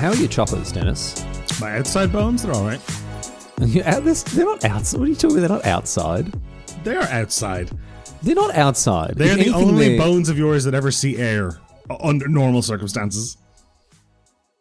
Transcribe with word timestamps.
How 0.00 0.08
are 0.08 0.16
your 0.16 0.28
choppers, 0.28 0.72
Denis? 0.72 1.22
My 1.60 1.76
outside 1.76 2.10
bones, 2.10 2.42
they're 2.42 2.54
all 2.54 2.64
right. 2.64 2.80
Out 3.84 4.02
they're 4.02 4.46
not 4.46 4.64
outside. 4.64 4.98
What 4.98 5.04
are 5.04 5.10
you 5.10 5.14
talking 5.14 5.36
about? 5.36 5.48
They're 5.48 5.56
not 5.58 5.66
outside. 5.66 6.32
They 6.84 6.96
are 6.96 7.06
outside. 7.08 7.70
They're 8.22 8.34
not 8.34 8.54
outside. 8.54 9.16
They're 9.16 9.36
the 9.36 9.50
only 9.50 9.98
bones 9.98 10.30
of 10.30 10.38
yours 10.38 10.64
that 10.64 10.72
ever 10.72 10.90
see 10.90 11.18
air 11.18 11.60
under 12.00 12.28
normal 12.28 12.62
circumstances. 12.62 13.36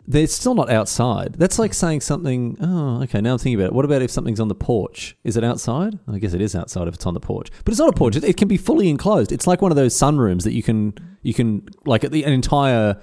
They're 0.06 0.28
still 0.28 0.56
not 0.56 0.70
outside. 0.70 1.36
That's 1.36 1.58
like 1.58 1.74
saying 1.74 2.02
something. 2.02 2.58
Oh, 2.60 3.02
okay. 3.04 3.22
Now 3.22 3.32
I'm 3.32 3.38
thinking 3.38 3.62
about 3.62 3.68
it. 3.68 3.74
What 3.74 3.86
about 3.86 4.02
if 4.02 4.12
something's 4.12 4.42
on 4.42 4.50
the 4.50 4.56
porch? 4.56 5.16
Is 5.24 5.38
it 5.38 5.46
outside? 5.46 5.98
I 6.10 6.20
guess 6.20 6.34
it 6.34 6.42
is 6.42 6.54
outside 6.54 6.90
if 6.90 6.96
it's 6.96 7.06
on 7.06 7.14
the 7.14 7.22
porch. 7.22 7.50
But 7.64 7.72
it's 7.72 7.80
not 7.80 7.88
a 7.88 7.94
porch. 7.94 8.18
It, 8.18 8.26
it 8.26 8.36
can 8.36 8.50
be 8.50 8.58
fully 8.58 8.90
enclosed. 8.90 9.32
It's 9.32 9.48
like 9.48 9.62
one 9.62 9.72
of 9.72 9.78
those 9.78 9.94
sunrooms 9.98 10.44
that 10.44 10.52
you 10.52 10.64
can 10.64 10.96
you 11.22 11.34
can 11.34 11.66
like 11.86 12.02
the, 12.02 12.26
an 12.26 12.34
entire 12.34 13.00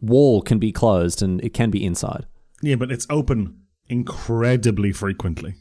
wall 0.00 0.42
can 0.42 0.58
be 0.58 0.72
closed 0.72 1.22
and 1.22 1.42
it 1.42 1.54
can 1.54 1.70
be 1.70 1.84
inside. 1.84 2.26
Yeah, 2.62 2.76
but 2.76 2.90
it's 2.90 3.06
open 3.10 3.62
incredibly 3.86 4.92
frequently. 4.92 5.54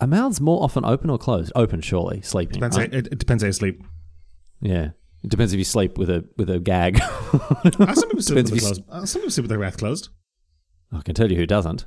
Are 0.00 0.06
mouths 0.06 0.40
more 0.40 0.62
often 0.62 0.84
open 0.84 1.10
or 1.10 1.18
closed? 1.18 1.52
Open, 1.54 1.80
surely. 1.80 2.22
Sleeping. 2.22 2.54
Depends 2.54 2.78
right? 2.78 2.90
how, 2.90 2.98
it, 2.98 3.08
it 3.08 3.18
depends 3.18 3.42
how 3.42 3.48
you 3.48 3.52
sleep. 3.52 3.82
Yeah. 4.60 4.90
It 5.22 5.28
depends 5.30 5.52
if 5.52 5.58
you 5.58 5.64
sleep 5.64 5.98
with 5.98 6.08
a 6.08 6.24
with 6.36 6.48
a 6.50 6.58
gag. 6.58 7.00
Uh, 7.32 7.94
some 7.94 8.08
people 8.08 8.22
sleep 8.22 8.36
with 8.36 8.46
if 8.46 8.46
their 8.46 8.54
you 8.54 8.60
closed. 8.60 8.82
Uh, 8.90 9.06
some 9.06 9.20
people 9.20 9.30
sleep 9.30 9.42
with 9.44 9.50
their 9.50 9.58
mouth 9.58 9.76
closed. 9.76 10.08
I 10.92 11.00
can 11.02 11.14
tell 11.14 11.30
you 11.30 11.36
who 11.36 11.46
doesn't. 11.46 11.84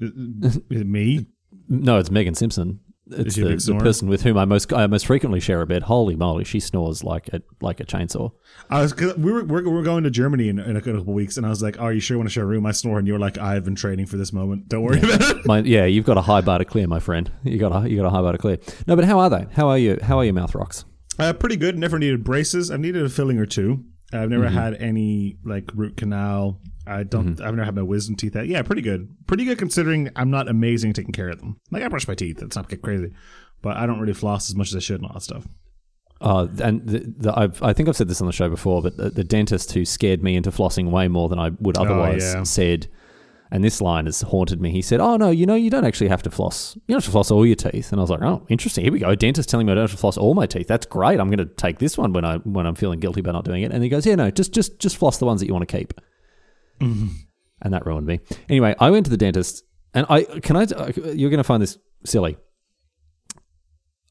Uh, 0.00 0.06
uh, 0.44 0.84
Me? 0.84 1.26
No, 1.68 1.98
it's 1.98 2.10
Megan 2.10 2.34
Simpson. 2.34 2.80
It's 3.08 3.36
the, 3.36 3.54
the 3.72 3.78
person 3.78 4.08
with 4.08 4.22
whom 4.22 4.36
I 4.36 4.44
most 4.44 4.72
I 4.72 4.86
most 4.88 5.06
frequently 5.06 5.38
share 5.38 5.60
a 5.60 5.66
bed. 5.66 5.84
Holy 5.84 6.16
moly, 6.16 6.42
she 6.44 6.58
snores 6.58 7.04
like 7.04 7.28
a 7.28 7.40
like 7.60 7.78
a 7.78 7.84
chainsaw. 7.84 8.32
I 8.68 8.82
was 8.82 8.96
we 8.96 9.30
were 9.30 9.44
we're, 9.44 9.68
we're 9.68 9.82
going 9.82 10.02
to 10.04 10.10
Germany 10.10 10.48
in, 10.48 10.58
in 10.58 10.76
a 10.76 10.80
couple 10.80 11.00
of 11.00 11.06
weeks, 11.06 11.36
and 11.36 11.46
I 11.46 11.50
was 11.50 11.62
like, 11.62 11.76
"Oh, 11.78 11.84
are 11.84 11.92
you 11.92 12.00
sure 12.00 12.16
you 12.16 12.18
want 12.18 12.28
to 12.28 12.32
share 12.32 12.42
a 12.42 12.46
room?" 12.46 12.66
I 12.66 12.72
snore, 12.72 12.98
and 12.98 13.06
you 13.06 13.12
were 13.12 13.20
like, 13.20 13.38
"I've 13.38 13.64
been 13.64 13.76
training 13.76 14.06
for 14.06 14.16
this 14.16 14.32
moment. 14.32 14.68
Don't 14.68 14.82
worry 14.82 14.98
about 14.98 15.20
it." 15.20 15.46
My, 15.46 15.58
yeah, 15.64 15.84
you've 15.84 16.04
got 16.04 16.18
a 16.18 16.22
high 16.22 16.40
bar 16.40 16.58
to 16.58 16.64
clear, 16.64 16.88
my 16.88 16.98
friend. 16.98 17.30
You 17.44 17.58
got 17.58 17.84
a 17.84 17.88
you 17.88 17.96
got 17.96 18.06
a 18.06 18.10
high 18.10 18.22
bar 18.22 18.32
to 18.32 18.38
clear. 18.38 18.58
No, 18.88 18.96
but 18.96 19.04
how 19.04 19.20
are 19.20 19.30
they? 19.30 19.46
How 19.52 19.68
are 19.68 19.78
you? 19.78 19.98
How 20.02 20.18
are 20.18 20.24
your 20.24 20.34
mouth 20.34 20.54
rocks? 20.54 20.84
Uh, 21.18 21.32
pretty 21.32 21.56
good. 21.56 21.78
Never 21.78 21.98
needed 21.98 22.24
braces. 22.24 22.70
I've 22.70 22.80
needed 22.80 23.04
a 23.04 23.08
filling 23.08 23.38
or 23.38 23.46
two. 23.46 23.84
I've 24.22 24.30
never 24.30 24.44
Mm-hmm. 24.46 24.54
had 24.56 24.74
any 24.74 25.36
like 25.44 25.70
root 25.74 25.96
canal. 25.96 26.60
I 26.86 27.02
don't. 27.02 27.40
I've 27.40 27.54
never 27.54 27.64
had 27.64 27.74
my 27.74 27.82
wisdom 27.82 28.14
teeth 28.16 28.36
out. 28.36 28.46
Yeah, 28.46 28.62
pretty 28.62 28.82
good. 28.82 29.08
Pretty 29.26 29.44
good 29.44 29.58
considering 29.58 30.10
I'm 30.14 30.30
not 30.30 30.48
amazing 30.48 30.90
at 30.90 30.96
taking 30.96 31.12
care 31.12 31.28
of 31.28 31.40
them. 31.40 31.58
Like 31.70 31.82
I 31.82 31.88
brush 31.88 32.06
my 32.06 32.14
teeth. 32.14 32.40
It's 32.42 32.54
not 32.56 32.68
get 32.68 32.80
crazy, 32.82 33.12
but 33.62 33.76
I 33.76 33.86
don't 33.86 33.98
really 33.98 34.14
floss 34.14 34.48
as 34.48 34.54
much 34.54 34.68
as 34.68 34.76
I 34.76 34.78
should 34.80 35.00
and 35.00 35.06
all 35.06 35.14
that 35.14 35.22
stuff. 35.22 35.48
Uh, 36.20 36.46
and 36.62 36.86
the, 36.86 37.00
the, 37.18 37.38
I've, 37.38 37.62
I 37.62 37.72
think 37.74 37.88
I've 37.88 37.96
said 37.96 38.08
this 38.08 38.20
on 38.22 38.26
the 38.26 38.32
show 38.32 38.48
before, 38.48 38.80
but 38.82 38.96
the, 38.96 39.10
the 39.10 39.24
dentist 39.24 39.72
who 39.72 39.84
scared 39.84 40.22
me 40.22 40.34
into 40.36 40.50
flossing 40.50 40.90
way 40.90 41.08
more 41.08 41.28
than 41.28 41.38
I 41.38 41.50
would 41.60 41.76
otherwise 41.76 42.32
yeah. 42.34 42.42
said, 42.44 42.86
and 43.50 43.62
this 43.62 43.80
line 43.80 44.06
has 44.06 44.22
haunted 44.22 44.60
me. 44.60 44.70
He 44.70 44.82
said, 44.82 45.00
"Oh 45.00 45.16
no, 45.16 45.30
you 45.30 45.46
know, 45.46 45.54
you 45.54 45.70
don't 45.70 45.84
actually 45.84 46.08
have 46.08 46.22
to 46.22 46.30
floss. 46.30 46.74
You 46.74 46.94
don't 46.94 46.96
have 46.96 47.04
to 47.04 47.10
floss 47.10 47.30
all 47.30 47.46
your 47.46 47.56
teeth." 47.56 47.92
And 47.92 48.00
I 48.00 48.02
was 48.02 48.10
like, 48.10 48.22
"Oh, 48.22 48.44
interesting. 48.48 48.84
Here 48.84 48.92
we 48.92 48.98
go. 48.98 49.14
Dentist 49.14 49.48
telling 49.48 49.66
me 49.66 49.72
I 49.72 49.76
don't 49.76 49.84
have 49.84 49.92
to 49.92 49.96
floss 49.96 50.18
all 50.18 50.34
my 50.34 50.46
teeth. 50.46 50.66
That's 50.66 50.86
great. 50.86 51.20
I'm 51.20 51.28
going 51.28 51.38
to 51.38 51.54
take 51.54 51.78
this 51.78 51.96
one 51.96 52.12
when 52.12 52.24
I 52.24 52.36
when 52.38 52.66
I'm 52.66 52.74
feeling 52.74 53.00
guilty 53.00 53.20
about 53.20 53.32
not 53.32 53.44
doing 53.44 53.62
it." 53.62 53.72
And 53.72 53.82
he 53.82 53.88
goes, 53.88 54.06
"Yeah, 54.06 54.16
no, 54.16 54.30
just 54.30 54.52
just 54.52 54.78
just 54.78 54.96
floss 54.96 55.18
the 55.18 55.26
ones 55.26 55.40
that 55.40 55.46
you 55.46 55.52
want 55.52 55.68
to 55.68 55.76
keep." 55.76 55.94
Mm-hmm. 56.80 57.06
And 57.62 57.72
that 57.72 57.86
ruined 57.86 58.06
me. 58.06 58.20
Anyway, 58.48 58.74
I 58.78 58.90
went 58.90 59.06
to 59.06 59.10
the 59.10 59.16
dentist, 59.16 59.64
and 59.94 60.06
I 60.08 60.24
can 60.24 60.56
I 60.56 60.66
you're 61.12 61.30
going 61.30 61.38
to 61.38 61.44
find 61.44 61.62
this 61.62 61.78
silly. 62.04 62.36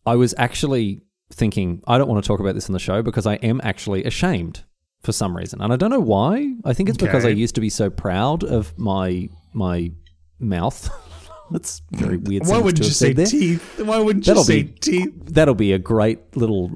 I 0.06 0.16
was 0.16 0.34
actually 0.38 1.02
thinking 1.34 1.82
I 1.88 1.98
don't 1.98 2.08
want 2.08 2.24
to 2.24 2.28
talk 2.28 2.40
about 2.40 2.56
this 2.56 2.70
on 2.70 2.74
the 2.74 2.80
show 2.80 3.02
because 3.02 3.26
I 3.26 3.36
am 3.36 3.60
actually 3.64 4.04
ashamed 4.04 4.64
for 5.06 5.12
some 5.14 5.36
reason, 5.38 5.62
and 5.62 5.72
I 5.72 5.76
don't 5.76 5.92
know 5.92 6.00
why. 6.00 6.54
I 6.66 6.74
think 6.74 6.90
it's 6.90 6.98
because 6.98 7.24
I 7.26 7.30
used 7.30 7.56
to 7.56 7.62
be 7.62 7.70
so 7.70 7.90
proud 7.90 8.44
of 8.44 8.78
my 8.78 9.30
my 9.54 9.92
mouth. 10.40 10.90
That's 11.52 11.82
very 11.92 12.18
weird. 12.18 12.48
Why 12.48 12.58
wouldn't 12.58 12.84
you 12.86 12.92
say 12.92 13.14
there. 13.14 13.28
teeth? 13.28 13.80
Why 13.80 14.00
wouldn't 14.00 14.26
you 14.26 14.32
That'll 14.32 14.44
say 14.44 14.64
be- 14.64 14.72
teeth? 14.72 15.14
That'll 15.28 15.54
be 15.56 15.74
a 15.74 15.80
great 15.80 16.36
little 16.36 16.72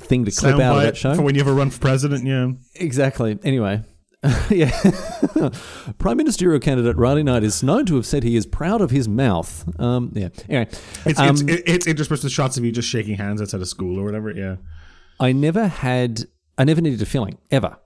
thing 0.00 0.24
to 0.24 0.30
clip 0.32 0.54
out 0.60 0.76
of 0.78 0.82
that 0.82 0.96
show. 0.96 1.14
for 1.14 1.22
when 1.22 1.34
you 1.36 1.40
ever 1.40 1.54
run 1.54 1.70
for 1.70 1.78
president. 1.80 2.24
Yeah. 2.26 2.50
Exactly. 2.74 3.38
Anyway, 3.44 3.84
yeah. 4.50 4.70
Prime 5.98 6.16
Ministerial 6.16 6.58
candidate 6.60 6.96
Riley 6.96 7.22
Knight 7.22 7.44
is 7.44 7.62
known 7.62 7.86
to 7.86 7.94
have 7.96 8.06
said 8.06 8.24
he 8.24 8.34
is 8.36 8.44
proud 8.46 8.80
of 8.80 8.90
his 8.90 9.08
mouth. 9.08 9.64
Um, 9.80 10.10
yeah. 10.14 10.28
Anyway, 10.48 10.68
It's 11.06 11.18
um, 11.20 11.30
it's 11.36 11.42
it- 11.42 11.62
it's 11.66 11.86
interspersed 11.86 12.24
with 12.24 12.32
shots 12.32 12.56
of 12.56 12.64
you 12.64 12.72
just 12.72 12.88
shaking 12.88 13.14
hands 13.16 13.40
outside 13.40 13.60
of 13.60 13.68
school 13.68 14.00
or 14.00 14.04
whatever. 14.04 14.32
Yeah. 14.32 14.56
I 15.20 15.32
never 15.32 15.66
had, 15.68 16.26
I 16.58 16.64
never 16.64 16.80
needed 16.80 17.00
a 17.00 17.06
filling 17.06 17.38
ever. 17.50 17.78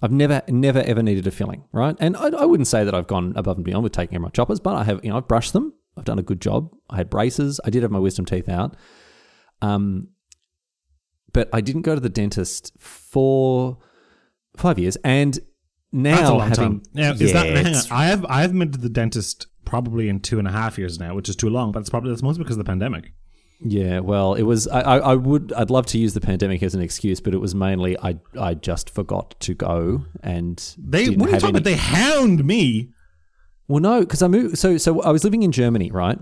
I've 0.00 0.12
never, 0.12 0.42
never, 0.48 0.80
ever 0.80 1.02
needed 1.02 1.26
a 1.26 1.32
filling, 1.32 1.64
right? 1.72 1.96
And 1.98 2.16
I, 2.16 2.28
I 2.28 2.44
wouldn't 2.44 2.68
say 2.68 2.84
that 2.84 2.94
I've 2.94 3.08
gone 3.08 3.32
above 3.34 3.56
and 3.56 3.64
beyond 3.64 3.82
with 3.82 3.92
taking 3.92 4.10
care 4.10 4.18
of 4.18 4.22
my 4.22 4.28
choppers, 4.28 4.60
but 4.60 4.76
I 4.76 4.84
have, 4.84 5.00
you 5.02 5.10
know, 5.10 5.16
I've 5.16 5.26
brushed 5.26 5.52
them. 5.52 5.72
I've 5.96 6.04
done 6.04 6.20
a 6.20 6.22
good 6.22 6.40
job. 6.40 6.72
I 6.88 6.96
had 6.96 7.10
braces. 7.10 7.60
I 7.64 7.70
did 7.70 7.82
have 7.82 7.90
my 7.90 7.98
wisdom 7.98 8.24
teeth 8.24 8.48
out. 8.48 8.76
Um, 9.60 10.08
but 11.32 11.48
I 11.52 11.60
didn't 11.60 11.82
go 11.82 11.94
to 11.94 12.00
the 12.00 12.08
dentist 12.08 12.72
for 12.78 13.78
five 14.56 14.78
years, 14.78 14.96
and 15.04 15.38
now 15.90 16.16
That's 16.16 16.28
a 16.28 16.34
long 16.34 16.48
having. 16.48 16.86
Yeah, 16.92 17.12
is 17.12 17.32
that? 17.32 17.90
On. 17.90 17.98
I 17.98 18.06
have 18.06 18.24
I 18.26 18.42
haven't 18.42 18.58
been 18.58 18.72
to 18.72 18.78
the 18.78 18.88
dentist 18.88 19.46
probably 19.64 20.08
in 20.08 20.20
two 20.20 20.38
and 20.38 20.46
a 20.48 20.52
half 20.52 20.78
years 20.78 20.98
now, 20.98 21.14
which 21.14 21.28
is 21.28 21.36
too 21.36 21.50
long. 21.50 21.72
But 21.72 21.80
it's 21.80 21.90
probably 21.90 22.10
that's 22.10 22.22
mostly 22.22 22.44
because 22.44 22.56
of 22.56 22.64
the 22.64 22.70
pandemic. 22.70 23.12
Yeah, 23.60 24.00
well, 24.00 24.34
it 24.34 24.42
was. 24.42 24.68
I, 24.68 24.80
I, 24.80 25.14
would. 25.14 25.52
I'd 25.52 25.70
love 25.70 25.86
to 25.86 25.98
use 25.98 26.14
the 26.14 26.20
pandemic 26.20 26.62
as 26.62 26.76
an 26.76 26.80
excuse, 26.80 27.20
but 27.20 27.34
it 27.34 27.38
was 27.38 27.56
mainly 27.56 27.98
I. 27.98 28.18
I 28.38 28.54
just 28.54 28.88
forgot 28.88 29.34
to 29.40 29.54
go, 29.54 30.04
and 30.22 30.62
They 30.78 31.10
what 31.10 31.28
are 31.28 31.32
you 31.32 31.38
talking 31.40 31.56
about? 31.56 31.64
They 31.64 31.74
hound 31.74 32.44
me. 32.44 32.90
Well, 33.66 33.80
no, 33.80 34.00
because 34.00 34.22
I 34.22 34.28
moved. 34.28 34.58
So, 34.58 34.76
so 34.78 35.02
I 35.02 35.10
was 35.10 35.24
living 35.24 35.42
in 35.42 35.50
Germany, 35.50 35.90
right? 35.90 36.18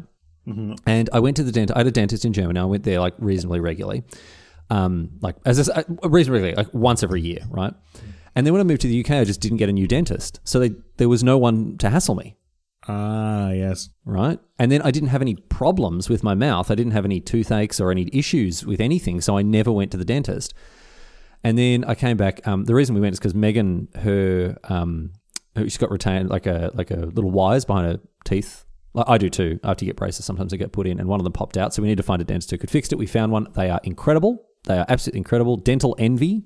And 0.86 1.10
I 1.12 1.20
went 1.20 1.36
to 1.36 1.42
the 1.44 1.52
dentist. 1.52 1.76
I 1.76 1.80
had 1.80 1.86
a 1.86 1.90
dentist 1.90 2.24
in 2.24 2.32
Germany. 2.32 2.58
I 2.58 2.64
went 2.64 2.84
there 2.84 3.00
like 3.00 3.14
reasonably 3.18 3.60
regularly, 3.60 4.04
um, 4.70 5.10
like 5.20 5.36
as 5.44 5.68
a, 5.68 5.78
uh, 5.78 6.08
reasonably 6.08 6.40
regularly, 6.40 6.54
like 6.54 6.72
once 6.72 7.02
every 7.02 7.20
year, 7.20 7.40
right? 7.50 7.74
And 8.34 8.46
then 8.46 8.54
when 8.54 8.60
I 8.60 8.64
moved 8.64 8.80
to 8.82 8.88
the 8.88 9.00
UK, 9.04 9.10
I 9.10 9.24
just 9.24 9.40
didn't 9.40 9.58
get 9.58 9.68
a 9.68 9.72
new 9.72 9.86
dentist, 9.86 10.40
so 10.44 10.58
they, 10.58 10.70
there 10.96 11.08
was 11.08 11.22
no 11.22 11.36
one 11.36 11.76
to 11.78 11.90
hassle 11.90 12.14
me. 12.14 12.36
Ah, 12.88 13.50
yes. 13.50 13.90
right? 14.04 14.38
And 14.58 14.70
then 14.70 14.82
I 14.82 14.90
didn't 14.90 15.08
have 15.08 15.22
any 15.22 15.34
problems 15.34 16.08
with 16.08 16.22
my 16.22 16.34
mouth. 16.34 16.70
I 16.70 16.74
didn't 16.74 16.92
have 16.92 17.04
any 17.04 17.20
toothaches 17.20 17.80
or 17.80 17.90
any 17.90 18.08
issues 18.12 18.64
with 18.64 18.80
anything, 18.80 19.20
so 19.20 19.36
I 19.36 19.42
never 19.42 19.72
went 19.72 19.90
to 19.92 19.96
the 19.96 20.04
dentist. 20.04 20.54
And 21.42 21.58
then 21.58 21.84
I 21.84 21.94
came 21.94 22.16
back. 22.16 22.46
Um, 22.46 22.64
the 22.64 22.74
reason 22.74 22.94
we 22.94 23.00
went 23.00 23.14
is 23.14 23.18
because 23.18 23.34
Megan, 23.34 23.88
her, 23.96 24.56
um, 24.64 25.12
she's 25.56 25.78
got 25.78 25.90
retained 25.90 26.30
like 26.30 26.46
a 26.46 26.70
like 26.74 26.90
a 26.90 26.96
little 26.96 27.30
wires 27.30 27.64
behind 27.64 27.86
her 27.86 28.00
teeth. 28.24 28.64
Like 28.94 29.08
I 29.08 29.18
do 29.18 29.28
too. 29.28 29.60
I 29.62 29.68
have 29.68 29.76
to 29.78 29.84
get 29.84 29.96
braces, 29.96 30.24
sometimes 30.24 30.50
they 30.50 30.56
get 30.56 30.72
put 30.72 30.86
in, 30.86 30.98
and 30.98 31.08
one 31.08 31.20
of 31.20 31.24
them 31.24 31.32
popped 31.32 31.56
out. 31.56 31.74
So 31.74 31.82
we 31.82 31.88
need 31.88 31.98
to 31.98 32.02
find 32.02 32.22
a 32.22 32.24
dentist 32.24 32.50
who 32.50 32.58
could 32.58 32.70
fix 32.70 32.90
it. 32.90 32.98
We 32.98 33.06
found 33.06 33.32
one. 33.32 33.48
They 33.54 33.70
are 33.70 33.80
incredible. 33.84 34.46
They 34.64 34.78
are 34.78 34.86
absolutely 34.88 35.18
incredible. 35.18 35.56
Dental 35.56 35.94
Envy 35.98 36.44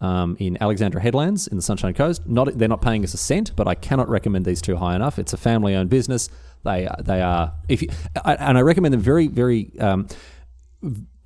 um, 0.00 0.36
in 0.38 0.56
Alexandra 0.62 1.00
Headlands 1.00 1.46
in 1.46 1.56
the 1.56 1.62
Sunshine 1.62 1.94
Coast. 1.94 2.26
Not 2.26 2.56
they're 2.58 2.68
not 2.68 2.82
paying 2.82 3.04
us 3.04 3.14
a 3.14 3.18
cent, 3.18 3.54
but 3.56 3.68
I 3.68 3.74
cannot 3.74 4.08
recommend 4.08 4.44
these 4.44 4.62
two 4.62 4.76
high 4.76 4.94
enough. 4.96 5.18
It's 5.18 5.32
a 5.32 5.36
family-owned 5.36 5.90
business. 5.90 6.28
They 6.64 6.88
they 7.00 7.20
are 7.22 7.52
if 7.68 7.82
you, 7.82 7.88
I- 8.24 8.34
and 8.36 8.58
I 8.58 8.62
recommend 8.62 8.92
them 8.94 9.00
very 9.00 9.28
very 9.28 9.72
um, 9.80 10.06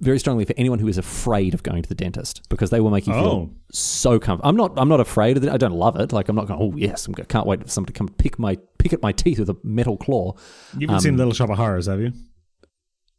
very 0.00 0.18
strongly 0.18 0.44
for 0.44 0.54
anyone 0.56 0.78
who 0.80 0.88
is 0.88 0.98
afraid 0.98 1.54
of 1.54 1.62
going 1.62 1.82
to 1.82 1.88
the 1.88 1.94
dentist 1.94 2.48
because 2.48 2.70
they 2.70 2.80
will 2.80 2.90
make 2.90 3.06
you 3.06 3.12
feel 3.12 3.24
Oh. 3.24 3.50
so 3.72 4.18
comfortable. 4.18 4.48
I'm 4.48 4.56
not 4.56 4.72
I'm 4.76 4.88
not 4.88 5.00
afraid 5.00 5.36
of 5.36 5.44
it. 5.44 5.50
I 5.50 5.56
don't 5.56 5.72
love 5.72 5.96
it. 5.98 6.12
Like 6.12 6.28
I'm 6.28 6.36
not 6.36 6.46
going. 6.48 6.60
Oh 6.60 6.76
yes, 6.76 7.06
I'm, 7.06 7.14
can't 7.14 7.46
wait 7.46 7.62
for 7.62 7.68
someone 7.68 7.86
to 7.86 7.92
come 7.92 8.08
pick 8.08 8.38
my 8.38 8.58
pick 8.78 8.92
at 8.92 9.02
my 9.02 9.12
teeth 9.12 9.38
with 9.38 9.50
a 9.50 9.56
metal 9.62 9.96
claw. 9.96 10.34
You 10.76 10.86
haven't 10.88 11.00
seen 11.02 11.16
Little 11.16 11.32
Shop 11.32 11.50
of 11.50 11.56
Horrors, 11.56 11.86
have 11.86 12.00
you? 12.00 12.12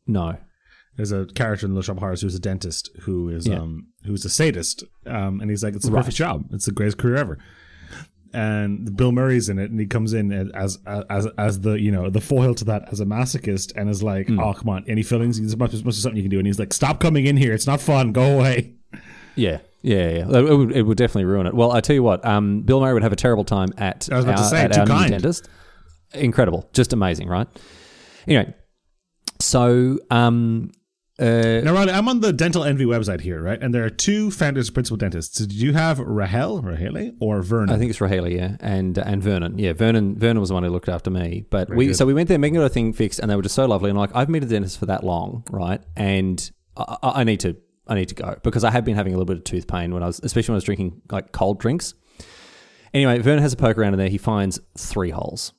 No. 0.08 0.38
There's 0.98 1.12
a 1.12 1.26
character 1.26 1.66
in 1.66 1.74
Little 1.74 1.84
Shop 1.84 1.98
of 1.98 2.02
Horrors 2.02 2.22
who's 2.22 2.36
a 2.36 2.40
dentist 2.40 2.90
who 3.02 3.30
is 3.30 3.48
Yeah. 3.48 3.60
um 3.60 3.88
who's 4.06 4.24
a 4.26 4.30
sadist, 4.30 4.84
um, 5.06 5.42
and 5.42 5.50
he's 5.50 5.64
like, 5.64 5.76
it's 5.76 5.86
the 5.86 5.92
Right. 5.92 6.00
perfect 6.00 6.18
job. 6.18 6.46
It's 6.52 6.66
the 6.66 6.72
greatest 6.72 6.98
career 6.98 7.16
ever. 7.18 7.38
And 8.34 8.98
Bill 8.98 9.14
Murray's 9.14 9.48
in 9.48 9.60
it, 9.60 9.72
and 9.72 9.80
he 9.80 9.86
comes 9.86 10.12
in 10.14 10.32
as 10.54 10.78
as 10.86 11.28
as 11.38 11.62
the 11.62 11.80
you 11.80 11.90
know 11.92 12.10
the 12.10 12.20
foil 12.20 12.54
to 12.56 12.66
that 12.66 12.92
as 12.92 13.00
a 13.00 13.06
masochist, 13.06 13.72
and 13.78 13.90
is 13.90 14.04
like, 14.04 14.28
Hmm. 14.28 14.40
oh 14.40 14.54
come 14.54 14.70
on, 14.70 14.84
any 14.88 15.04
feelings? 15.04 15.40
There's 15.40 15.56
must, 15.58 15.74
must 15.74 15.86
be 15.86 16.02
something 16.02 16.18
you 16.18 16.24
can 16.24 16.32
do, 16.32 16.38
and 16.40 16.46
he's 16.48 16.60
like, 16.60 16.74
stop 16.74 17.00
coming 17.00 17.26
in 17.28 17.38
here. 17.38 17.54
It's 17.54 17.68
not 17.68 17.80
fun. 17.80 18.12
Go 18.12 18.24
away. 18.38 18.74
Yeah, 19.38 19.60
yeah, 19.82 20.10
yeah. 20.10 20.38
It 20.38 20.58
would, 20.58 20.72
it 20.72 20.82
would 20.84 20.98
definitely 20.98 21.26
ruin 21.26 21.48
it. 21.48 21.54
Well, 21.54 21.72
I 21.72 21.80
tell 21.82 21.94
you 21.94 22.04
what, 22.04 22.26
um, 22.26 22.62
Bill 22.62 22.80
Murray 22.82 22.94
would 22.94 23.04
have 23.04 23.12
a 23.14 23.18
terrible 23.18 23.44
time 23.46 23.70
at 23.78 24.10
I 24.12 24.16
was 24.18 24.26
about 24.26 24.38
to 24.38 24.44
say, 24.46 24.62
at 24.64 24.78
our 24.78 24.86
kind. 24.86 25.12
dentist. 25.12 25.48
Incredible, 26.14 26.70
just 26.74 26.92
amazing, 26.94 27.28
right? 27.30 27.48
Anyway, 28.28 28.54
so 29.40 29.98
um, 30.12 30.72
uh, 31.20 31.62
Now, 31.64 31.74
Ronnie, 31.74 31.92
I'm 31.92 32.08
on 32.08 32.20
the 32.20 32.34
Dental 32.34 32.64
Envy 32.64 32.86
website 32.86 33.22
here, 33.22 33.42
right? 33.42 33.62
And 33.62 33.74
there 33.74 33.86
are 33.86 33.90
two 33.90 34.32
founders, 34.32 34.70
principal 34.70 34.98
dentists. 34.98 35.38
Did 35.38 35.52
you 35.54 35.74
have 35.74 36.00
Rahel, 36.00 36.62
Rahele, 36.62 37.16
or 37.20 37.42
Vernon? 37.42 37.74
I 37.74 37.78
think 37.78 37.90
it's 37.90 38.00
Raheli, 38.00 38.36
yeah, 38.36 38.58
and 38.60 38.98
and 38.98 39.22
Vernon, 39.22 39.58
yeah. 39.58 39.74
Vernon 39.74 40.18
Vernon 40.18 40.40
was 40.40 40.50
the 40.50 40.56
one 40.56 40.64
who 40.64 40.70
looked 40.70 40.90
after 40.90 41.10
me. 41.10 41.46
But 41.50 41.70
we 41.70 41.88
good. 41.88 41.96
so 41.96 42.06
we 42.06 42.14
went 42.14 42.30
there, 42.30 42.38
got 42.38 42.62
a 42.62 42.70
thing 42.70 42.94
fixed, 42.94 43.20
and 43.20 43.30
they 43.30 43.36
were 43.36 43.42
just 43.42 43.56
so 43.56 43.66
lovely. 43.66 43.90
And 43.90 43.98
like, 43.98 44.12
I've 44.14 44.28
been 44.28 44.44
a 44.44 44.48
dentist 44.48 44.80
for 44.80 44.86
that 44.88 45.04
long, 45.04 45.44
right? 45.50 45.82
And 45.96 46.52
I, 46.78 46.98
I 47.04 47.24
need 47.24 47.40
to 47.42 47.56
I 47.88 47.96
need 47.96 48.10
to 48.10 48.16
go 48.16 48.36
because 48.44 48.64
I 48.64 48.72
have 48.72 48.86
been 48.86 48.96
having 48.96 49.14
a 49.14 49.18
little 49.18 49.26
bit 49.26 49.38
of 49.38 49.44
tooth 49.44 49.68
pain 49.68 49.94
when 49.94 50.04
I 50.04 50.08
was, 50.08 50.20
especially 50.24 50.54
when 50.54 50.56
I 50.56 50.58
was 50.58 50.64
drinking 50.64 51.02
like 51.12 51.32
cold 51.32 51.60
drinks. 51.60 51.94
Anyway, 52.94 53.20
Vern 53.20 53.40
has 53.40 53.54
a 53.54 53.58
poke 53.58 53.78
around 53.78 53.94
in 53.94 54.00
there. 54.00 54.10
He 54.10 54.18
finds 54.18 54.60
three 54.78 55.10
holes. 55.10 55.54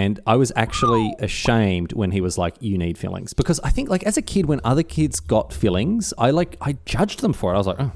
And 0.00 0.20
I 0.26 0.36
was 0.36 0.50
actually 0.56 1.14
ashamed 1.18 1.92
when 1.92 2.10
he 2.12 2.20
was 2.22 2.38
like, 2.38 2.54
"You 2.60 2.78
need 2.78 2.96
fillings," 2.96 3.34
because 3.34 3.58
I 3.60 3.70
think, 3.70 3.90
like, 3.90 4.04
as 4.04 4.16
a 4.16 4.22
kid, 4.22 4.46
when 4.46 4.60
other 4.64 4.82
kids 4.82 5.20
got 5.20 5.52
fillings, 5.52 6.14
I 6.16 6.30
like 6.30 6.56
I 6.68 6.70
judged 6.86 7.20
them 7.20 7.34
for 7.34 7.52
it. 7.52 7.56
I 7.56 7.58
was 7.58 7.66
like, 7.66 7.80
"Oh, 7.80 7.92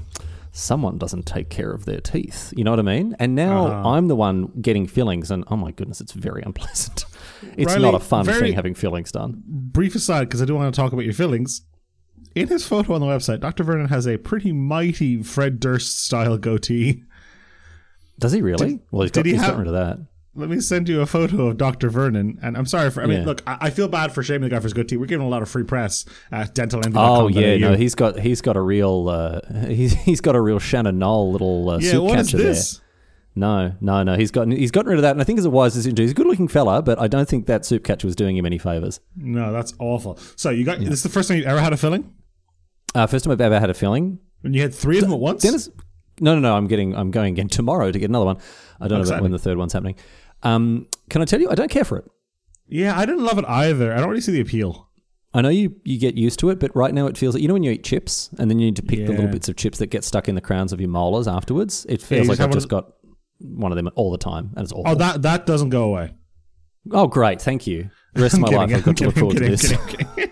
someone 0.51 0.97
doesn't 0.99 1.25
take 1.25 1.49
care 1.49 1.71
of 1.71 1.85
their 1.85 1.99
teeth." 1.99 2.53
You 2.55 2.63
know 2.63 2.71
what 2.71 2.79
I 2.79 2.83
mean? 2.83 3.15
And 3.19 3.33
now 3.33 3.65
Uh-huh. 3.67 3.89
I'm 3.95 4.07
the 4.09 4.15
one 4.15 4.51
getting 4.61 4.85
fillings, 4.85 5.31
and 5.31 5.43
oh 5.47 5.55
my 5.55 5.71
goodness, 5.71 5.99
it's 5.99 6.11
very 6.27 6.43
unpleasant. 6.45 7.05
It's 7.55 7.71
Riley, 7.73 7.83
not 7.83 7.93
a 7.95 7.99
fun 7.99 8.25
thing 8.25 8.53
having 8.53 8.73
fillings 8.75 9.11
done. 9.11 9.43
Brief 9.47 9.93
aside, 9.95 10.25
because 10.25 10.41
I 10.41 10.45
do 10.45 10.55
want 10.55 10.73
to 10.73 10.79
talk 10.81 10.91
about 10.93 11.05
your 11.05 11.13
fillings. 11.13 11.61
In 12.35 12.47
his 12.47 12.65
photo 12.65 12.93
on 12.95 13.01
the 13.01 13.07
website, 13.07 13.39
Dr. 13.41 13.63
Vernon 13.63 13.87
has 13.89 14.07
a 14.07 14.17
pretty 14.17 14.51
mighty 14.51 15.21
Fred 15.23 15.59
Durst 15.59 16.03
style 16.05 16.37
goatee. 16.37 17.03
Does 18.19 18.31
he 18.33 18.41
really? 18.41 18.79
well, 18.91 19.01
he's 19.03 19.11
got, 19.11 19.23
did 19.23 19.25
he 19.27 19.31
he's 19.33 19.41
have- 19.41 19.51
gotten 19.55 19.65
rid 19.65 19.67
of 19.67 19.73
that. 19.73 19.97
Let 20.37 20.49
me 20.49 20.59
send 20.61 20.87
you 20.87 21.01
a 21.01 21.05
photo 21.07 21.47
of 21.47 21.57
Dr. 21.57 21.89
Vernon. 21.89 22.37
And 22.43 22.55
I'm 22.55 22.67
sorry 22.67 22.91
for, 22.91 23.01
I 23.01 23.07
mean, 23.07 23.21
Yeah. 23.21 23.25
look, 23.25 23.41
I, 23.47 23.57
I 23.61 23.69
feel 23.71 23.87
bad 23.87 24.11
for 24.13 24.21
shaming 24.21 24.43
the 24.43 24.49
guy 24.49 24.59
for 24.59 24.63
his 24.65 24.73
goatee. 24.73 24.95
We're 24.95 25.07
giving 25.07 25.25
a 25.25 25.29
lot 25.29 25.41
of 25.41 25.49
free 25.49 25.63
press 25.63 26.05
at 26.31 26.53
dentalenvy.com. 26.53 26.95
Oh 26.95 27.27
yeah, 27.27 27.57
no, 27.57 27.75
he's 27.75 27.95
got 27.95 28.19
he's 28.19 28.41
got 28.41 28.55
a 28.55 28.61
real 28.61 29.09
uh, 29.09 29.39
he's 29.67 29.93
he's 29.93 30.21
got 30.21 30.35
a 30.35 30.41
real 30.41 30.59
Shannon 30.59 30.99
Knoll 30.99 31.31
little 31.31 31.69
uh, 31.71 31.79
yeah, 31.79 31.99
is 31.99 32.31
catcher 32.31 32.37
there. 32.37 32.55
No, 33.35 33.73
no, 33.81 34.01
no. 34.03 34.15
He's 34.15 34.31
gotten 34.31 34.51
he's 34.51 34.71
gotten 34.71 34.89
rid 34.89 34.97
of 34.97 35.03
that, 35.03 35.11
and 35.11 35.21
I 35.21 35.23
think 35.23 35.37
it's 35.37 35.45
a 35.45 35.49
wise 35.49 35.73
decision. 35.73 35.95
He's 35.97 36.11
a 36.11 36.13
good 36.15 36.25
looking 36.27 36.47
fella, 36.47 36.81
but 36.81 36.99
I 36.99 37.07
don't 37.07 37.27
think 37.27 37.45
that 37.47 37.65
soup 37.65 37.83
catcher 37.83 38.07
was 38.07 38.15
doing 38.15 38.35
him 38.37 38.45
any 38.45 38.57
favors. 38.57 38.99
No, 39.15 39.51
that's 39.51 39.73
awful. 39.79 40.17
So 40.35 40.49
you 40.49 40.63
got, 40.65 40.79
this 40.79 40.89
is 40.89 41.03
the 41.03 41.09
first 41.09 41.29
time 41.29 41.37
you've 41.37 41.47
ever 41.47 41.61
had 41.61 41.71
a 41.73 41.77
filling? 41.77 42.13
Uh, 42.95 43.05
first 43.05 43.25
time 43.25 43.31
I've 43.31 43.41
ever 43.41 43.59
had 43.59 43.69
a 43.69 43.75
filling. 43.75 44.19
And 44.43 44.55
you 44.55 44.61
had 44.61 44.73
three 44.73 44.97
of 44.97 45.03
them 45.03 45.13
at 45.13 45.19
once? 45.19 45.43
Denis, 45.43 45.69
no, 46.19 46.33
no, 46.33 46.39
no. 46.41 46.55
I'm 46.55 46.67
getting 46.67 46.95
I'm 46.95 47.11
going 47.11 47.33
again 47.33 47.47
tomorrow 47.49 47.91
to 47.91 47.99
get 47.99 48.09
another 48.09 48.25
one. 48.25 48.37
I 48.79 48.87
don't 48.87 49.01
know 49.01 49.07
about 49.07 49.21
when 49.21 49.31
the 49.31 49.39
third 49.39 49.57
one's 49.57 49.73
happening. 49.73 49.95
Um, 50.47 50.87
can 51.09 51.21
I 51.21 51.25
tell 51.25 51.41
you? 51.41 51.49
I 51.49 51.55
don't 51.55 51.71
care 51.71 51.83
for 51.83 51.97
it. 51.97 52.05
Yeah, 52.67 52.97
I 52.97 53.05
didn't 53.05 53.23
love 53.23 53.37
it 53.37 53.45
either. 53.45 53.93
I 53.93 53.97
don't 53.97 54.09
really 54.09 54.21
see 54.21 54.31
the 54.31 54.41
appeal. 54.41 54.89
I 55.33 55.41
know 55.41 55.49
you, 55.49 55.75
you 55.83 55.99
get 55.99 56.15
used 56.15 56.39
to 56.39 56.49
it, 56.49 56.59
but 56.59 56.75
right 56.75 56.93
now 56.93 57.05
it 57.07 57.17
feels 57.17 57.35
like 57.35 57.41
you 57.41 57.47
know 57.47 57.53
when 57.53 57.63
you 57.63 57.71
eat 57.71 57.83
chips 57.83 58.29
and 58.39 58.49
then 58.49 58.59
you 58.59 58.65
need 58.67 58.75
to 58.77 58.81
pick 58.81 59.05
the 59.05 59.11
little 59.11 59.27
bits 59.27 59.49
of 59.49 59.55
chips 59.55 59.77
that 59.79 59.87
get 59.87 60.03
stuck 60.03 60.27
in 60.27 60.35
the 60.35 60.41
crowns 60.41 60.73
of 60.73 60.79
your 60.79 60.89
molars 60.89 61.27
afterwards. 61.27 61.85
It 61.87 62.01
feels 62.01 62.27
just 62.27 62.39
like 62.39 62.47
I've 62.47 62.53
just 62.53 62.69
got 62.69 62.93
one 63.39 63.71
of 63.71 63.75
them 63.75 63.89
all 63.95 64.11
the 64.11 64.17
time, 64.17 64.51
and 64.55 64.63
it's 64.63 64.71
awful. 64.71 64.85
Oh, 64.87 64.95
that 64.95 65.21
that 65.23 65.45
doesn't 65.45 65.69
go 65.69 65.83
away. 65.83 66.13
Oh, 66.91 67.07
great. 67.07 67.41
Thank 67.41 67.67
you. 67.67 67.89
The 68.13 68.21
rest 68.21 68.33
of 68.39 68.39
my 68.39 68.49
life, 68.49 68.73
I've 68.73 68.83
got 68.83 68.97
to 68.97 69.05
look 69.05 69.15
forward 69.17 69.37
to 69.37 69.43
this. 69.43 69.73
kidding. 69.87 70.31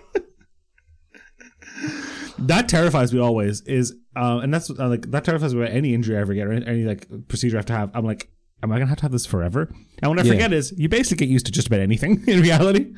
that 2.48 2.68
terrifies 2.70 3.14
me 3.14 3.20
always. 3.20 3.62
Is 3.62 3.94
uh, 4.16 4.40
and 4.42 4.54
that's 4.54 4.70
uh, 4.70 4.88
like 4.88 5.12
that 5.12 5.24
terrifies 5.24 5.54
me 5.54 5.62
about 5.62 5.74
any 5.74 5.94
injury 5.94 6.18
I 6.18 6.22
ever 6.22 6.34
get 6.34 6.48
or 6.48 6.54
any, 6.54 6.66
any 6.66 6.84
like 6.84 7.08
procedure 7.28 7.58
I 7.58 7.60
have 7.60 7.66
to 7.68 7.74
have. 7.74 7.92
I'm 7.94 8.06
like, 8.06 8.30
am 8.66 8.72
I 8.74 8.76
gonna 8.80 8.88
have 8.90 8.98
to 8.98 9.04
have 9.04 9.12
this 9.12 9.26
forever? 9.26 9.70
And 10.02 10.10
what 10.12 10.20
I 10.20 10.24
Yeah. 10.24 10.34
forget 10.34 10.54
is 10.54 10.74
you 10.78 10.90
basically 10.90 11.26
get 11.26 11.32
used 11.32 11.46
to 11.46 11.52
just 11.52 11.68
about 11.68 11.80
anything 11.80 12.24
in 12.28 12.42
reality. 12.42 12.94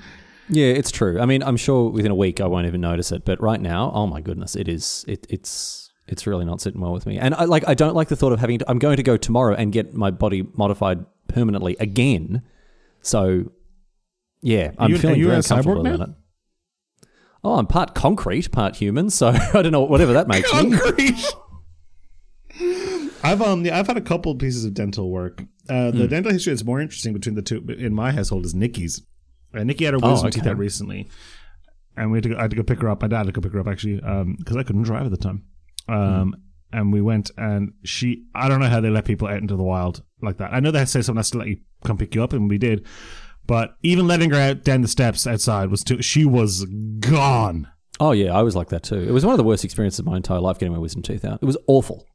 Yeah, 0.50 0.68
it's 0.68 0.92
true. 0.92 1.20
I 1.20 1.26
mean, 1.26 1.44
I'm 1.44 1.58
sure 1.58 1.90
within 1.92 2.12
a 2.12 2.16
week 2.16 2.40
I 2.42 2.46
won't 2.48 2.66
even 2.68 2.82
notice 2.82 3.12
it, 3.12 3.26
but 3.26 3.42
right 3.42 3.60
now, 3.62 3.92
oh 3.94 4.08
my 4.08 4.22
goodness, 4.22 4.56
it 4.56 4.68
is. 4.68 5.04
It, 5.08 5.28
it's 5.30 5.92
it's 6.08 6.26
really 6.26 6.46
not 6.46 6.62
sitting 6.62 6.80
well 6.80 6.94
with 6.94 7.06
me. 7.06 7.18
And 7.20 7.36
I 7.36 7.44
like 7.44 7.68
I 7.68 7.74
don't 7.74 7.96
like 7.96 8.08
the 8.08 8.16
thought 8.16 8.32
of 8.32 8.40
having. 8.40 8.60
To, 8.60 8.66
I'm 8.70 8.80
going 8.80 8.96
to 8.98 9.04
go 9.04 9.18
tomorrow 9.18 9.54
and 9.56 9.74
get 9.74 9.94
my 9.94 10.10
body 10.10 10.48
modified 10.54 11.06
permanently 11.28 11.76
again. 11.82 12.44
So, 13.02 13.52
yeah, 14.42 14.72
I'm 14.78 14.92
you- 14.92 14.98
feeling 14.98 15.22
very 15.22 15.36
uncomfortable 15.36 15.86
about 15.86 16.10
it. 16.10 16.16
Oh, 17.44 17.56
I'm 17.60 17.68
part 17.68 17.94
concrete, 17.94 18.52
part 18.52 18.78
human. 18.78 19.10
So 19.10 19.28
I 19.54 19.62
don't 19.62 19.72
know 19.74 19.82
whatever 19.84 20.14
that 20.14 20.28
makes 20.34 20.52
me. 20.54 21.14
I've 23.24 23.42
um 23.42 23.66
yeah, 23.66 23.78
I've 23.80 23.88
had 23.88 23.98
a 23.98 24.02
couple 24.02 24.34
pieces 24.36 24.66
of 24.66 24.74
dental 24.74 25.10
work. 25.12 25.44
Uh, 25.70 25.92
the 25.92 26.08
dental 26.08 26.32
history 26.32 26.54
that's 26.54 26.64
more 26.64 26.80
interesting 26.80 27.14
between 27.14 27.36
the 27.36 27.42
two 27.42 27.58
in 27.78 27.94
my 27.94 28.12
household 28.12 28.46
is 28.46 28.54
Nikki's. 28.56 29.02
Uh, 29.54 29.64
Nikki 29.64 29.86
had 29.86 29.94
her 29.94 30.00
Oh, 30.02 30.12
wisdom 30.12 30.32
teeth 30.32 30.48
out 30.48 30.58
recently, 30.58 31.10
and 31.96 32.12
we 32.12 32.18
had 32.18 32.24
to 32.24 32.30
go, 32.30 32.38
I 32.38 32.42
had 32.44 32.52
to 32.52 32.56
go 32.56 32.64
pick 32.64 32.82
her 32.82 32.90
up. 32.90 33.02
My 33.02 33.08
dad 33.08 33.18
had 33.18 33.26
to 33.28 33.32
go 33.34 33.42
pick 33.42 33.54
her 33.54 33.60
up 33.60 33.68
actually 33.68 33.96
because 34.38 34.56
I 34.56 34.64
couldn't 34.64 34.84
drive 34.84 35.06
at 35.06 35.12
the 35.12 35.18
time. 35.18 35.44
Um, 35.90 36.36
And 36.72 36.92
we 36.92 37.02
went, 37.02 37.32
and 37.38 37.74
she 37.84 38.26
I 38.36 38.48
don't 38.50 38.60
know 38.60 38.68
how 38.70 38.82
they 38.82 38.90
let 38.90 39.06
people 39.06 39.28
out 39.28 39.38
into 39.38 39.56
the 39.56 39.64
wild 39.64 40.04
like 40.22 40.38
that. 40.38 40.54
I 40.54 40.60
know 40.60 40.72
they 40.72 40.84
say 40.86 41.02
someone 41.02 41.20
has 41.20 41.32
to 41.32 41.38
let 41.38 41.48
you 41.48 41.58
come 41.86 41.98
pick 41.98 42.14
you 42.16 42.24
up, 42.24 42.34
and 42.34 42.50
we 42.50 42.58
did. 42.58 42.86
But 43.46 43.76
even 43.84 44.08
letting 44.08 44.30
her 44.32 44.40
out 44.40 44.64
down 44.66 44.82
the 44.82 44.90
steps 44.90 45.26
outside 45.26 45.70
was 45.70 45.84
too. 45.84 46.02
She 46.02 46.26
was 46.26 46.66
gone. 47.00 47.70
Oh 48.00 48.12
yeah, 48.12 48.34
I 48.38 48.42
was 48.44 48.56
like 48.56 48.70
that 48.70 48.84
too. 48.84 49.00
It 49.00 49.12
was 49.12 49.26
one 49.26 49.34
of 49.34 49.38
the 49.38 49.44
worst 49.46 49.64
experiences 49.64 50.00
of 50.00 50.06
my 50.06 50.18
entire 50.18 50.40
life 50.42 50.60
getting 50.60 50.74
my 50.74 50.80
wisdom 50.80 51.02
teeth 51.02 51.24
out. 51.26 51.40
It 51.42 51.46
was 51.46 51.58
awful. 51.68 52.06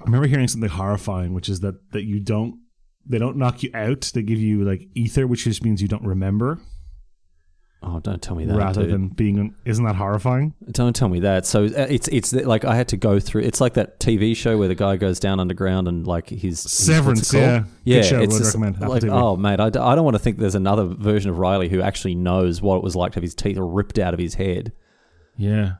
I 0.00 0.04
remember 0.04 0.26
hearing 0.26 0.48
something 0.48 0.70
horrifying, 0.70 1.34
which 1.34 1.48
is 1.48 1.60
that 1.60 1.92
that 1.92 2.04
you 2.04 2.20
don't 2.20 2.58
they 3.06 3.18
don't 3.18 3.36
knock 3.36 3.62
you 3.62 3.70
out. 3.74 4.10
They 4.14 4.22
give 4.22 4.38
you 4.40 4.64
like 4.64 4.88
ether, 4.94 5.26
which 5.26 5.44
just 5.44 5.62
means 5.62 5.82
you 5.82 5.88
don't 5.88 6.04
remember, 6.04 6.58
Oh, 7.86 8.00
don't 8.00 8.22
tell 8.22 8.34
me 8.34 8.46
that. 8.46 8.56
rather 8.56 8.82
dude. 8.82 8.92
than 8.92 9.08
being. 9.08 9.54
Isn't 9.66 9.84
that 9.84 9.96
horrifying? 9.96 10.54
Don't 10.70 10.96
tell 10.96 11.08
me 11.10 11.20
that. 11.20 11.44
So 11.44 11.64
uh, 11.66 11.86
it's 11.90 12.08
it's 12.08 12.32
like 12.32 12.64
I 12.64 12.74
had 12.74 12.88
to 12.88 12.96
go 12.96 13.20
through. 13.20 13.42
It's 13.42 13.60
like 13.60 13.74
that 13.74 14.00
TV 14.00 14.34
show 14.34 14.56
where 14.56 14.68
the 14.68 14.74
guy 14.74 14.96
goes 14.96 15.20
down 15.20 15.38
underground 15.38 15.86
and 15.86 16.06
like 16.06 16.30
his 16.30 16.60
Severance, 16.60 17.32
it 17.34 17.38
yeah. 17.38 17.58
Good 17.58 17.68
yeah. 17.84 18.02
show, 18.02 18.20
it's 18.22 18.38
just 18.38 18.56
like 18.56 19.04
oh 19.04 19.36
mate, 19.36 19.60
I, 19.60 19.68
d- 19.68 19.78
I 19.78 19.94
don't 19.94 20.04
want 20.04 20.14
to 20.14 20.18
think 20.18 20.38
there's 20.38 20.54
another 20.54 20.86
version 20.86 21.30
of 21.30 21.38
Riley 21.38 21.68
who 21.68 21.82
actually 21.82 22.14
knows 22.14 22.62
what 22.62 22.76
it 22.76 22.82
was 22.82 22.96
like 22.96 23.12
to 23.12 23.16
have 23.16 23.22
his 23.22 23.34
teeth 23.34 23.58
ripped 23.60 23.98
out 23.98 24.14
of 24.14 24.20
his 24.20 24.34
head. 24.34 24.72
Yeah. 25.36 25.74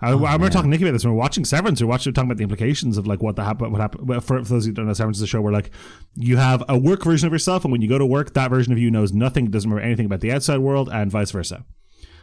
I, 0.00 0.10
I 0.10 0.12
remember 0.12 0.46
oh, 0.46 0.48
talking 0.48 0.70
to 0.70 0.76
Nikki 0.76 0.84
about 0.84 0.92
this 0.92 1.04
when 1.04 1.12
we 1.12 1.16
were 1.16 1.22
watching 1.22 1.44
Severance. 1.44 1.80
We 1.80 1.86
were 1.86 1.90
watching 1.90 2.12
talking 2.12 2.30
about 2.30 2.38
the 2.38 2.44
implications 2.44 2.98
of 2.98 3.06
like 3.06 3.20
what 3.20 3.36
the 3.36 3.44
happen, 3.44 3.72
what 3.72 3.80
happened. 3.80 4.08
Well, 4.08 4.20
for, 4.20 4.44
for 4.44 4.48
those 4.48 4.66
who 4.66 4.72
don't 4.72 4.86
know, 4.86 4.92
Severance 4.92 5.18
is 5.18 5.22
a 5.22 5.26
show 5.26 5.40
where 5.40 5.52
like 5.52 5.70
you 6.14 6.36
have 6.36 6.62
a 6.68 6.78
work 6.78 7.02
version 7.02 7.26
of 7.26 7.32
yourself, 7.32 7.64
and 7.64 7.72
when 7.72 7.82
you 7.82 7.88
go 7.88 7.98
to 7.98 8.06
work, 8.06 8.34
that 8.34 8.50
version 8.50 8.72
of 8.72 8.78
you 8.78 8.90
knows 8.90 9.12
nothing, 9.12 9.50
doesn't 9.50 9.68
remember 9.68 9.84
anything 9.84 10.06
about 10.06 10.20
the 10.20 10.30
outside 10.30 10.58
world, 10.58 10.88
and 10.92 11.10
vice 11.10 11.32
versa. 11.32 11.64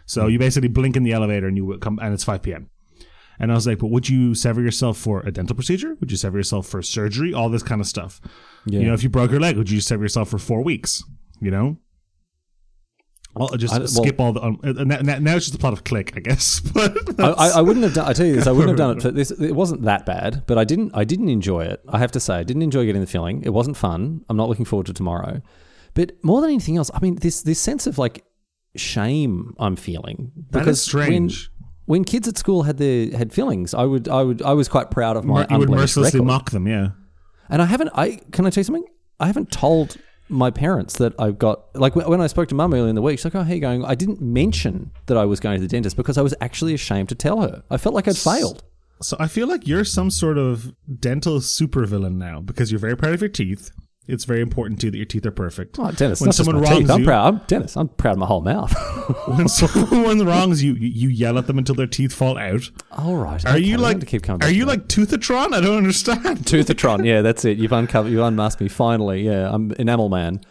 So 0.06 0.24
hmm. 0.24 0.30
you 0.30 0.40
basically 0.40 0.70
blink 0.70 0.96
in 0.96 1.04
the 1.04 1.12
elevator, 1.12 1.48
and 1.48 1.58
you 1.58 1.78
come, 1.80 2.00
and 2.02 2.14
it's 2.14 2.24
five 2.24 2.42
p.m. 2.42 2.70
And 3.38 3.52
I 3.52 3.56
was 3.56 3.68
like, 3.68 3.80
but 3.80 3.88
would 3.88 4.08
you 4.08 4.34
sever 4.34 4.62
yourself 4.62 4.98
for 4.98 5.20
a 5.22 5.32
dental 5.32 5.56
procedure? 5.56 5.96
Would 6.00 6.10
you 6.10 6.16
sever 6.16 6.38
yourself 6.38 6.68
for 6.68 6.82
surgery? 6.82 7.34
All 7.34 7.50
this 7.50 7.64
kind 7.64 7.82
of 7.82 7.88
stuff. 7.88 8.22
Yeah. 8.66 8.80
You 8.80 8.88
know, 8.88 8.94
if 8.94 9.04
you 9.04 9.10
broke 9.10 9.32
your 9.32 9.42
leg, 9.42 9.58
would 9.58 9.70
you 9.70 9.82
sever 9.82 10.04
yourself 10.04 10.30
for 10.30 10.38
four 10.38 10.64
weeks? 10.64 11.04
You 11.42 11.52
know. 11.52 11.78
I'll 13.38 13.50
just 13.58 13.74
I- 13.74 13.80
well- 13.80 13.88
skip 13.88 14.20
all 14.20 14.34
the. 14.34 14.42
Um, 14.42 14.60
and 14.64 14.88
now, 14.88 15.20
now 15.20 15.36
it's 15.36 15.46
just 15.46 15.56
a 15.56 15.58
plot 15.58 15.74
of 15.74 15.84
click, 15.84 16.14
I 16.16 16.20
guess. 16.20 16.62
But 16.74 17.20
I, 17.20 17.52
I, 17.58 17.62
wouldn't 17.62 17.84
have 17.84 17.94
done. 17.94 18.08
I 18.08 18.14
tell 18.14 18.26
you 18.26 18.36
this, 18.36 18.48
I 18.48 18.52
wouldn't 18.52 18.70
have 18.70 18.78
done 18.78 18.98
it. 18.98 19.02
For 19.04 19.12
this, 19.12 19.32
it 19.32 19.54
wasn't 19.54 19.84
that 19.84 20.06
bad, 20.06 20.44
but 20.48 20.58
I 20.58 20.64
didn't. 20.64 20.92
I 20.94 21.04
didn't 21.04 21.30
enjoy 21.30 21.66
it. 21.66 21.82
I 21.88 22.00
have 22.00 22.12
to 22.12 22.20
say, 22.20 22.36
I 22.36 22.44
didn't 22.44 22.62
enjoy 22.62 22.86
getting 22.86 23.02
the 23.02 23.08
feeling. 23.08 23.44
It 23.44 23.52
wasn't 23.52 23.78
fun. 23.78 24.24
I'm 24.30 24.38
not 24.38 24.50
looking 24.50 24.66
forward 24.66 24.88
to 24.88 24.94
tomorrow. 24.94 25.42
But 25.94 26.12
more 26.24 26.42
than 26.42 26.50
anything 26.50 26.78
else, 26.78 26.92
I 26.94 27.00
mean, 27.00 27.16
this 27.16 27.42
this 27.42 27.60
sense 27.60 27.88
of 27.88 27.98
like 27.98 28.24
shame 28.76 29.54
I'm 29.58 29.76
feeling 29.76 30.32
That 30.52 30.60
is 30.60 30.66
because 30.66 30.82
strange. 30.82 31.50
When, 31.86 32.02
when 32.02 32.04
kids 32.04 32.28
at 32.28 32.38
school 32.38 32.64
had 32.64 32.78
their 32.78 33.16
had 33.16 33.34
feelings, 33.34 33.74
I 33.74 33.84
would 33.84 34.08
I 34.10 34.24
would 34.24 34.42
I 34.42 34.54
was 34.54 34.68
quite 34.68 34.92
proud 34.92 35.18
of 35.18 35.26
my 35.26 35.48
you 35.50 35.58
would 35.58 35.70
mercilessly 35.70 36.20
record. 36.20 36.28
mock 36.28 36.52
them, 36.52 36.68
yeah. 36.68 36.90
And 37.50 37.62
I 37.62 37.66
haven't. 37.66 37.92
I 37.94 38.20
can 38.32 38.46
I 38.46 38.50
tell 38.50 38.62
you 38.62 38.66
something? 38.66 38.86
I 39.20 39.28
haven't 39.28 39.52
told 39.52 39.98
my 40.30 40.52
parents 40.52 40.98
that 40.98 41.14
I've 41.20 41.38
got. 41.38 41.76
Like 41.76 41.96
when 41.96 42.08
when 42.10 42.22
I 42.22 42.28
spoke 42.28 42.50
to 42.50 42.56
mum 42.56 42.74
earlier 42.74 42.90
in 42.90 42.96
the 42.96 43.02
week, 43.02 43.20
she's 43.20 43.26
like, 43.26 43.36
"Oh, 43.36 43.44
how 43.44 43.54
you 43.54 43.62
going?" 43.62 43.86
I 43.86 43.96
didn't 43.96 44.22
mention 44.22 44.92
that 45.06 45.18
I 45.18 45.26
was 45.26 45.40
going 45.40 45.58
to 45.58 45.62
the 45.62 45.68
dentist 45.68 45.96
because 45.96 46.18
I 46.18 46.22
was 46.22 46.34
actually 46.42 46.74
ashamed 46.74 47.10
to 47.10 47.16
tell 47.16 47.42
her. 47.42 47.64
I 47.70 47.78
felt 47.78 47.96
like 47.96 48.08
I'd 48.08 48.18
failed. 48.18 48.64
So 49.02 49.18
I 49.20 49.28
feel 49.28 49.48
like 49.48 49.68
you're 49.68 49.84
some 49.84 50.10
sort 50.10 50.38
of 50.38 50.74
dental 51.00 51.40
supervillain 51.40 52.16
now 52.16 52.40
because 52.40 52.72
you're 52.72 52.80
very 52.80 52.96
proud 52.96 53.14
of 53.14 53.22
your 53.22 53.30
teeth. 53.30 53.72
It's 54.08 54.26
very 54.26 54.42
important 54.42 54.80
too 54.80 54.92
that 54.92 54.98
your 54.98 55.06
teeth 55.06 55.26
are 55.26 55.32
perfect. 55.32 55.78
Oh, 55.80 55.92
Denis, 55.92 56.22
when 56.22 56.32
someone 56.32 56.62
wrongs. 56.62 56.90
I'm 56.90 57.00
you, 57.00 57.06
proud. 57.06 57.26
I'm 57.34 57.42
Denis. 57.48 57.76
I'm 57.76 57.88
proud 57.88 58.14
of 58.14 58.18
my 58.20 58.28
whole 58.28 58.42
mouth. 58.42 58.72
when 59.28 59.48
someone 59.48 60.24
wrongs 60.26 60.64
you, 60.64 60.74
you 60.76 61.10
yell 61.10 61.40
at 61.40 61.48
them 61.48 61.58
until 61.58 61.74
their 61.74 61.88
teeth 61.88 62.14
fall 62.14 62.38
out. 62.38 62.70
All 62.92 63.16
right. 63.16 63.44
Are 63.46 63.56
okay, 63.56 63.60
you 63.60 63.78
like? 63.78 64.00
to 64.00 64.06
keep 64.06 64.22
coming 64.22 64.44
Are 64.44 64.52
you 64.52 64.66
like 64.66 64.88
Toothatron? 64.88 65.54
I 65.54 65.62
don't 65.62 65.78
understand. 65.78 66.22
Toothatron? 66.46 67.04
Yeah, 67.06 67.22
that's 67.22 67.46
it. 67.46 67.58
You've 67.58 67.72
uncovered. 67.72 68.12
You 68.12 68.24
unmasked 68.24 68.62
me 68.62 68.68
finally. 68.68 69.24
Yeah, 69.24 69.50
I'm 69.52 69.72
enamel 69.74 70.10
man. 70.10 70.42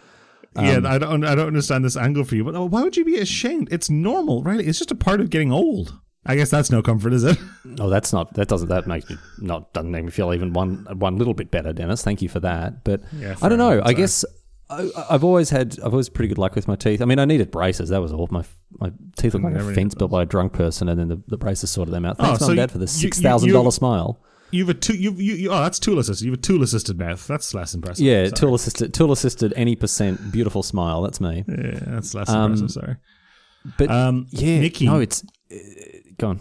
yeah, 0.57 0.73
Um, 0.79 0.87
I 0.87 0.99
don't. 0.99 1.25
I 1.25 1.37
don't 1.37 1.47
understand 1.47 1.85
this 1.85 1.97
angle 1.97 2.25
for 2.25 2.35
you. 2.35 2.43
But 2.45 2.61
why 2.67 2.83
would 2.83 2.97
you 2.97 3.05
be 3.05 3.19
ashamed? 3.19 3.69
It's 3.71 3.89
normal, 3.89 4.43
right? 4.43 4.61
It's 4.61 4.79
just 4.79 4.91
a 4.91 4.97
part 4.97 5.21
of 5.21 5.31
getting 5.31 5.53
old. 5.53 5.99
I 6.27 6.37
guess 6.37 6.51
that's 6.51 6.71
no 6.71 6.81
comfort, 6.83 7.13
is 7.13 7.25
it? 7.25 7.37
Oh, 7.81 7.89
that's 7.91 8.13
not. 8.13 8.35
That 8.35 8.47
doesn't. 8.49 8.69
That 8.69 8.87
makes 8.87 9.09
me 9.11 9.17
not. 9.39 9.73
Doesn't 9.73 9.91
make 9.91 10.05
me 10.05 10.11
feel 10.11 10.33
even 10.33 10.53
one 10.53 10.87
one 10.99 11.17
little 11.17 11.35
bit 11.35 11.51
better, 11.51 11.73
Denis. 11.73 12.03
Thank 12.03 12.23
you 12.23 12.29
for 12.29 12.41
that. 12.41 12.85
But 12.85 13.03
Yeah, 13.13 13.35
I 13.43 13.49
don't 13.49 13.59
know. 13.59 13.83
I 13.85 13.93
guess 13.95 14.25
I, 14.71 14.89
I've 15.11 15.25
always 15.25 15.51
had. 15.51 15.77
I've 15.81 15.93
always 15.93 16.09
pretty 16.09 16.29
good 16.29 16.39
luck 16.39 16.55
with 16.55 16.69
my 16.69 16.77
teeth. 16.77 17.03
I 17.03 17.05
mean, 17.05 17.19
I 17.19 17.25
needed 17.25 17.51
braces. 17.51 17.89
That 17.89 18.01
was 18.01 18.13
all. 18.13 18.29
My 18.31 18.45
my 18.79 18.93
teeth 19.19 19.35
look 19.35 19.43
like 19.43 19.57
a 19.57 19.75
fence 19.75 19.95
built 19.95 20.11
by 20.13 20.23
a 20.23 20.27
drunk 20.27 20.53
person, 20.53 20.89
and 20.89 21.01
then 21.01 21.09
the, 21.09 21.21
the 21.27 21.37
braces 21.37 21.71
sorted 21.71 21.93
them 21.93 22.05
out. 22.05 22.19
Thanks, 22.19 22.43
Oh, 22.43 22.45
so 22.45 22.49
mum 22.49 22.57
dad, 22.57 22.71
for 22.71 22.79
the 22.79 22.87
six 22.87 23.19
thousand 23.21 23.51
dollar 23.53 23.71
smile. 23.73 24.21
You've 24.53 24.69
a 24.69 24.75
two. 24.75 24.95
You 24.97 25.13
you, 25.15 25.35
you 25.35 25.51
oh, 25.51 25.61
that's 25.63 25.81
tool 25.81 25.99
assisted. 25.99 26.25
You 26.27 26.31
have 26.31 26.39
a 26.39 26.43
tool 26.43 26.63
assisted 26.63 26.97
mouth. 26.97 27.27
That's 27.27 27.53
less 27.55 27.75
impressive. 27.75 28.05
Yeah, 28.07 28.27
Sorry. 28.27 28.31
tool 28.31 28.55
assisted. 28.55 28.95
Tool 28.95 29.11
assisted. 29.11 29.53
Any 29.57 29.75
percent 29.75 30.31
beautiful 30.31 30.63
smile. 30.63 31.03
That's 31.03 31.21
me. 31.21 31.45
Yeah, 31.49 31.81
that's 31.87 32.15
less 32.15 32.29
Um, 32.29 32.53
impressive. 32.53 32.71
Sorry. 32.71 32.97
But 33.79 33.91
Um, 33.91 34.27
yeah, 34.31 34.61
Nikki. 34.61 34.87
no, 34.87 35.01
it's 35.01 35.25
go 36.19 36.29
on. 36.31 36.41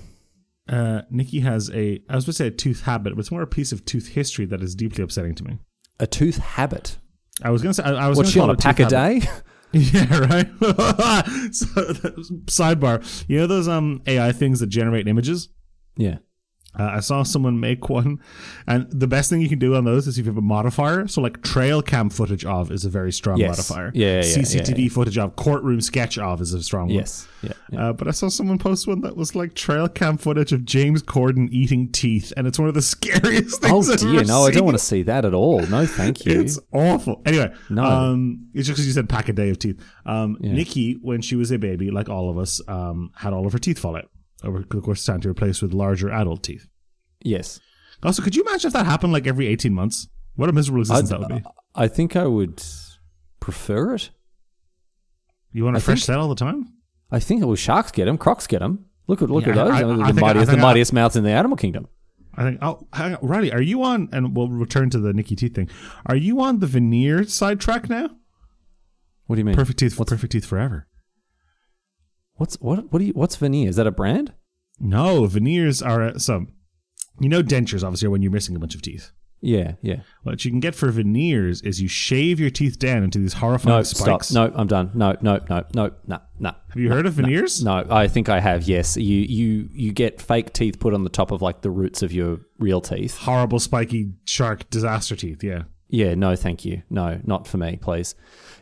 uh, 0.69 1.01
Nikki 1.09 1.39
has 1.41 1.69
a, 1.71 2.01
I 2.09 2.15
was 2.15 2.25
going 2.25 2.31
to 2.31 2.37
say 2.37 2.47
a 2.47 2.51
tooth 2.51 2.83
habit, 2.83 3.13
but 3.15 3.19
it's 3.19 3.31
more 3.31 3.41
a 3.41 3.47
piece 3.47 3.71
of 3.71 3.85
tooth 3.85 4.09
history 4.09 4.45
that 4.45 4.61
is 4.61 4.75
deeply 4.75 5.03
upsetting 5.03 5.35
to 5.35 5.43
me. 5.43 5.57
a 5.99 6.07
tooth 6.07 6.37
habit. 6.37 6.97
I 7.41 7.49
was 7.49 7.61
gonna 7.63 7.73
say. 7.73 7.83
I, 7.83 7.93
I 8.05 8.07
was 8.09 8.17
What's 8.19 8.29
she 8.29 8.35
gonna 8.39 8.51
on 8.51 8.57
call 8.57 8.71
a 8.71 8.73
pack 8.73 8.79
a 8.79 8.83
habit. 8.83 9.23
day? 9.23 9.29
Yeah, 9.75 10.19
right. 10.19 10.47
so, 11.51 11.65
sidebar. 12.45 13.25
You 13.27 13.39
know 13.39 13.47
those 13.47 13.67
um 13.67 14.03
AI 14.05 14.31
things 14.31 14.59
that 14.59 14.67
generate 14.67 15.07
images? 15.07 15.49
yeah. 15.97 16.17
Uh, 16.77 16.85
I 16.95 16.99
saw 17.01 17.21
someone 17.23 17.59
make 17.59 17.87
one, 17.89 18.19
and 18.67 18.87
the 18.91 19.05
best 19.07 19.29
thing 19.29 19.41
you 19.41 19.49
can 19.49 19.59
do 19.59 19.75
on 19.75 19.85
those 19.85 20.07
is 20.07 20.17
if 20.17 20.25
you 20.25 20.31
have 20.31 20.37
a 20.37 20.41
modifier. 20.41 21.07
So, 21.07 21.21
like 21.21 21.43
trail 21.43 21.81
cam 21.83 22.09
footage 22.09 22.43
of 22.45 22.71
is 22.71 22.83
a 22.83 22.89
very 22.89 23.11
strong 23.11 23.37
Yes. 23.37 23.49
modifier. 23.49 23.91
Yeah, 23.93 24.07
yeah, 24.07 24.15
yeah, 24.15 24.21
CCTV 24.37 24.83
yeah, 24.83 24.89
footage 24.89 25.17
of 25.17 25.35
courtroom 25.35 25.81
sketch 25.81 26.17
of 26.17 26.41
is 26.41 26.53
a 26.53 26.63
strong 26.63 26.87
one. 26.87 26.95
Yes. 26.95 27.27
Yeah. 27.43 27.51
yeah. 27.71 27.89
Uh, 27.89 27.93
but 27.93 28.07
I 28.07 28.11
saw 28.11 28.27
someone 28.27 28.57
post 28.57 28.87
one 28.87 29.01
that 29.01 29.15
was 29.15 29.35
like 29.35 29.53
trail 29.53 29.87
cam 29.87 30.17
footage 30.17 30.51
of 30.51 30.65
James 30.65 31.03
Corden 31.03 31.47
eating 31.51 31.91
teeth, 31.91 32.33
and 32.37 32.47
it's 32.47 32.57
one 32.57 32.67
of 32.67 32.73
the 32.73 32.81
scariest 32.93 33.61
things. 33.61 33.89
oh 33.89 33.93
I've 33.93 33.99
dear, 33.99 34.23
no, 34.23 34.43
I 34.45 34.51
don't 34.51 34.65
want 34.65 34.77
to 34.77 34.83
see 34.83 35.03
that 35.03 35.25
at 35.25 35.33
all. 35.33 35.59
No, 35.67 35.85
thank 35.85 36.25
you. 36.25 36.41
It's 36.41 36.59
awful. 36.73 37.21
Anyway, 37.25 37.53
No. 37.69 37.83
um, 37.83 38.47
it's 38.53 38.67
just 38.67 38.77
because 38.77 38.87
you 38.87 38.93
said 38.93 39.07
pack 39.09 39.29
a 39.29 39.33
day 39.33 39.49
of 39.49 39.59
teeth. 39.59 39.79
Um, 40.05 40.37
Nikki, 40.39 40.93
when 41.01 41.21
she 41.21 41.35
was 41.35 41.51
a 41.51 41.59
baby, 41.59 41.91
like 41.91 42.09
all 42.09 42.29
of 42.31 42.37
us, 42.39 42.61
um, 42.67 43.11
had 43.15 43.31
all 43.33 43.45
of 43.45 43.53
her 43.53 43.59
teeth 43.59 43.77
fall 43.77 43.95
out. 43.95 44.09
Over, 44.43 44.59
of 44.59 44.83
course, 44.83 45.05
time 45.05 45.21
to 45.21 45.29
replace 45.29 45.61
with 45.61 45.73
larger 45.73 46.11
adult 46.11 46.43
teeth. 46.43 46.67
yes. 47.21 47.59
Also, 48.03 48.21
could 48.21 48.35
you 48.35 48.43
imagine 48.43 48.67
if 48.67 48.73
that 48.73 48.85
happened 48.85 49.13
like 49.13 49.25
every 49.27 49.47
eighteen 49.47 49.73
months? 49.73 50.09
What 50.35 50.49
a 50.49 50.51
miserable 50.51 50.81
existence 50.81 51.09
that 51.09 51.19
would 51.21 51.29
be. 51.29 51.35
Uh, 51.35 51.51
I 51.73 51.87
think 51.87 52.17
I 52.17 52.25
would 52.27 52.61
prefer 53.39 53.95
it. 53.95 54.09
You 55.53 55.63
want 55.63 55.77
a 55.77 55.79
I 55.79 55.81
fresh 55.81 55.99
think- 55.99 56.05
set 56.07 56.17
all 56.17 56.27
the 56.27 56.35
time? 56.35 56.73
I 57.11 57.19
think 57.19 57.45
well, 57.45 57.55
sharks 57.55 57.91
get 57.91 58.05
them, 58.05 58.17
crocs 58.17 58.45
get 58.47 58.59
them. 58.59 58.85
Look 59.07 59.21
at 59.21 59.29
look 59.29 59.45
Yeah, 59.45 59.51
at 59.51 59.55
those. 59.55 59.71
I- 59.71 59.77
I 59.77 59.83
the 59.83 60.05
think- 60.07 60.19
mightiest, 60.19 60.51
the 60.51 60.57
mightiest 60.57 60.91
mouths 60.93 61.15
in 61.15 61.23
the 61.23 61.29
animal 61.31 61.55
kingdom. 61.55 61.87
I 62.35 62.43
think. 62.43 62.59
Oh, 62.61 62.87
hang 62.91 63.15
on, 63.15 63.25
Riley, 63.25 63.53
are 63.53 63.61
you 63.61 63.83
on? 63.83 64.09
And 64.11 64.35
we'll 64.35 64.49
return 64.49 64.89
to 64.89 64.99
the 64.99 65.13
Nikki 65.13 65.35
teeth 65.37 65.53
thing. 65.55 65.69
Are 66.07 66.15
you 66.17 66.41
on 66.41 66.59
the 66.59 66.67
veneer 66.67 67.23
sidetrack 67.25 67.89
now? 67.89 68.09
What 69.27 69.35
do 69.35 69.39
you 69.39 69.45
mean? 69.45 69.55
Perfect 69.55 69.79
teeth. 69.79 69.95
Perfect 69.95 70.31
teeth 70.33 70.45
forever. 70.45 70.87
What's 72.35 72.55
what? 72.61 72.91
What 72.91 72.99
do 72.99 73.05
you? 73.05 73.13
What's 73.13 73.35
veneer? 73.35 73.69
Is 73.69 73.75
that 73.75 73.87
a 73.87 73.91
brand? 73.91 74.33
No, 74.79 75.25
veneers 75.25 75.81
are 75.81 76.01
uh, 76.03 76.17
some. 76.19 76.53
You 77.19 77.29
know, 77.29 77.43
dentures 77.43 77.83
obviously 77.83 78.07
are 78.07 78.11
when 78.11 78.21
you're 78.23 78.31
missing 78.31 78.55
a 78.55 78.59
bunch 78.59 78.73
of 78.75 78.81
teeth. 78.81 79.11
Yeah, 79.45 79.73
yeah. 79.81 79.97
What 80.23 80.43
you 80.45 80.51
can 80.51 80.61
get 80.61 80.73
for 80.73 80.89
veneers 80.89 81.61
is 81.63 81.81
you 81.81 81.89
shave 81.89 82.39
your 82.39 82.49
teeth 82.49 82.79
down 82.79 83.03
into 83.03 83.19
these 83.19 83.33
horrifying 83.33 83.75
No, 83.77 83.83
spikes. 83.83 84.29
stop. 84.29 84.51
No, 84.53 84.57
I'm 84.57 84.67
done. 84.67 84.91
No, 84.93 85.17
no, 85.21 85.41
no, 85.49 85.65
no, 85.75 85.91
no, 86.07 86.19
no. 86.39 86.49
Have 86.69 86.77
you 86.77 86.89
heard 86.89 87.05
of 87.05 87.13
veneers? 87.15 87.61
No, 87.63 87.85
I 87.89 88.07
think 88.07 88.29
I 88.29 88.39
have. 88.39 88.63
Yes, 88.63 88.95
you 88.95 89.17
you 89.17 89.69
you 89.73 89.91
get 89.91 90.21
fake 90.21 90.53
teeth 90.53 90.79
put 90.79 90.93
on 90.93 91.03
the 91.03 91.09
top 91.09 91.31
of 91.31 91.41
like 91.41 91.61
the 91.61 91.69
roots 91.69 92.01
of 92.01 92.13
your 92.13 92.39
real 92.57 92.79
teeth. 92.79 93.17
Horrible, 93.17 93.59
spiky 93.59 94.13
shark 94.25 94.69
disaster 94.69 95.15
teeth. 95.17 95.43
Yeah. 95.43 95.63
Yeah, 95.93 96.15
no, 96.15 96.35
thank 96.35 96.65
you. 96.65 96.81
No, 96.89 97.21
not 97.23 97.45
for 97.45 97.57
me, 97.57 97.77
please. 97.79 98.15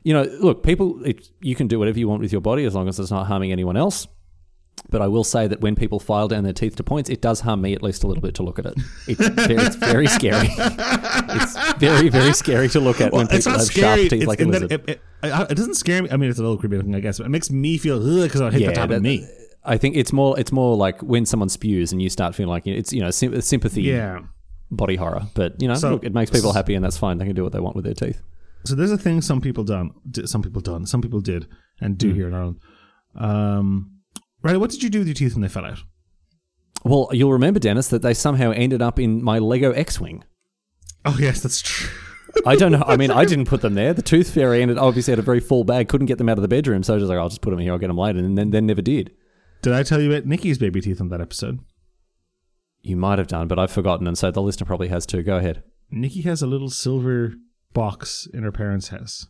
You 0.03 0.13
know, 0.13 0.23
look, 0.41 0.63
people, 0.63 1.01
it, 1.05 1.29
you 1.39 1.55
can 1.55 1.67
do 1.67 1.79
whatever 1.79 1.97
you 1.97 2.09
want 2.09 2.21
with 2.21 2.33
your 2.33 2.41
body 2.41 2.65
as 2.65 2.75
long 2.75 2.89
as 2.89 2.99
it's 2.99 3.09
not 3.09 3.25
harming 3.27 3.53
anyone 3.53 3.77
else. 3.77 4.05
But 4.89 5.01
I 5.01 5.07
will 5.07 5.23
say 5.23 5.47
that 5.47 5.61
when 5.61 5.75
people 5.77 5.97
file 5.97 6.27
down 6.27 6.43
their 6.43 6.51
teeth 6.51 6.75
to 6.75 6.83
points, 6.83 7.09
it 7.09 7.21
does 7.21 7.39
harm 7.39 7.61
me 7.61 7.73
at 7.73 7.81
least 7.81 8.03
a 8.03 8.07
little 8.07 8.19
bit 8.21 8.35
to 8.35 8.43
look 8.43 8.59
at 8.59 8.65
it. 8.65 8.73
It's 9.07 9.25
very, 9.29 9.55
it's 9.63 9.75
very 9.77 10.07
scary. 10.07 10.49
it's 10.57 11.73
very, 11.77 12.09
very 12.09 12.33
scary 12.33 12.67
to 12.67 12.81
look 12.81 12.99
at 12.99 13.13
when 13.13 13.27
people 13.27 13.53
have 13.53 13.61
scary. 13.61 13.99
sharp 13.99 14.09
teeth 14.09 14.13
it's 14.13 14.27
like 14.27 14.41
a 14.41 14.45
lizard. 14.45 14.71
it, 14.73 14.89
it, 14.89 15.01
it, 15.23 15.55
doesn't 15.55 15.75
scare 15.75 16.03
me. 16.03 16.09
I 16.11 16.17
mean, 16.17 16.29
it's 16.29 16.39
a 16.39 16.41
little 16.41 16.57
creepy 16.57 16.75
looking, 16.75 16.95
I 16.95 16.99
guess, 16.99 17.17
but 17.17 17.27
it 17.27 17.29
makes 17.29 17.49
me 17.49 17.77
feel 17.77 17.97
because 18.23 18.41
I'd 18.41 18.51
hit 18.51 18.65
the 18.65 18.73
top 18.73 18.89
that- 18.89 18.97
of 18.97 19.03
me. 19.03 19.25
I 19.63 19.77
think 19.77 19.95
it's 19.95 20.11
more 20.11 20.37
it's 20.37 20.51
more 20.51 20.75
like 20.75 20.99
when 21.01 21.25
someone 21.25 21.47
spews 21.47 21.93
and 21.93 22.01
you 22.01 22.09
start 22.09 22.35
feeling 22.35 22.49
like 22.49 22.65
it's 22.67 22.91
you 22.91 22.99
know 22.99 23.11
sym- 23.11 23.39
sympathy 23.41 23.83
Yeah. 23.83 24.21
Body 24.71 24.95
horror. 24.95 25.23
But 25.33 25.61
you 25.61 25.67
know, 25.67 25.75
So- 25.75 25.91
look, 25.91 26.03
it 26.03 26.13
makes 26.13 26.31
people 26.31 26.53
happy 26.53 26.73
and 26.75 26.83
that's 26.83 26.97
fine. 26.97 27.17
They 27.17 27.25
can 27.25 27.35
do 27.35 27.43
what 27.43 27.51
they 27.51 27.59
want 27.59 27.75
with 27.75 27.85
their 27.85 27.93
teeth. 27.93 28.21
So 28.63 28.75
there's 28.75 28.91
a 28.91 28.97
thing 28.97 29.21
some 29.21 29.41
people 29.41 29.63
done, 29.63 29.91
some 30.25 30.41
people 30.41 30.61
done, 30.61 30.85
some 30.85 31.01
people 31.01 31.19
did, 31.19 31.47
and 31.79 31.97
do 31.97 32.13
here 32.13 32.27
in 32.27 32.33
Ireland. 32.33 32.59
Um, 33.15 33.91
right. 34.43 34.57
What 34.59 34.69
did 34.69 34.83
you 34.83 34.89
do 34.89 34.99
with 34.99 35.07
your 35.07 35.15
teeth 35.15 35.33
when 35.33 35.41
they 35.41 35.47
fell 35.49 35.65
out? 35.65 35.79
Well, 36.83 37.09
you'll 37.11 37.33
remember, 37.33 37.59
Denis, 37.59 37.87
that 37.89 38.01
they 38.01 38.13
somehow 38.13 38.51
ended 38.51 38.81
up 38.81 38.99
in 38.99 39.23
my 39.23 39.39
Lego 39.39 39.71
X-wing. 39.71 40.23
Oh 41.05 41.17
yes, 41.19 41.41
that's 41.41 41.61
true. 41.61 41.89
I 42.45 42.55
don't 42.55 42.71
know. 42.71 42.83
I 42.87 42.97
mean, 42.97 43.11
I 43.11 43.25
didn't 43.31 43.45
put 43.45 43.61
them 43.61 43.73
there. 43.73 43.93
The 43.93 44.01
tooth 44.01 44.33
fairy 44.33 44.61
ended 44.61 44.77
obviously 44.77 45.11
had 45.11 45.19
a 45.19 45.23
very 45.23 45.39
full 45.39 45.63
bag, 45.63 45.89
couldn't 45.89 46.07
get 46.07 46.17
them 46.17 46.29
out 46.29 46.37
of 46.37 46.41
the 46.41 46.47
bedroom, 46.47 46.81
so 46.83 46.93
I 46.93 46.95
was 46.95 47.03
just 47.03 47.09
like, 47.09 47.19
I'll 47.19 47.29
just 47.29 47.41
put 47.41 47.49
them 47.51 47.59
here, 47.59 47.71
I'll 47.73 47.77
get 47.79 47.87
them 47.87 47.97
later, 47.97 48.19
and 48.19 48.37
then, 48.37 48.51
then 48.51 48.65
never 48.65 48.81
did. 48.81 49.11
Did 49.61 49.73
I 49.73 49.83
tell 49.83 49.99
you 50.01 50.11
about 50.11 50.25
Nikki's 50.25 50.57
baby 50.57 50.81
teeth 50.81 51.01
on 51.01 51.09
that 51.09 51.21
episode? 51.21 51.59
You 52.81 52.95
might 52.97 53.19
have 53.19 53.27
done, 53.27 53.47
but 53.47 53.59
I've 53.59 53.71
forgotten, 53.71 54.07
and 54.07 54.17
so 54.17 54.31
the 54.31 54.41
listener 54.41 54.65
probably 54.65 54.87
has 54.87 55.05
too. 55.05 55.21
Go 55.23 55.37
ahead. 55.37 55.63
Nikki 55.91 56.21
has 56.21 56.41
a 56.41 56.47
little 56.47 56.69
silver 56.69 57.33
box 57.73 58.27
in 58.33 58.43
her 58.43 58.51
parents' 58.51 58.87
house 58.89 59.27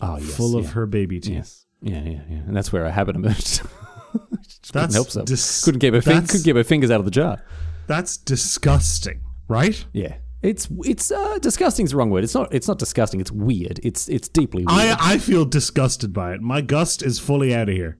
Oh, 0.00 0.18
yes, 0.18 0.36
full 0.36 0.56
of 0.56 0.70
her 0.72 0.86
baby 0.86 1.20
teeth. 1.20 1.34
Yes, 1.34 1.66
yeah, 1.82 2.02
yeah, 2.02 2.20
yeah, 2.28 2.36
and 2.38 2.56
that's 2.56 2.72
where 2.72 2.84
a 2.84 2.90
habit 2.90 3.16
emerged. 3.16 3.62
Just 4.42 4.72
couldn't 4.72 4.72
That's 4.72 4.94
help 4.94 5.06
herself. 5.08 5.26
dis- 5.26 5.64
couldn't 5.64 5.80
keep 5.80 5.94
her 5.94 6.00
fin- 6.00 6.26
couldn't 6.26 6.44
keep 6.44 6.56
her 6.56 6.64
fingers 6.64 6.90
out 6.90 7.00
of 7.00 7.04
the 7.04 7.10
jar. 7.10 7.42
That's 7.86 8.16
disgusting, 8.16 9.20
right? 9.48 9.84
Yeah, 9.92 10.16
it's 10.42 10.68
it's 10.84 11.10
uh, 11.10 11.38
disgusting's 11.38 11.90
the 11.90 11.96
wrong 11.96 12.10
word. 12.10 12.24
It's 12.24 12.34
not 12.34 12.52
it's 12.54 12.68
not 12.68 12.78
disgusting. 12.78 13.20
It's 13.20 13.32
weird. 13.32 13.80
It's 13.82 14.08
it's 14.08 14.28
deeply 14.28 14.64
weird. 14.64 14.70
I 14.70 15.14
I 15.14 15.18
feel 15.18 15.44
disgusted 15.44 16.12
by 16.12 16.34
it. 16.34 16.40
My 16.40 16.60
gust 16.60 17.02
is 17.02 17.18
fully 17.18 17.54
out 17.54 17.68
of 17.68 17.74
here. 17.74 17.98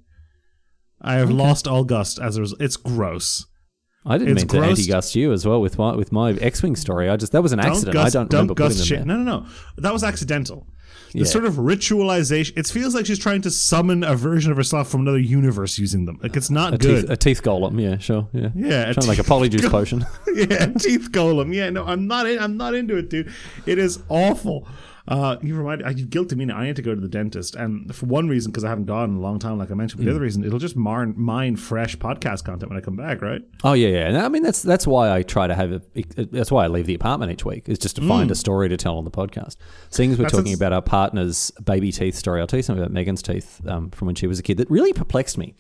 I 1.00 1.14
have 1.14 1.30
lost 1.30 1.68
all 1.68 1.85
gust 1.85 2.18
as 2.18 2.37
a 2.37 2.40
result. 2.40 2.62
It's 2.62 2.76
gross. 2.76 3.47
I 4.06 4.18
didn't 4.18 4.37
It's 4.38 4.52
mean 4.52 4.62
to 4.62 4.68
anti-gust 4.68 5.14
you 5.14 5.32
as 5.32 5.46
well 5.46 5.61
with 5.62 5.78
my 5.78 5.94
with 5.94 6.12
my 6.12 6.32
X-wing 6.32 6.76
story. 6.76 7.08
I 7.08 7.16
just 7.16 7.32
that 7.32 7.42
was 7.42 7.52
an 7.52 7.61
accident. 7.61 7.96
I 7.96 8.11
don't 8.11 8.30
remember 8.32 8.54
putting 8.54 8.68
gust 8.68 8.78
them 8.78 8.99
shit. 8.99 9.06
No, 9.06 9.16
no, 9.16 9.23
no. 9.40 9.46
That 9.78 9.92
was 9.92 10.04
accidental. 10.04 10.66
The 11.12 11.20
Yeah. 11.20 11.25
sort 11.26 11.44
of 11.44 11.54
ritualization. 11.54 12.52
It 12.56 12.66
feels 12.66 12.94
like 12.94 13.06
she's 13.06 13.18
trying 13.20 13.40
to 13.42 13.50
summon 13.50 14.02
a 14.02 14.14
version 14.16 14.50
of 14.50 14.56
herself 14.56 14.88
from 14.88 15.02
another 15.02 15.18
universe 15.18 15.78
using 15.78 16.06
them. 16.06 16.18
Like 16.23 16.37
it's 16.37 16.50
not 16.50 16.75
A 16.75 16.78
good. 16.78 17.02
teeth, 17.02 17.11
a 17.11 17.16
teeth 17.16 17.42
golem, 17.42 17.80
yeah, 17.80 17.99
sure, 17.99 18.28
yeah, 18.32 18.49
Yeah, 18.54 18.90
a 18.90 18.94
trying 18.94 19.08
make 19.08 19.18
a 19.20 19.23
polyjuice 19.23 19.61
golem. 19.61 19.70
potion. 19.70 20.06
yeah, 20.34 20.66
teeth 20.78 21.11
golem. 21.12 21.54
Yeah, 21.54 21.70
no, 21.70 21.84
I'm 21.84 22.06
not. 22.06 22.26
In, 22.26 22.38
I'm 22.40 22.56
not 22.56 22.75
into 22.75 22.96
it, 22.96 23.08
dude. 23.11 23.32
It 23.64 23.78
is 23.78 24.00
awful. 24.08 24.66
Uh, 25.06 25.37
you 25.42 25.54
remind. 25.54 25.84
I 25.84 25.92
guilty 25.92 26.34
me 26.34 26.46
now. 26.46 26.56
I 26.56 26.64
need 26.64 26.76
to 26.76 26.82
go 26.82 26.94
to 26.94 27.00
the 27.00 27.08
dentist, 27.08 27.56
and 27.56 27.94
for 27.94 28.06
one 28.06 28.26
reason, 28.26 28.50
because 28.50 28.64
I 28.64 28.70
haven't 28.70 28.87
gone 28.87 29.11
in 29.11 29.16
a 29.16 29.20
long 29.20 29.38
time, 29.38 29.58
like 29.58 29.70
I 29.70 29.75
mentioned. 29.75 29.99
But 29.99 30.06
the 30.06 30.11
other 30.11 30.20
reason, 30.20 30.42
it'll 30.44 30.58
just 30.58 30.76
mar- 30.76 31.04
mine 31.04 31.56
fresh 31.56 31.94
podcast 31.96 32.44
content 32.44 32.70
when 32.70 32.78
I 32.78 32.80
come 32.80 32.96
back. 32.96 33.20
Right? 33.20 33.42
Oh 33.64 33.75
yeah, 33.75 33.88
yeah. 33.88 34.08
And 34.08 34.16
I 34.16 34.28
mean 34.28 34.42
that's 34.42 34.62
that's 34.62 34.87
why 34.87 35.14
I 35.14 35.23
try 35.23 35.46
to 35.46 35.54
have 35.54 35.73
a. 35.73 35.82
That's 36.16 36.50
why 36.50 36.64
I 36.64 36.68
leave 36.68 36.87
the 36.87 36.94
apartment 36.94 37.32
each 37.32 37.44
week 37.44 37.68
is 37.68 37.78
just 37.78 37.96
to 37.96 38.08
find 38.08 38.30
a 38.30 38.34
story 38.34 38.70
to 38.70 38.78
tell 38.78 38.96
on 38.96 39.04
the 39.04 39.11
podcast. 39.11 39.56
Seeing 39.90 40.12
as 40.12 40.18
we're 40.18 40.25
That's 40.25 40.34
talking 40.37 40.54
about 40.54 40.73
our 40.73 40.82
partner's 40.82 41.50
baby 41.62 41.92
teeth 41.92 42.14
story, 42.14 42.40
I'll 42.40 42.46
tell 42.46 42.58
you 42.58 42.62
something 42.62 42.82
about 42.82 42.92
Megan's 42.92 43.20
teeth 43.20 43.61
um, 43.68 43.90
from 43.90 44.06
when 44.06 44.14
she 44.14 44.26
was 44.26 44.38
a 44.38 44.42
kid 44.42 44.56
that 44.56 44.70
really 44.70 44.94
perplexed 44.94 45.37
me. 45.37 45.54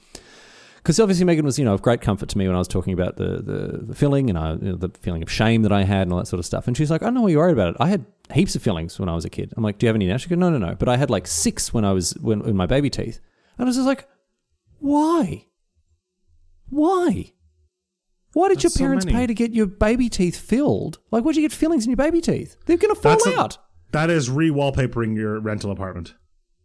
Because 0.76 1.00
obviously 1.00 1.24
Megan 1.24 1.44
was, 1.44 1.58
you 1.58 1.64
know, 1.66 1.72
of 1.72 1.80
great 1.82 2.00
comfort 2.00 2.28
to 2.30 2.38
me 2.38 2.46
when 2.46 2.54
I 2.54 2.58
was 2.58 2.68
talking 2.68 2.94
about 2.94 3.16
the 3.16 3.42
the, 3.42 3.78
the 3.82 3.94
filling 3.94 4.30
and 4.30 4.38
I, 4.38 4.52
you 4.52 4.70
know, 4.70 4.76
the 4.76 4.88
feeling 5.00 5.22
of 5.22 5.30
shame 5.30 5.62
that 5.62 5.72
I 5.72 5.82
had 5.84 6.02
and 6.02 6.12
all 6.12 6.18
that 6.18 6.28
sort 6.28 6.38
of 6.38 6.46
stuff. 6.46 6.66
And 6.66 6.74
she's 6.74 6.90
like, 6.90 7.02
"I 7.02 7.06
don't 7.06 7.14
know 7.14 7.22
why 7.22 7.28
you're 7.28 7.40
worried 7.40 7.52
about 7.52 7.68
it. 7.70 7.76
I 7.78 7.88
had 7.88 8.06
heaps 8.32 8.54
of 8.56 8.62
fillings 8.62 8.98
when 8.98 9.08
I 9.08 9.14
was 9.14 9.24
a 9.24 9.30
kid." 9.30 9.52
I'm 9.56 9.62
like, 9.62 9.78
"Do 9.78 9.86
you 9.86 9.88
have 9.88 9.96
any 9.96 10.06
now?" 10.06 10.16
She 10.16 10.28
goes, 10.28 10.38
"No, 10.38 10.50
no, 10.50 10.58
no." 10.58 10.74
But 10.74 10.88
I 10.88 10.96
had 10.96 11.10
like 11.10 11.26
six 11.26 11.72
when 11.74 11.84
I 11.84 11.92
was 11.92 12.12
when 12.20 12.42
in 12.42 12.56
my 12.56 12.66
baby 12.66 12.90
teeth, 12.90 13.20
and 13.58 13.64
I 13.64 13.68
was 13.68 13.76
just 13.76 13.86
like, 13.86 14.08
"Why? 14.78 15.46
Why? 16.68 17.32
Why 18.32 18.48
did 18.48 18.56
That's 18.58 18.64
your 18.76 18.86
parents 18.86 19.06
many. 19.06 19.16
pay 19.16 19.26
to 19.28 19.34
get 19.34 19.52
your 19.52 19.66
baby 19.66 20.08
teeth 20.08 20.36
filled? 20.36 20.98
Like, 21.12 21.22
why'd 21.24 21.36
you 21.36 21.42
get 21.42 21.52
fillings 21.52 21.84
in 21.84 21.90
your 21.90 21.96
baby 21.96 22.20
teeth? 22.20 22.56
They're 22.66 22.76
going 22.76 22.94
to 22.94 23.00
fall 23.00 23.12
That's 23.12 23.26
a- 23.26 23.38
out. 23.40 23.58
That 23.92 24.10
is 24.10 24.28
re-wallpapering 24.28 25.14
your 25.14 25.38
rental 25.38 25.70
apartment. 25.70 26.14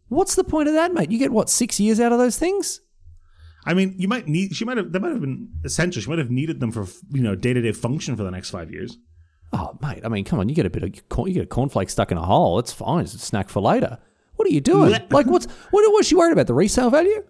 What's 0.08 0.34
the 0.34 0.42
point 0.42 0.66
of 0.68 0.74
that, 0.74 0.92
mate? 0.92 1.12
You 1.12 1.18
get 1.18 1.30
what 1.30 1.48
six 1.48 1.78
years 1.78 2.00
out 2.00 2.10
of 2.10 2.18
those 2.18 2.36
things? 2.36 2.80
I 3.64 3.74
mean, 3.74 3.94
you 3.98 4.08
might 4.08 4.26
need. 4.26 4.56
She 4.56 4.64
might 4.64 4.78
have. 4.78 4.90
That 4.90 5.00
might 5.00 5.12
have 5.12 5.20
been 5.20 5.48
essential. 5.64 6.02
She 6.02 6.08
might 6.08 6.18
have 6.18 6.30
needed 6.30 6.58
them 6.58 6.72
for 6.72 6.86
you 7.12 7.22
know 7.22 7.36
day 7.36 7.52
to 7.52 7.60
day 7.60 7.70
function 7.70 8.16
for 8.16 8.24
the 8.24 8.30
next 8.32 8.50
five 8.50 8.72
years. 8.72 8.98
Oh, 9.52 9.76
mate. 9.82 10.02
I 10.04 10.08
mean, 10.08 10.24
come 10.24 10.38
on. 10.38 10.48
You 10.48 10.54
get 10.54 10.66
a 10.66 10.70
bit 10.70 10.82
of 10.82 11.08
corn, 11.08 11.28
you 11.28 11.34
get 11.34 11.44
a 11.44 11.46
cornflake 11.46 11.90
stuck 11.90 12.12
in 12.12 12.18
a 12.18 12.22
hole. 12.24 12.58
It's 12.58 12.72
fine. 12.72 13.02
It's 13.04 13.14
a 13.14 13.18
snack 13.18 13.48
for 13.48 13.60
later. 13.60 13.98
What 14.36 14.48
are 14.48 14.52
you 14.52 14.60
doing? 14.60 14.90
Like, 15.10 15.26
what's 15.26 15.46
what 15.70 15.92
was 15.92 16.06
she 16.06 16.14
worried 16.14 16.32
about? 16.32 16.46
The 16.46 16.54
resale 16.54 16.90
value? 16.90 17.24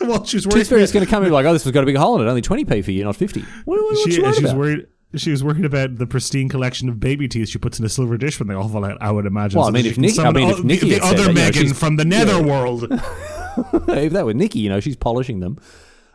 well, 0.00 0.24
she 0.24 0.36
was 0.36 0.46
worried. 0.46 0.66
Tooth 0.66 0.92
going 0.92 1.04
to 1.04 1.10
come 1.10 1.24
in 1.24 1.32
like, 1.32 1.46
oh, 1.46 1.52
this 1.52 1.64
has 1.64 1.72
got 1.72 1.84
a 1.84 1.86
big 1.86 1.96
hole 1.96 2.20
in 2.20 2.26
it. 2.26 2.28
Only 2.28 2.42
twenty 2.42 2.64
p 2.64 2.82
for 2.82 2.90
you, 2.90 3.04
not 3.04 3.16
fifty. 3.16 3.40
What, 3.64 3.80
what, 3.80 3.84
what's 3.84 4.02
she, 4.02 4.10
she 4.12 4.22
worried 4.22 4.34
she 4.34 4.42
was 4.42 4.50
about? 4.50 4.58
worried. 4.58 4.86
She 5.16 5.30
was 5.30 5.44
worried 5.44 5.64
about 5.64 5.96
the 5.96 6.06
pristine 6.06 6.48
collection 6.48 6.88
of 6.88 6.98
baby 6.98 7.28
teeth 7.28 7.48
she 7.48 7.58
puts 7.58 7.78
in 7.78 7.84
a 7.84 7.88
silver 7.88 8.18
dish 8.18 8.40
when 8.40 8.48
they 8.48 8.54
all 8.54 8.68
fall 8.68 8.84
out. 8.84 8.98
I 9.00 9.12
would 9.12 9.26
imagine. 9.26 9.60
Well, 9.60 9.68
I 9.68 9.70
mean, 9.70 9.86
if 9.86 9.94
can 9.94 10.26
I 10.26 10.32
mean, 10.32 10.50
if 10.50 10.64
Nikki 10.64 10.90
the, 10.90 10.98
the 10.98 11.04
other 11.06 11.16
that, 11.16 11.28
you 11.28 11.34
know, 11.34 11.44
Megan 11.44 11.74
from 11.74 11.96
the 11.96 12.04
netherworld, 12.04 12.84
if 12.90 14.12
that 14.12 14.24
were 14.24 14.34
Nikki, 14.34 14.58
you 14.58 14.68
know, 14.68 14.80
she's 14.80 14.96
polishing 14.96 15.38
them, 15.38 15.58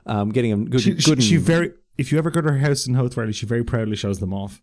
um, 0.06 0.30
getting 0.32 0.52
them 0.52 0.70
good. 0.70 0.82
she, 0.82 0.94
good 0.96 1.24
she, 1.24 1.30
she 1.30 1.38
very. 1.38 1.72
If 2.00 2.12
you 2.12 2.18
ever 2.18 2.32
go 2.32 2.42
to 2.42 2.52
her 2.52 2.60
house 2.60 2.88
in 2.88 2.94
Hoth 2.94 3.14
Valley, 3.14 3.34
she 3.34 3.46
very 3.46 3.64
proudly 3.64 3.98
shows 3.98 4.20
them 4.20 4.34
off. 4.34 4.62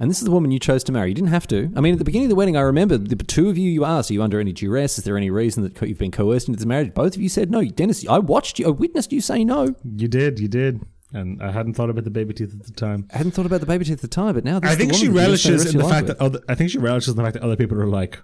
And 0.00 0.10
this 0.10 0.18
is 0.18 0.24
the 0.24 0.30
woman 0.30 0.50
you 0.50 0.58
chose 0.58 0.84
to 0.84 0.92
marry. 0.92 1.08
You 1.08 1.14
didn't 1.14 1.30
have 1.30 1.46
to. 1.48 1.70
I 1.76 1.80
mean, 1.80 1.92
at 1.94 1.98
the 1.98 2.04
beginning 2.04 2.26
of 2.26 2.30
the 2.30 2.36
wedding, 2.36 2.56
I 2.56 2.60
remember 2.60 2.98
the 2.98 3.16
two 3.16 3.48
of 3.48 3.56
you. 3.56 3.70
You 3.70 3.84
asked, 3.84 4.10
"Are 4.10 4.14
you 4.14 4.22
under 4.22 4.40
any 4.40 4.52
duress? 4.52 4.98
Is 4.98 5.04
there 5.04 5.16
any 5.16 5.30
reason 5.30 5.62
that 5.62 5.80
you've 5.80 5.98
been 5.98 6.10
coerced 6.10 6.48
into 6.48 6.58
this 6.58 6.66
marriage?" 6.66 6.92
Both 6.94 7.14
of 7.14 7.22
you 7.22 7.28
said 7.28 7.50
no. 7.50 7.64
Denis, 7.64 8.06
I 8.08 8.18
watched 8.18 8.58
you. 8.58 8.66
I 8.66 8.70
witnessed 8.70 9.12
you 9.12 9.20
say 9.20 9.44
no. 9.44 9.74
You 9.84 10.08
did, 10.08 10.38
you 10.38 10.48
did. 10.48 10.80
and 11.14 11.42
I 11.42 11.52
hadn't 11.52 11.74
thought 11.74 11.90
about 11.90 12.04
the 12.04 12.10
baby 12.10 12.32
teeth 12.34 12.54
at 12.58 12.66
the 12.66 12.72
time. 12.72 13.06
I 13.12 13.18
hadn't 13.18 13.32
thought 13.32 13.46
about 13.46 13.60
the 13.60 13.66
baby 13.66 13.84
teeth 13.84 13.94
at 13.94 14.00
the 14.00 14.08
time, 14.08 14.34
but 14.34 14.44
now 14.44 14.60
I 14.62 14.74
think 14.74 14.94
she 14.94 15.08
woman 15.08 15.24
that 15.24 15.30
you 15.30 15.36
spend 15.36 15.54
relishes 15.56 15.74
in 15.74 15.78
the 15.78 15.84
fact 15.84 16.08
life 16.08 16.18
that 16.18 16.24
other, 16.24 16.40
I 16.48 16.54
think 16.54 16.70
she 16.70 16.78
relishes 16.78 17.10
in 17.10 17.16
the 17.16 17.22
fact 17.22 17.34
that 17.34 17.42
other 17.42 17.56
people 17.56 17.78
are 17.80 17.86
like, 17.86 18.18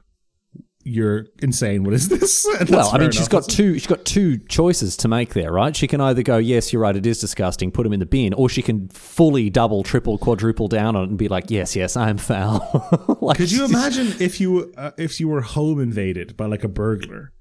"You're 0.88 1.26
insane. 1.40 1.84
What 1.84 1.94
is 1.94 2.08
this?" 2.08 2.46
Well, 2.68 2.90
I 2.92 2.98
mean, 2.98 3.10
she's 3.10 3.28
enough, 3.28 3.46
got 3.46 3.48
two. 3.48 3.74
She's 3.74 3.86
got 3.86 4.04
two 4.04 4.38
choices 4.38 4.96
to 4.98 5.08
make 5.08 5.34
there, 5.34 5.52
right? 5.52 5.74
She 5.74 5.86
can 5.86 6.00
either 6.00 6.22
go, 6.22 6.38
"Yes, 6.38 6.72
you're 6.72 6.82
right, 6.82 6.96
it 6.96 7.06
is 7.06 7.20
disgusting," 7.20 7.70
put 7.70 7.86
him 7.86 7.92
in 7.92 8.00
the 8.00 8.06
bin, 8.06 8.34
or 8.34 8.48
she 8.48 8.62
can 8.62 8.88
fully 8.88 9.50
double, 9.50 9.82
triple, 9.82 10.18
quadruple 10.18 10.68
down 10.68 10.96
on 10.96 11.04
it 11.04 11.08
and 11.10 11.18
be 11.18 11.28
like, 11.28 11.50
"Yes, 11.50 11.76
yes, 11.76 11.96
I 11.96 12.10
am 12.10 12.18
foul." 12.18 13.18
like, 13.20 13.36
Could 13.36 13.52
you 13.52 13.64
imagine 13.64 14.14
if 14.20 14.40
you 14.40 14.72
uh, 14.76 14.92
if 14.96 15.20
you 15.20 15.28
were 15.28 15.42
home 15.42 15.80
invaded 15.80 16.36
by 16.36 16.46
like 16.46 16.64
a 16.64 16.68
burglar, 16.68 17.32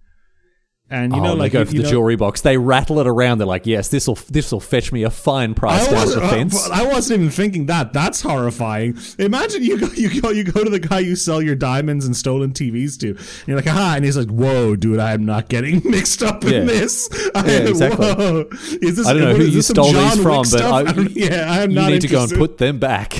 and 0.89 1.13
you 1.13 1.19
oh, 1.19 1.23
know, 1.23 1.31
they 1.33 1.39
like 1.39 1.51
go 1.51 1.59
you- 1.59 1.65
for 1.65 1.71
you 1.71 1.77
the 1.79 1.83
know- 1.83 1.89
jewelry 1.89 2.15
box. 2.15 2.41
They 2.41 2.57
rattle 2.57 2.99
it 2.99 3.07
around. 3.07 3.39
They're 3.39 3.47
like, 3.47 3.65
"Yes, 3.65 3.89
this 3.89 4.07
will 4.07 4.15
this 4.29 4.51
will 4.51 4.59
fetch 4.59 4.91
me 4.91 5.03
a 5.03 5.09
fine 5.09 5.53
price 5.53 5.81
I 5.87 5.91
down 5.91 5.93
wasn't, 5.95 6.21
the 6.21 6.27
uh, 6.27 6.29
fence." 6.31 6.69
I, 6.69 6.83
I 6.83 6.87
wasn't 6.87 7.19
even 7.19 7.31
thinking 7.31 7.65
that. 7.67 7.91
That's 7.93 8.21
horrifying. 8.21 8.97
Imagine 9.19 9.63
you 9.63 9.79
go, 9.79 9.87
you 9.93 10.21
go, 10.21 10.29
you 10.29 10.43
go 10.43 10.63
to 10.63 10.69
the 10.69 10.79
guy 10.79 10.99
you 10.99 11.15
sell 11.15 11.41
your 11.41 11.55
diamonds 11.55 12.05
and 12.05 12.15
stolen 12.15 12.51
TVs 12.53 12.97
to. 12.99 13.09
And 13.09 13.47
you're 13.47 13.57
like, 13.57 13.67
aha, 13.67 13.93
and 13.97 14.05
he's 14.05 14.17
like, 14.17 14.29
"Whoa, 14.29 14.75
dude, 14.75 14.99
I 14.99 15.11
am 15.13 15.25
not 15.25 15.49
getting 15.49 15.81
mixed 15.89 16.23
up 16.23 16.43
in 16.45 16.51
Yeah. 16.53 16.59
this." 16.61 17.09
I, 17.35 17.45
Yeah, 17.45 17.57
exactly. 17.69 18.13
Whoa. 18.13 18.49
Is 18.81 18.95
this? 18.97 19.07
I 19.07 19.13
don't 19.13 19.21
know 19.23 19.35
who 19.35 19.43
you 19.45 19.61
stole 19.61 19.91
John 19.91 20.03
these 20.15 20.23
from, 20.23 20.37
Wick 20.41 20.47
but? 20.51 20.61
I, 20.61 20.83
don't- 20.91 21.11
yeah, 21.15 21.45
I 21.51 21.63
am 21.63 21.71
you 21.71 21.75
not. 21.75 21.89
need 21.91 22.01
to 22.01 22.07
go 22.07 22.23
and 22.23 22.31
put 22.33 22.57
them 22.57 22.79
back. 22.79 23.19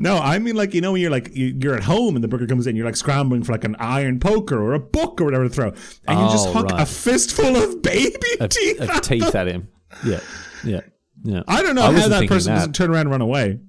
No, 0.00 0.16
I 0.16 0.38
mean 0.38 0.56
like 0.56 0.72
you 0.74 0.80
know 0.80 0.92
when 0.92 1.00
you're 1.02 1.10
like 1.10 1.34
you- 1.36 1.56
you're 1.60 1.74
at 1.76 1.84
home 1.84 2.14
and 2.16 2.24
the 2.24 2.28
burger 2.28 2.46
comes 2.46 2.66
in, 2.66 2.74
you're 2.74 2.86
like 2.86 2.96
scrambling 2.96 3.42
for 3.42 3.52
like 3.52 3.64
an 3.64 3.76
iron 3.78 4.18
poker 4.18 4.58
or 4.60 4.72
a 4.74 4.80
book 4.80 5.20
or 5.20 5.24
whatever 5.24 5.44
to 5.44 5.50
throw, 5.50 5.68
and 6.08 6.18
you 6.20 6.26
just 6.30 6.48
Oh, 6.48 6.52
huck 6.52 6.70
right. 6.70 6.80
a 6.82 6.86
fistful 6.86 7.54
of 7.56 7.82
baby 7.82 8.16
of, 8.40 8.48
teeth. 8.48 8.80
of 8.80 8.90
at 8.90 9.02
teeth 9.02 9.34
at 9.34 9.46
him. 9.46 9.68
Yeah, 10.04 10.20
yeah, 10.64 10.80
yeah. 11.22 11.42
I 11.46 11.62
don't 11.62 11.74
know 11.74 11.82
I 11.82 11.92
how 11.92 12.08
that 12.08 12.28
person 12.28 12.52
that. 12.52 12.58
doesn't 12.60 12.74
turn 12.74 12.90
around 12.90 13.02
and 13.02 13.10
run 13.10 13.20
away. 13.20 13.60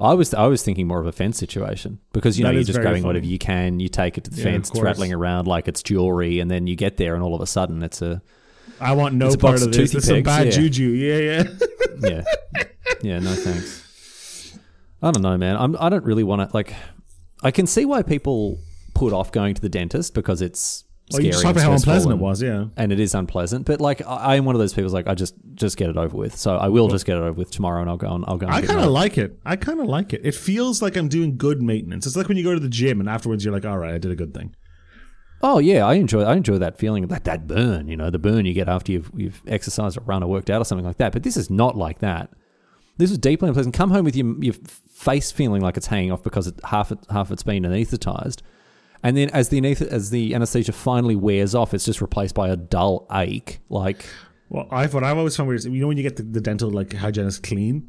I 0.00 0.14
was 0.14 0.32
I 0.32 0.46
was 0.46 0.62
thinking 0.62 0.86
more 0.86 0.98
of 0.98 1.06
a 1.06 1.12
fence 1.12 1.36
situation 1.36 1.98
because 2.14 2.38
you 2.38 2.44
know 2.44 2.48
That 2.50 2.54
you're 2.54 2.64
just 2.64 2.80
grabbing 2.80 3.02
whatever 3.02 3.26
you 3.26 3.38
can, 3.38 3.80
you 3.80 3.90
take 3.90 4.16
it 4.16 4.24
to 4.24 4.30
the 4.30 4.38
Yeah, 4.38 4.44
fence, 4.44 4.70
it's 4.70 4.80
rattling 4.80 5.12
around 5.12 5.46
like 5.46 5.68
it's 5.68 5.82
jewelry, 5.82 6.40
and 6.40 6.50
then 6.50 6.66
you 6.66 6.74
get 6.74 6.96
there, 6.96 7.14
and 7.14 7.22
all 7.22 7.34
of 7.34 7.42
a 7.42 7.46
sudden 7.46 7.82
it's 7.82 8.00
a 8.00 8.22
I 8.80 8.92
want 8.92 9.14
no 9.14 9.36
part 9.36 9.60
of 9.60 9.72
this. 9.72 9.92
This 9.92 9.94
is 9.96 10.06
some 10.06 10.22
bad 10.22 10.46
yeah. 10.46 10.52
juju. 10.52 10.84
Yeah, 10.88 11.18
yeah. 11.18 11.42
yeah, 12.00 12.22
yeah. 13.02 13.18
No 13.18 13.34
thanks. 13.34 13.86
I 15.02 15.10
don't 15.10 15.22
know, 15.22 15.36
man. 15.38 15.56
I'm 15.56 15.76
I 15.80 15.88
don't 15.88 16.04
really 16.04 16.24
want 16.24 16.48
to 16.48 16.54
like. 16.54 16.74
I 17.42 17.50
can 17.50 17.66
see 17.66 17.84
why 17.84 18.02
people 18.02 18.58
put 18.94 19.12
off 19.12 19.32
going 19.32 19.54
to 19.54 19.60
the 19.62 19.68
dentist 19.70 20.12
because 20.14 20.42
it's 20.42 20.84
Well, 21.10 21.16
scary. 21.16 21.26
you 21.26 21.32
just 21.32 21.42
talked 21.42 21.56
and 21.56 21.64
about 21.64 21.70
how 21.70 21.74
unpleasant 21.76 22.12
it 22.14 22.18
was. 22.18 22.42
Yeah. 22.42 22.66
and 22.76 22.92
it 22.92 23.00
is 23.00 23.14
unpleasant. 23.14 23.64
But 23.64 23.80
like, 23.80 24.06
I, 24.06 24.36
I'm 24.36 24.44
one 24.44 24.54
of 24.54 24.58
those 24.60 24.74
people. 24.74 24.90
Like, 24.90 25.06
I 25.08 25.14
just 25.14 25.34
just 25.54 25.76
get 25.78 25.88
it 25.88 25.96
over 25.96 26.14
with. 26.16 26.36
So 26.36 26.56
I 26.56 26.68
will 26.68 26.88
just 26.88 27.06
get 27.06 27.16
it 27.16 27.20
over 27.20 27.32
with 27.32 27.50
tomorrow, 27.50 27.80
and 27.80 27.88
I'll 27.88 27.96
go 27.96 28.12
and 28.12 28.24
I'll 28.28 28.36
go. 28.36 28.46
And 28.46 28.54
I 28.54 28.60
kind 28.62 28.80
of 28.80 28.90
like 28.90 29.16
it. 29.16 29.38
I 29.46 29.56
kind 29.56 29.80
of 29.80 29.86
like 29.86 30.12
it. 30.12 30.20
It 30.24 30.34
feels 30.34 30.82
like 30.82 30.96
I'm 30.96 31.08
doing 31.08 31.36
good 31.38 31.62
maintenance. 31.62 32.06
It's 32.06 32.16
like 32.16 32.28
when 32.28 32.36
you 32.36 32.44
go 32.44 32.52
to 32.54 32.60
the 32.60 32.68
gym 32.68 33.00
and 33.00 33.08
afterwards 33.08 33.44
you're 33.44 33.54
like, 33.54 33.64
all 33.64 33.78
right, 33.78 33.94
I 33.94 33.98
did 33.98 34.10
a 34.10 34.16
good 34.16 34.34
thing. 34.34 34.54
Oh 35.42 35.58
yeah, 35.58 35.86
I 35.86 35.94
enjoy 35.94 36.24
I 36.24 36.34
enjoy 36.34 36.58
that 36.58 36.76
feeling 36.78 37.06
that 37.06 37.24
that 37.24 37.46
burn, 37.46 37.88
you 37.88 37.96
know, 37.96 38.10
the 38.10 38.18
burn 38.18 38.44
you 38.44 38.52
get 38.52 38.68
after 38.68 38.92
you've 38.92 39.10
you've 39.16 39.40
exercised 39.46 39.96
or 39.96 40.02
run 40.02 40.22
or 40.22 40.26
worked 40.28 40.50
out 40.50 40.60
or 40.60 40.66
something 40.66 40.84
like 40.84 40.98
that. 40.98 41.12
But 41.12 41.22
this 41.22 41.38
is 41.38 41.48
not 41.48 41.74
like 41.78 42.00
that. 42.00 42.28
This 42.98 43.10
is 43.10 43.16
deeply 43.16 43.48
unpleasant. 43.48 43.74
Come 43.74 43.90
home 43.90 44.04
with 44.04 44.14
your 44.14 44.26
your 44.44 44.54
face 45.00 45.32
feeling 45.32 45.62
like 45.62 45.78
it's 45.78 45.86
hanging 45.86 46.12
off 46.12 46.22
because 46.22 46.46
it, 46.46 46.60
half 46.64 46.92
it, 46.92 46.98
half 47.10 47.30
it's 47.30 47.42
been 47.42 47.62
anesthetized, 47.62 48.42
and 49.02 49.16
then 49.16 49.30
as 49.30 49.48
the 49.48 49.66
as 49.66 50.10
the 50.10 50.34
anesthesia 50.34 50.72
finally 50.72 51.16
wears 51.16 51.54
off, 51.54 51.72
it's 51.72 51.86
just 51.86 52.00
replaced 52.02 52.34
by 52.34 52.48
a 52.48 52.56
dull 52.56 53.06
ache. 53.12 53.60
Like 53.70 54.04
Well, 54.50 54.68
I've 54.70 54.92
what 54.92 55.02
I've 55.02 55.16
always 55.16 55.36
found 55.36 55.48
weird 55.48 55.60
is 55.60 55.66
you 55.66 55.80
know 55.80 55.88
when 55.88 55.96
you 55.96 56.02
get 56.02 56.16
the, 56.16 56.22
the 56.22 56.40
dental 56.40 56.70
like 56.70 56.92
hygienist 56.92 57.42
clean, 57.42 57.88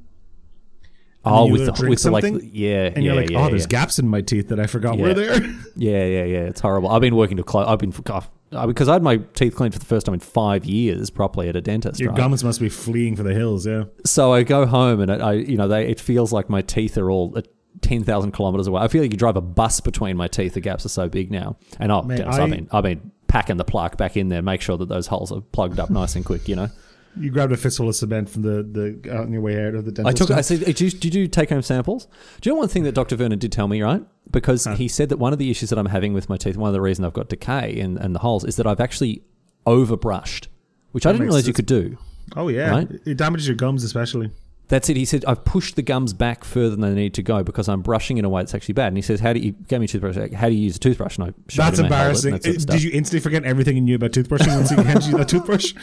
oh, 1.25 1.51
with 1.51 1.65
the 1.65 1.87
with 1.89 2.01
the 2.01 2.11
like 2.11 2.23
yeah, 2.23 2.85
and 2.95 3.03
yeah, 3.03 3.11
you're 3.11 3.15
like, 3.21 3.29
yeah, 3.29 3.45
oh, 3.45 3.49
there's 3.49 3.67
gaps 3.67 3.99
in 3.99 4.07
my 4.07 4.21
teeth 4.21 4.47
that 4.47 4.59
I 4.59 4.67
forgot 4.67 4.97
Yeah. 4.97 5.03
were 5.03 5.13
there. 5.13 5.41
Yeah, 5.75 6.05
yeah, 6.05 6.23
yeah. 6.25 6.39
It's 6.51 6.61
horrible. 6.61 6.89
I've 6.89 7.01
been 7.01 7.15
working 7.15 7.37
to 7.37 7.43
close. 7.43 7.65
I've 7.67 7.79
been 7.79 7.93
oh, 8.09 8.13
I- 8.13 8.27
Uh, 8.51 8.67
because 8.67 8.89
I 8.89 8.93
had 8.93 9.03
my 9.03 9.17
teeth 9.33 9.55
cleaned 9.55 9.73
for 9.73 9.79
the 9.79 9.85
first 9.85 10.05
time 10.05 10.13
in 10.13 10.19
five 10.19 10.65
years 10.65 11.09
properly 11.09 11.47
at 11.47 11.55
a 11.55 11.61
dentist. 11.61 11.99
Your 11.99 12.09
right? 12.09 12.17
gums 12.17 12.43
must 12.43 12.59
be 12.59 12.69
fleeing 12.69 13.15
for 13.15 13.23
the 13.23 13.33
hills. 13.33 13.65
Yeah. 13.65 13.85
So 14.05 14.33
I 14.33 14.43
go 14.43 14.65
home 14.65 14.99
and 14.99 15.11
I, 15.11 15.33
you 15.33 15.55
know, 15.57 15.67
they 15.67 15.87
it 15.87 15.99
feels 15.99 16.33
like 16.33 16.49
my 16.49 16.61
teeth 16.61 16.97
are 16.97 17.09
all 17.09 17.33
at 17.37 17.47
ten 17.81 18.03
thousand 18.03 18.31
kilometers 18.33 18.67
away. 18.67 18.81
I 18.81 18.87
feel 18.89 19.01
like 19.01 19.11
you 19.11 19.17
drive 19.17 19.37
a 19.37 19.41
bus 19.41 19.79
between 19.79 20.17
my 20.17 20.27
teeth. 20.27 20.53
The 20.53 20.61
gaps 20.61 20.85
are 20.85 20.89
so 20.89 21.07
big 21.07 21.31
now. 21.31 21.57
And 21.79 21.91
oh, 21.91 22.01
Mate, 22.01 22.17
Denis, 22.17 22.35
I- 22.35 22.43
I've 22.43 22.49
been 22.49 22.67
I've 22.71 22.83
been 22.83 23.11
packing 23.27 23.55
the 23.55 23.63
plaque 23.63 23.95
back 23.95 24.17
in 24.17 24.27
there. 24.27 24.41
Make 24.41 24.61
sure 24.61 24.77
that 24.77 24.89
those 24.89 25.07
holes 25.07 25.31
are 25.31 25.39
plugged 25.39 25.79
up 25.79 25.89
nice 25.89 26.17
and 26.17 26.25
quick. 26.25 26.49
You 26.49 26.57
know, 26.57 26.69
You 27.19 27.29
grabbed 27.29 27.51
a 27.51 27.57
fistful 27.57 27.89
of 27.89 27.95
cement 27.95 28.29
from 28.29 28.41
the, 28.43 28.63
the 28.63 29.11
out 29.13 29.25
on 29.25 29.33
your 29.33 29.41
way 29.41 29.65
out 29.67 29.75
of 29.75 29.85
the 29.85 29.91
dental. 29.91 30.09
I 30.09 30.13
took. 30.13 30.27
store? 30.27 30.37
I 30.37 30.41
said, 30.41 30.63
did 30.63 30.79
you, 30.79 30.89
did 30.91 31.13
you 31.13 31.27
take 31.27 31.49
home 31.49 31.61
samples? 31.61 32.07
Do 32.39 32.49
you 32.49 32.53
know 32.55 32.59
one 32.59 32.69
thing 32.69 32.83
that 32.83 32.93
Dr. 32.93 33.15
Vernon 33.17 33.37
did 33.37 33.51
tell 33.51 33.67
me, 33.67 33.81
right? 33.81 34.03
Because 34.29 34.65
he 34.77 34.87
said 34.87 35.09
that 35.09 35.17
one 35.17 35.33
of 35.33 35.39
the 35.39 35.51
issues 35.51 35.69
that 35.71 35.77
I'm 35.79 35.87
having 35.87 36.13
with 36.13 36.29
my 36.29 36.37
teeth, 36.37 36.55
one 36.55 36.69
of 36.69 36.73
the 36.73 36.79
reasons 36.81 37.05
I've 37.05 37.13
got 37.13 37.27
decay 37.27 37.79
and, 37.81 37.97
and 37.97 38.15
the 38.15 38.19
holes, 38.19 38.45
is 38.45 38.55
that 38.55 38.65
I've 38.65 38.79
actually 38.79 39.23
overbrushed, 39.65 40.47
which 40.91 41.05
I 41.05 41.11
didn't 41.11 41.25
realize 41.27 41.47
you 41.47 41.53
could 41.53 41.65
do. 41.65 41.97
oh 42.35 42.47
yeah, 42.47 42.69
Right? 42.71 42.89
it 43.05 43.17
damages 43.17 43.47
your 43.47 43.55
gums 43.57 43.83
especially. 43.83 44.31
That's 44.71 44.87
it. 44.89 44.95
He 44.95 45.03
said, 45.03 45.25
I've 45.25 45.43
pushed 45.43 45.75
the 45.75 45.81
gums 45.81 46.13
back 46.13 46.45
further 46.45 46.77
than 46.77 46.79
they 46.79 46.93
need 46.93 47.13
to 47.15 47.21
go 47.21 47.43
because 47.43 47.67
I'm 47.67 47.81
brushing 47.81 48.17
in 48.17 48.23
a 48.23 48.29
way 48.29 48.41
that's 48.41 48.55
actually 48.55 48.75
bad. 48.75 48.87
And 48.87 48.95
he 48.97 49.01
says, 49.01 49.19
How 49.19 49.33
do 49.33 49.39
you 49.41 49.51
gave 49.51 49.81
me 49.81 49.85
a 49.85 49.87
toothbrush? 49.89 50.15
like, 50.15 50.31
How 50.31 50.47
do 50.47 50.55
you 50.55 50.61
use 50.61 50.77
a 50.77 50.79
toothbrush? 50.79 51.17
And 51.17 51.25
I 51.27 51.33
showed 51.49 51.63
That's 51.63 51.79
him 51.79 51.85
how 51.87 51.91
it 51.91 51.97
embarrassing. 51.99 52.33
and 52.33 52.41
that 52.41 52.43
sort 52.45 52.55
of 52.55 52.61
stuff. 52.61 52.73
Did 52.77 52.83
you 52.83 52.91
instantly 52.93 53.19
forget 53.19 53.43
everything 53.43 53.75
you 53.75 53.81
knew 53.81 53.95
about 53.95 54.11
toothbrushing 54.11 54.55
once 54.55 54.69
he 54.69 54.75
handed 54.81 55.07
you 55.07 55.17
that 55.17 55.27
toothbrush? 55.27 55.73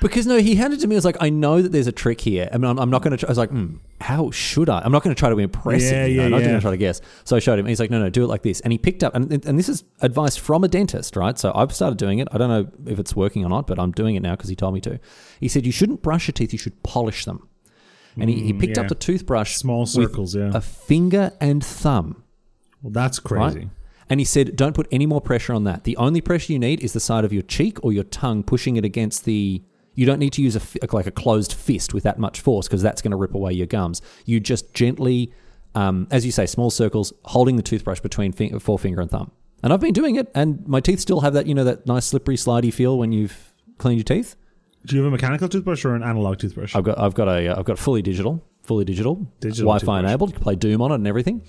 Because 0.00 0.26
no, 0.26 0.38
he 0.38 0.56
handed 0.56 0.80
it 0.80 0.82
to 0.82 0.88
me. 0.88 0.96
I 0.96 0.98
was 0.98 1.04
like, 1.04 1.16
I 1.20 1.30
know 1.30 1.62
that 1.62 1.70
there's 1.70 1.86
a 1.86 1.92
trick 1.92 2.20
here. 2.20 2.48
I 2.52 2.58
mean, 2.58 2.68
I'm, 2.70 2.78
I'm 2.80 2.90
not 2.90 3.02
going 3.02 3.16
to. 3.16 3.24
I 3.24 3.30
was 3.30 3.38
like, 3.38 3.50
hmm, 3.50 3.76
how 4.00 4.32
should 4.32 4.68
I? 4.68 4.80
I'm 4.80 4.90
not 4.90 5.04
going 5.04 5.14
to 5.14 5.18
try 5.18 5.30
to 5.30 5.38
impress 5.38 5.82
Yeah, 5.84 6.04
him. 6.04 6.10
You 6.10 6.16
know? 6.16 6.22
yeah, 6.22 6.24
I'm 6.24 6.30
not 6.32 6.40
yeah. 6.40 6.46
going 6.48 6.56
to 6.56 6.60
try 6.62 6.70
to 6.72 6.76
guess. 6.76 7.00
So 7.22 7.36
I 7.36 7.38
showed 7.38 7.60
him. 7.60 7.66
He's 7.66 7.78
like, 7.78 7.90
no, 7.92 8.00
no, 8.00 8.10
do 8.10 8.24
it 8.24 8.26
like 8.26 8.42
this. 8.42 8.58
And 8.62 8.72
he 8.72 8.78
picked 8.78 9.04
up, 9.04 9.14
and, 9.14 9.30
and 9.46 9.56
this 9.56 9.68
is 9.68 9.84
advice 10.00 10.36
from 10.36 10.64
a 10.64 10.68
dentist, 10.68 11.14
right? 11.14 11.38
So 11.38 11.52
I've 11.54 11.72
started 11.72 11.98
doing 11.98 12.18
it. 12.18 12.26
I 12.32 12.38
don't 12.38 12.48
know 12.48 12.90
if 12.90 12.98
it's 12.98 13.14
working 13.14 13.44
or 13.44 13.48
not, 13.48 13.68
but 13.68 13.78
I'm 13.78 13.92
doing 13.92 14.16
it 14.16 14.22
now 14.22 14.34
because 14.34 14.50
he 14.50 14.56
told 14.56 14.74
me 14.74 14.80
to. 14.80 14.98
He 15.38 15.46
said 15.46 15.64
you 15.64 15.72
shouldn't 15.72 16.02
brush 16.02 16.26
your 16.26 16.32
teeth. 16.32 16.52
You 16.52 16.58
should 16.58 16.82
polish 16.82 17.24
them. 17.24 17.48
And 18.16 18.30
he, 18.30 18.40
he 18.42 18.52
picked 18.52 18.76
yeah. 18.76 18.82
up 18.82 18.88
the 18.88 18.94
toothbrush, 18.94 19.56
Small 19.56 19.86
circles, 19.86 20.34
yeah. 20.34 20.50
a 20.54 20.60
finger 20.60 21.32
and 21.40 21.64
thumb. 21.64 22.22
Well, 22.82 22.92
that's 22.92 23.18
right? 23.30 23.52
crazy. 23.52 23.70
And 24.10 24.20
he 24.20 24.24
said, 24.24 24.56
don't 24.56 24.74
put 24.74 24.86
any 24.92 25.06
more 25.06 25.20
pressure 25.20 25.54
on 25.54 25.64
that. 25.64 25.84
The 25.84 25.96
only 25.96 26.20
pressure 26.20 26.52
you 26.52 26.58
need 26.58 26.82
is 26.82 26.92
the 26.92 27.00
side 27.00 27.24
of 27.24 27.32
your 27.32 27.42
cheek 27.42 27.82
or 27.82 27.92
your 27.92 28.04
tongue 28.04 28.42
pushing 28.42 28.76
it 28.76 28.84
against 28.84 29.24
the. 29.24 29.62
You 29.94 30.06
don't 30.06 30.18
need 30.18 30.32
to 30.34 30.42
use 30.42 30.56
a 30.56 30.60
like 30.92 31.06
a 31.06 31.12
closed 31.12 31.52
fist 31.52 31.94
with 31.94 32.02
that 32.02 32.18
much 32.18 32.40
force 32.40 32.66
because 32.66 32.82
that's 32.82 33.00
going 33.00 33.12
to 33.12 33.16
rip 33.16 33.34
away 33.34 33.52
your 33.52 33.66
gums. 33.66 34.02
You 34.26 34.40
just 34.40 34.74
gently, 34.74 35.32
um, 35.74 36.08
as 36.10 36.26
you 36.26 36.32
say, 36.32 36.46
small 36.46 36.70
circles, 36.70 37.12
holding 37.24 37.56
the 37.56 37.62
toothbrush 37.62 38.00
between 38.00 38.32
fin- 38.32 38.58
forefinger 38.58 39.00
and 39.00 39.10
thumb. 39.10 39.30
And 39.62 39.72
I've 39.72 39.80
been 39.80 39.94
doing 39.94 40.16
it, 40.16 40.30
and 40.34 40.66
my 40.68 40.80
teeth 40.80 41.00
still 41.00 41.20
have 41.20 41.32
that, 41.34 41.46
you 41.46 41.54
know, 41.54 41.64
that 41.64 41.86
nice 41.86 42.06
slippery, 42.06 42.36
slidey 42.36 42.74
feel 42.74 42.98
when 42.98 43.12
you've 43.12 43.54
cleaned 43.78 43.98
your 43.98 44.04
teeth. 44.04 44.36
Do 44.86 44.96
you 44.96 45.02
have 45.02 45.08
a 45.08 45.10
mechanical 45.10 45.48
toothbrush 45.48 45.84
or 45.84 45.94
an 45.94 46.02
analog 46.02 46.38
toothbrush? 46.38 46.74
I've 46.76 46.84
got, 46.84 46.98
I've 46.98 47.14
got 47.14 47.28
a, 47.28 47.56
I've 47.58 47.64
got 47.64 47.78
fully 47.78 48.02
digital, 48.02 48.44
fully 48.62 48.84
digital, 48.84 49.26
Digital 49.40 49.64
Wi-Fi 49.64 49.80
toothbrush. 49.80 49.98
enabled. 50.10 50.30
You 50.30 50.34
can 50.34 50.42
play 50.42 50.56
Doom 50.56 50.82
on 50.82 50.92
it 50.92 50.96
and 50.96 51.06
everything. 51.06 51.42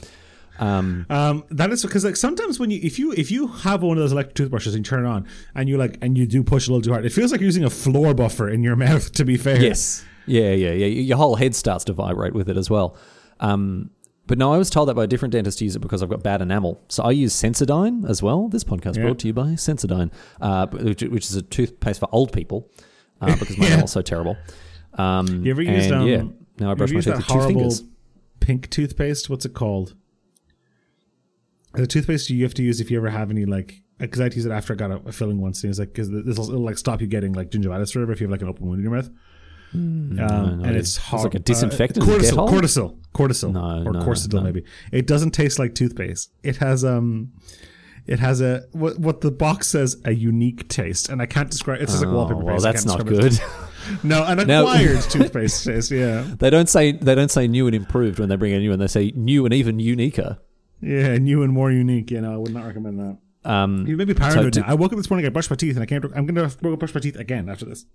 Um, 0.58 1.06
Um, 1.10 1.44
that 1.50 1.70
is 1.72 1.82
because 1.82 2.06
like 2.06 2.16
sometimes 2.16 2.60
when 2.60 2.72
you 2.72 2.80
if 2.82 2.98
you 2.98 3.12
if 3.12 3.30
you 3.30 3.48
have 3.48 3.84
one 3.84 3.98
of 3.98 4.04
those 4.04 4.14
electric 4.14 4.36
toothbrushes 4.36 4.74
and 4.74 4.86
you 4.86 4.90
turn 4.90 5.04
it 5.06 5.08
on 5.10 5.28
and 5.54 5.68
you 5.68 5.78
like 5.78 5.98
and 6.02 6.18
you 6.18 6.26
do 6.26 6.44
push 6.44 6.68
a 6.68 6.72
little 6.72 6.82
too 6.82 6.92
hard, 6.94 7.06
it 7.06 7.12
feels 7.12 7.32
like 7.34 7.42
you're 7.42 7.46
using 7.48 7.66
a 7.66 7.70
floor 7.70 8.14
buffer 8.14 8.48
in 8.50 8.64
your 8.64 8.76
mouth. 8.86 9.12
To 9.14 9.26
be 9.26 9.36
fair, 9.38 9.62
Yes. 9.62 10.06
Yeah, 10.28 10.54
yeah, 10.54 10.72
yeah. 10.72 10.86
Your 10.88 11.18
whole 11.18 11.36
head 11.36 11.54
starts 11.56 11.84
to 11.86 11.94
vibrate 11.94 12.34
with 12.34 12.50
it 12.50 12.56
as 12.58 12.70
well. 12.70 12.96
Um, 13.42 13.90
but 14.28 14.38
no, 14.40 14.52
I 14.54 14.58
was 14.58 14.70
told 14.72 14.88
that 14.90 14.96
by 14.96 15.04
a 15.04 15.08
different 15.08 15.34
dentist 15.34 15.60
to 15.60 15.66
use 15.66 15.76
it 15.76 15.80
because 15.80 16.02
I've 16.02 16.10
got 16.10 16.24
bad 16.24 16.42
enamel. 16.42 16.82
So 16.88 17.04
I 17.04 17.12
use 17.12 17.34
Sensodyne 17.36 18.10
as 18.10 18.24
well. 18.24 18.48
This 18.48 18.64
podcast 18.64 18.96
Yeah. 18.96 19.04
brought 19.04 19.20
to 19.20 19.28
you 19.28 19.34
by 19.34 19.50
Sensodyne, 19.50 20.10
uh, 20.42 20.66
which, 20.68 21.04
which 21.04 21.26
is 21.26 21.36
a 21.36 21.44
toothpaste 21.44 22.00
for 22.00 22.10
old 22.12 22.32
people 22.32 22.68
uh, 23.22 23.36
because 23.40 23.58
my 23.58 23.66
Yeah. 23.68 23.74
enamel's 23.74 23.92
so 23.92 24.02
terrible. 24.02 24.38
Um, 24.96 25.44
You 25.46 25.52
ever 25.52 25.62
used 25.62 25.92
and, 25.92 25.94
um? 26.02 26.08
yeah, 26.08 26.24
now 26.60 26.72
I 26.72 26.74
brush 26.76 26.92
my 26.92 27.02
teeth 27.02 27.16
with 27.18 27.28
two 27.28 27.42
fingers. 27.42 27.84
pink 28.40 28.70
toothpaste? 28.70 29.30
What's 29.30 29.46
it 29.46 29.54
called? 29.54 29.94
The 31.74 31.88
toothpaste 31.88 32.30
you 32.30 32.44
have 32.44 32.54
to 32.54 32.64
use 32.64 32.80
if 32.80 32.90
you 32.90 32.98
ever 32.98 33.10
have 33.10 33.30
any 33.30 33.46
like 33.46 33.82
because 33.98 34.22
I'd 34.22 34.34
use 34.36 34.46
it 34.46 34.52
after 34.52 34.74
I 34.74 34.76
got 34.78 34.92
a, 34.92 34.96
a 35.08 35.12
filling 35.12 35.42
once. 35.42 35.64
And 35.64 35.70
it's 35.70 35.80
like 35.80 35.90
because 35.90 36.10
this 36.10 36.38
will 36.38 36.48
like 36.60 36.78
stop 36.78 37.02
you 37.02 37.08
getting 37.08 37.34
like 37.34 37.50
gingivitis 37.52 37.92
forever 37.92 38.12
if 38.14 38.22
you 38.22 38.28
have 38.28 38.32
like 38.32 38.42
an 38.42 38.48
open 38.48 38.66
wound 38.66 38.80
in 38.80 38.84
your 38.84 38.94
mouth. 38.94 39.10
um, 39.74 40.16
no, 40.16 40.26
and 40.26 40.66
it- 40.68 40.76
it's 40.78 40.98
it's 40.98 41.12
like 41.24 41.36
a 41.36 41.40
disinfectant 41.40 42.08
Uh, 42.08 42.12
Corsodyl, 42.12 42.50
Corsodyl, 42.50 42.98
Corsodyl, 43.14 43.52
No, 43.54 43.90
or 43.90 43.92
no, 43.94 44.14
no. 44.40 44.42
maybe. 44.42 44.64
It 44.94 45.06
doesn't 45.08 45.32
taste 45.32 45.60
like 45.60 45.76
toothpaste. 45.76 46.32
It 46.44 46.56
has 46.58 46.86
um, 46.86 47.34
it 48.08 48.20
has 48.20 48.42
a 48.42 48.66
what 48.72 49.00
what 49.00 49.22
the 49.22 49.32
box 49.32 49.68
says 49.68 50.02
a 50.06 50.12
unique 50.14 50.68
taste, 50.70 51.10
and 51.10 51.22
I 51.22 51.26
can't 51.26 51.50
describe. 51.50 51.82
It's 51.82 51.92
just 51.92 52.04
like 52.04 52.14
Oh, 52.14 52.18
wallpaper 52.18 52.44
well, 52.44 52.56
paste. 52.56 52.64
That's 52.64 52.86
not 52.86 53.06
good. 53.06 53.40
No, 54.02 54.24
an 54.24 54.40
acquired 54.40 55.00
toothpaste 55.12 55.64
taste. 55.64 55.92
Yeah, 55.92 56.26
they 56.40 56.50
don't 56.50 56.68
say 56.68 56.94
they 56.94 57.14
don't 57.14 57.30
say 57.30 57.48
new 57.48 57.68
and 57.68 57.76
improved 57.76 58.18
when 58.18 58.30
they 58.30 58.36
bring 58.36 58.52
a 58.54 58.58
new 58.60 58.72
one. 58.72 58.80
They 58.80 58.88
say 58.88 59.12
new 59.16 59.46
and 59.46 59.54
even 59.54 59.78
uniquer. 59.80 60.40
yeah, 60.82 61.16
new 61.20 61.44
and 61.44 61.54
more 61.54 61.72
unique. 61.72 62.10
You 62.10 62.22
know, 62.22 62.34
I 62.34 62.38
would 62.38 62.52
not 62.52 62.66
recommend 62.66 63.00
that. 63.00 63.18
Um, 63.48 63.86
You 63.86 63.96
may 63.96 64.06
be 64.06 64.16
paranoid 64.16 64.56
So. 64.56 64.64
I 64.66 64.74
woke 64.74 64.92
up 64.92 64.98
this 64.98 65.08
morning. 65.12 65.28
I 65.28 65.30
brushed 65.30 65.52
my 65.52 65.56
teeth, 65.56 65.76
and 65.76 65.84
I 65.84 65.86
can't. 65.86 66.04
I'm 66.16 66.26
going 66.26 66.50
to 66.50 66.78
brush 66.78 66.96
my 66.96 67.00
teeth 67.00 67.16
again 67.16 67.48
after 67.48 67.66
this. 67.66 67.86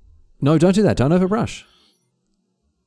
no, 0.41 0.59
don't 0.59 0.77
do 0.77 0.85
that. 0.85 0.97
Don't 0.97 1.11
overbrush. 1.11 1.65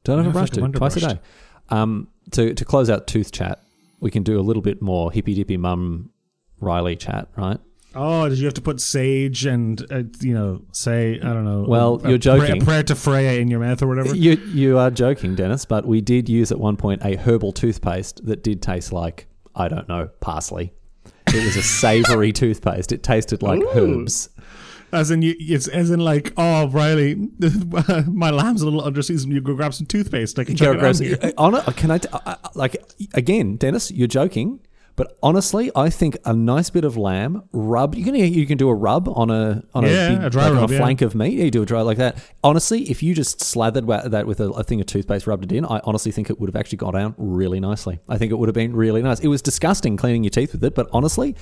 Don't 0.05 0.19
have 0.19 0.25
Yeah, 0.27 0.29
a 0.29 0.33
brush 0.33 0.49
it's 0.51 0.57
like 0.57 0.71
twice 0.71 0.95
a 0.95 0.99
day. 1.01 1.19
Um, 1.67 2.07
to 2.31 2.53
to 2.53 2.63
close 2.63 2.89
out 2.89 3.07
tooth 3.07 3.33
chat, 3.33 3.59
we 3.99 4.11
can 4.11 4.23
do 4.23 4.39
a 4.39 4.43
little 4.47 4.61
bit 4.61 4.81
more 4.81 5.11
hippy 5.11 5.33
dippy 5.33 5.57
mum 5.57 6.09
Riley 6.63 6.95
chat, 6.95 7.27
right? 7.37 7.59
Oh, 7.95 8.27
did 8.27 8.39
you 8.39 8.45
have 8.45 8.55
to 8.55 8.61
put 8.61 8.81
sage 8.81 9.45
and 9.45 9.79
uh, 9.91 10.01
you 10.19 10.33
know 10.33 10.63
say 10.71 11.19
I 11.21 11.33
don't 11.33 11.45
know? 11.45 11.63
Well, 11.67 12.01
a 12.03 12.09
you're 12.09 12.17
prayer- 12.19 12.39
joking. 12.39 12.61
a 12.61 12.65
prayer 12.65 12.83
to 12.83 12.95
Freya 12.95 13.33
in 13.39 13.49
your 13.49 13.59
mouth 13.59 13.81
or 13.83 13.87
whatever. 13.87 14.15
You 14.15 14.31
you 14.47 14.79
are 14.79 14.89
joking, 14.89 15.35
Denis, 15.35 15.65
but 15.65 15.85
we 15.85 16.01
did 16.01 16.27
use 16.27 16.51
at 16.51 16.59
one 16.59 16.75
point 16.75 17.03
a 17.05 17.15
herbal 17.17 17.51
toothpaste 17.51 18.25
that 18.25 18.41
did 18.43 18.61
taste 18.63 18.91
like 18.91 19.27
I 19.55 19.67
don't 19.67 19.87
know 19.87 20.09
parsley. 20.21 20.73
It 21.27 21.43
was 21.45 21.55
a 21.55 21.61
savory 21.81 22.31
toothpaste. 22.31 22.91
It 22.91 23.03
tasted 23.03 23.43
like 23.43 23.61
Ooh. 23.61 23.69
herbs. 24.01 24.29
As 24.91 25.09
in, 25.09 25.23
you, 25.23 25.33
it's 25.39 25.67
as 25.67 25.89
in 25.89 25.99
like, 25.99 26.33
oh, 26.37 26.67
Riley, 26.67 27.15
my 28.07 28.29
lamb's 28.29 28.61
a 28.61 28.65
little 28.69 28.83
underseasoned. 28.83 29.31
You 29.33 29.41
go 29.41 29.55
grab 29.55 29.73
some 29.73 29.87
toothpaste. 29.87 30.37
I 30.37 30.43
can 30.43 30.53
Go 30.55 30.65
check 30.67 30.75
it 30.75 30.79
grab 30.79 30.95
on 30.95 31.01
here. 31.01 31.17
uh, 31.19 31.31
hon- 31.51 31.73
can 31.73 31.89
I, 31.89 31.97
t- 31.97 32.09
I- 32.13 32.19
I- 32.43 32.49
like 32.53 32.75
again, 33.15 33.55
Denis? 33.55 33.89
You're 33.89 34.07
joking, 34.07 34.59
but 34.95 35.17
honestly, 35.23 35.71
I 35.75 35.89
think 35.89 36.17
a 36.23 36.33
nice 36.33 36.69
bit 36.69 36.85
of 36.85 36.97
lamb 36.97 37.43
rub. 37.51 37.95
You 37.95 38.03
can 38.05 38.13
you 38.15 38.45
can 38.45 38.57
do 38.57 38.69
a 38.69 38.75
rub 38.75 39.09
on 39.09 39.29
a 39.31 39.63
on 39.73 39.83
Yeah, 39.85 40.07
a, 40.07 40.15
big, 40.15 40.23
a 40.25 40.29
dry 40.29 40.43
like 40.43 40.51
on 40.51 40.57
rub, 40.57 40.69
a 40.69 40.73
yeah. 40.73 40.79
flank 40.79 41.01
of 41.01 41.15
meat. 41.15 41.33
You 41.33 41.49
do 41.51 41.63
a 41.63 41.65
dry 41.65 41.81
like 41.81 41.97
that. 41.97 42.17
Honestly, 42.43 42.83
if 42.91 43.01
you 43.01 43.15
just 43.15 43.41
slathered 43.41 43.87
that 43.87 44.27
with 44.27 44.39
a, 44.39 44.49
a 44.51 44.63
thing 44.63 44.79
of 44.81 44.85
toothpaste, 44.85 45.25
rubbed 45.25 45.45
it 45.51 45.55
in, 45.55 45.65
I 45.65 45.81
honestly 45.83 46.11
think 46.11 46.29
it 46.29 46.39
would 46.39 46.47
have 46.49 46.55
actually 46.55 46.77
gone 46.77 46.93
down 46.93 47.15
really 47.17 47.59
nicely. 47.59 47.99
I 48.07 48.17
think 48.17 48.31
it 48.31 48.35
would 48.35 48.49
have 48.49 48.53
been 48.55 48.75
really 48.75 49.01
nice. 49.01 49.19
It 49.19 49.27
was 49.29 49.41
disgusting 49.41 49.97
cleaning 49.97 50.23
your 50.23 50.29
teeth 50.31 50.51
with 50.53 50.63
it, 50.63 50.75
but 50.75 50.87
honestly, 50.93 51.35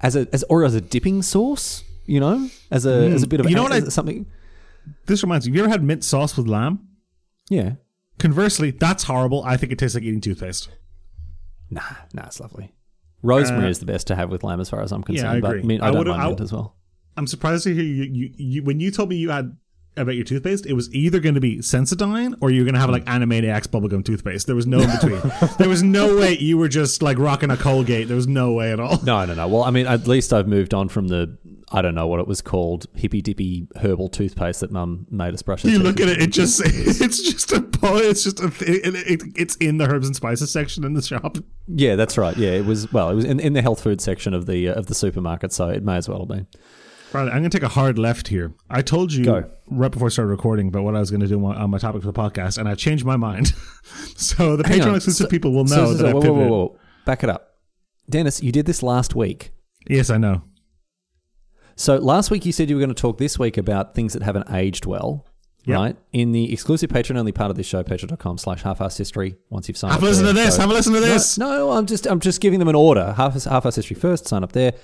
as 0.00 0.16
a 0.16 0.26
as 0.32 0.44
or 0.50 0.64
as 0.64 0.74
a 0.74 0.80
dipping 0.80 1.22
sauce, 1.22 1.84
you 2.06 2.18
know, 2.20 2.48
as 2.70 2.86
a 2.86 3.10
as 3.10 3.22
a 3.22 3.26
bit 3.28 3.40
of 3.40 3.46
Mm. 3.46 3.50
You 3.50 3.56
know 3.56 3.62
what 3.62 3.72
I- 3.72 3.80
something. 3.88 4.26
This 5.06 5.22
reminds 5.22 5.46
me. 5.46 5.50
Have 5.52 5.56
you 5.56 5.62
ever 5.64 5.70
had 5.70 5.82
mint 5.82 6.04
sauce 6.04 6.36
with 6.36 6.46
lamb? 6.48 6.88
Yeah, 7.50 7.72
Conversely, 8.18 8.70
that's 8.70 9.04
horrible. 9.04 9.42
I 9.44 9.56
think 9.56 9.70
it 9.72 9.78
tastes 9.78 9.94
like 9.94 10.02
eating 10.04 10.20
toothpaste. 10.20 10.68
nah, 11.70 11.82
nah, 12.14 12.26
it's 12.26 12.40
lovely. 12.40 12.72
Rosemary 13.26 13.70
is 13.70 13.78
the 13.80 13.86
best 13.86 14.06
to 14.08 14.14
have 14.16 14.30
with 14.30 14.42
lamb, 14.44 14.60
as 14.60 14.70
far 14.70 14.80
as 14.82 14.92
I'm 14.92 15.02
concerned. 15.02 15.28
Uh, 15.28 15.32
I 15.32 15.40
But 15.40 15.50
agree. 15.56 15.62
mint, 15.62 15.82
I, 15.82 15.88
I 15.88 15.90
don't 15.92 16.06
mind 16.08 16.22
I- 16.22 16.26
mint 16.28 16.40
as 16.40 16.52
well. 16.52 16.76
I'm 17.18 17.26
surprised 17.26 17.64
to 17.64 17.74
hear 17.74 17.82
you, 17.82 18.04
you, 18.04 18.30
you 18.36 18.62
when 18.62 18.78
you 18.78 18.90
told 18.90 19.08
me 19.08 19.16
you 19.16 19.30
had 19.30 19.56
about 19.96 20.14
your 20.16 20.24
toothpaste, 20.24 20.66
it 20.66 20.74
was 20.74 20.94
either 20.94 21.18
going 21.18 21.34
to 21.36 21.40
be 21.40 21.56
Sensodyne 21.60 22.34
or 22.42 22.50
you 22.50 22.60
were 22.60 22.64
going 22.66 22.74
to 22.74 22.80
have 22.80 22.90
like 22.90 23.06
Animaniacs 23.06 23.66
bubblegum 23.68 24.04
toothpaste. 24.04 24.46
There 24.46 24.54
was 24.54 24.66
no 24.66 24.80
in 24.80 24.90
between. 24.90 25.22
there 25.58 25.70
was 25.70 25.82
no 25.82 26.14
way 26.18 26.36
you 26.36 26.58
were 26.58 26.68
just 26.68 27.02
like 27.02 27.18
rocking 27.18 27.50
a 27.50 27.56
Colgate. 27.56 28.06
There 28.08 28.16
was 28.16 28.26
no 28.28 28.52
way 28.52 28.70
at 28.72 28.78
all. 28.80 29.00
No, 29.02 29.24
no, 29.24 29.32
no. 29.32 29.48
Well, 29.48 29.62
I 29.64 29.70
mean, 29.70 29.86
at 29.86 30.06
least 30.06 30.34
I've 30.34 30.46
moved 30.46 30.74
on 30.74 30.90
from 30.90 31.08
the 31.08 31.38
I 31.72 31.82
don't 31.82 31.94
know 31.96 32.06
what 32.06 32.20
it 32.20 32.28
was 32.28 32.40
called 32.40 32.86
hippy 32.94 33.20
dippy 33.20 33.66
herbal 33.82 34.08
toothpaste 34.08 34.60
that 34.60 34.70
Mum 34.70 35.06
made 35.10 35.34
us 35.34 35.42
brush. 35.42 35.64
You 35.64 35.80
look 35.80 35.98
at 36.00 36.08
it; 36.08 36.22
it 36.22 36.32
just 36.32 36.60
it's 36.64 37.22
just 37.22 37.50
a 37.52 37.68
it's 37.82 38.22
just 38.22 38.40
a 38.40 38.46
it, 38.60 38.94
it, 38.94 39.22
it's 39.34 39.56
in 39.56 39.78
the 39.78 39.88
herbs 39.88 40.06
and 40.06 40.14
spices 40.14 40.50
section 40.52 40.84
in 40.84 40.94
the 40.94 41.02
shop. 41.02 41.38
Yeah, 41.66 41.96
that's 41.96 42.16
right. 42.16 42.36
Yeah, 42.36 42.50
it 42.50 42.64
was. 42.66 42.92
Well, 42.92 43.10
it 43.10 43.14
was 43.14 43.24
in, 43.24 43.40
in 43.40 43.52
the 43.52 43.62
health 43.62 43.82
food 43.82 44.00
section 44.00 44.32
of 44.32 44.46
the 44.46 44.68
uh, 44.68 44.74
of 44.74 44.86
the 44.86 44.94
supermarket, 44.94 45.52
so 45.52 45.68
it 45.68 45.82
may 45.82 45.96
as 45.96 46.08
well 46.08 46.20
have 46.20 46.28
been. 46.28 46.46
Right, 47.12 47.22
I'm 47.28 47.38
going 47.38 47.44
to 47.44 47.48
take 47.50 47.62
a 47.62 47.68
hard 47.68 47.98
left 47.98 48.28
here. 48.28 48.52
I 48.68 48.82
told 48.82 49.12
you 49.12 49.24
Go. 49.24 49.50
right 49.68 49.90
before 49.90 50.06
I 50.06 50.10
started 50.10 50.28
recording 50.30 50.68
about 50.68 50.82
what 50.82 50.94
I 50.96 51.00
was 51.00 51.10
going 51.10 51.20
to 51.20 51.26
do 51.28 51.44
on 51.44 51.70
my 51.70 51.78
topic 51.78 52.02
for 52.02 52.08
the 52.08 52.12
podcast, 52.12 52.58
and 52.58 52.68
I've 52.68 52.78
changed 52.78 53.04
my 53.04 53.16
mind. 53.16 53.54
so 54.16 54.56
the 54.56 54.66
Hang 54.66 54.82
on. 54.82 54.88
Patreon 54.88 54.96
exclusive 54.96 55.24
So- 55.26 55.30
people 55.30 55.52
will 55.52 55.64
know 55.64 55.86
So, 55.86 55.86
so, 55.86 55.92
that 55.94 55.98
so, 55.98 56.08
I 56.08 56.12
whoa, 56.12 56.20
pivoted. 56.20 56.36
whoa, 56.42 56.48
whoa, 56.48 56.66
whoa. 56.66 56.78
Back 57.06 57.22
it 57.24 57.30
up, 57.30 57.56
Denis. 58.10 58.42
You 58.42 58.52
did 58.52 58.66
this 58.66 58.82
last 58.82 59.14
week. 59.14 59.52
Yes, 59.88 60.10
I 60.10 60.18
know. 60.18 60.42
So 61.76 61.96
last 61.98 62.30
week 62.30 62.44
you 62.46 62.52
said 62.52 62.68
you 62.70 62.76
were 62.76 62.80
going 62.80 62.94
to 62.94 63.00
talk 63.00 63.18
this 63.18 63.38
week 63.38 63.56
about 63.58 63.94
things 63.94 64.14
that 64.14 64.22
haven't 64.22 64.50
aged 64.50 64.86
well. 64.86 65.26
Yep. 65.66 65.76
Right 65.76 65.96
in 66.12 66.30
the 66.30 66.52
exclusive 66.52 66.90
Patreon 66.90 67.18
only 67.18 67.32
part 67.32 67.50
of 67.50 67.56
this 67.56 67.66
show, 67.66 67.82
patreon.com 67.82 68.38
slash 68.38 68.62
half-ass 68.62 68.96
history. 68.96 69.36
Once 69.50 69.66
you've 69.66 69.76
signed 69.76 69.92
Have 69.94 70.00
up 70.00 70.06
a 70.06 70.10
listen 70.10 70.24
to 70.26 70.32
this. 70.32 70.54
So- 70.54 70.60
Have 70.60 70.70
a 70.70 70.74
listen 70.74 70.92
to 70.92 71.00
this. 71.00 71.38
No, 71.38 71.72
I'm 71.72 71.86
just 71.86 72.06
I'm 72.06 72.20
just 72.20 72.40
giving 72.40 72.60
them 72.60 72.68
an 72.68 72.76
order. 72.76 73.12
Half 73.16 73.42
half-ass 73.44 73.74
history 73.74 73.96
first. 73.96 74.28
Sign 74.28 74.44
up 74.44 74.52
there. 74.52 74.74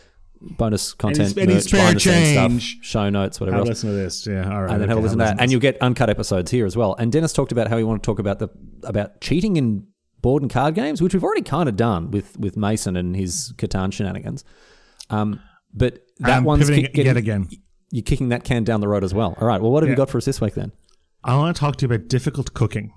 Bonus 0.41 0.93
content, 0.93 1.37
merch, 1.37 1.63
spare 1.63 1.79
behind 1.79 1.97
the 1.97 2.01
change. 2.01 2.63
stuff, 2.81 2.85
show 2.85 3.09
notes, 3.11 3.39
whatever 3.39 3.59
Have 3.59 3.67
a 3.67 3.69
else. 3.69 3.85
listen 3.85 3.91
to 3.91 3.95
this. 3.95 4.27
Yeah, 4.27 4.53
all 4.53 4.63
right. 4.63 4.73
and 4.73 4.83
then 4.83 4.89
have 4.89 4.99
a 4.99 5.01
listen 5.01 5.19
to 5.19 5.25
that, 5.25 5.37
and 5.41 5.53
you'll 5.53 5.61
get 5.61 5.81
uncut 5.81 6.11
episodes 6.11 6.51
here 6.51 6.67
as 6.67 6.77
well. 6.77 6.97
And 6.99 7.13
Denis 7.13 7.33
talked 7.33 7.53
about 7.53 7.69
how 7.69 7.79
he 7.79 7.85
wanted 7.85 8.03
to 8.03 8.07
talk 8.07 8.19
about 8.19 8.41
the 8.41 8.49
about 8.83 9.21
cheating 9.21 9.57
in 9.57 9.87
board 10.21 10.43
and 10.43 10.51
card 10.51 10.75
games, 10.75 11.01
which 11.01 11.15
we've 11.15 11.23
already 11.23 11.43
kind 11.43 11.69
of 11.69 11.77
done 11.77 12.11
with 12.11 12.37
with 12.41 12.57
Mason 12.57 12.97
and 12.97 13.15
his 13.15 13.53
Catan 13.57 13.93
shenanigans. 13.93 14.45
Um, 15.11 15.39
but 15.75 16.01
that 16.19 16.39
I'm 16.39 16.45
one's 16.45 16.63
pivoting 16.69 16.85
getting, 16.93 17.07
yet 17.07 17.17
again. 17.17 17.49
You're 17.91 18.03
kicking 18.03 18.31
that 18.31 18.45
can 18.45 18.65
down 18.65 18.81
the 18.81 18.89
road 18.89 19.05
as 19.05 19.13
well. 19.15 19.37
All 19.41 19.47
right. 19.47 19.61
Well, 19.61 19.71
what 19.71 19.83
have 19.83 19.91
you 19.91 19.97
got 19.97 20.09
for 20.11 20.19
us 20.19 20.25
this 20.25 20.41
week 20.41 20.55
then? 20.55 20.73
I 21.25 21.37
want 21.37 21.55
to 21.55 21.61
talk 21.61 21.77
to 21.77 21.87
you 21.87 21.93
about 21.95 22.09
difficult 22.09 22.55
cooking. 22.55 22.93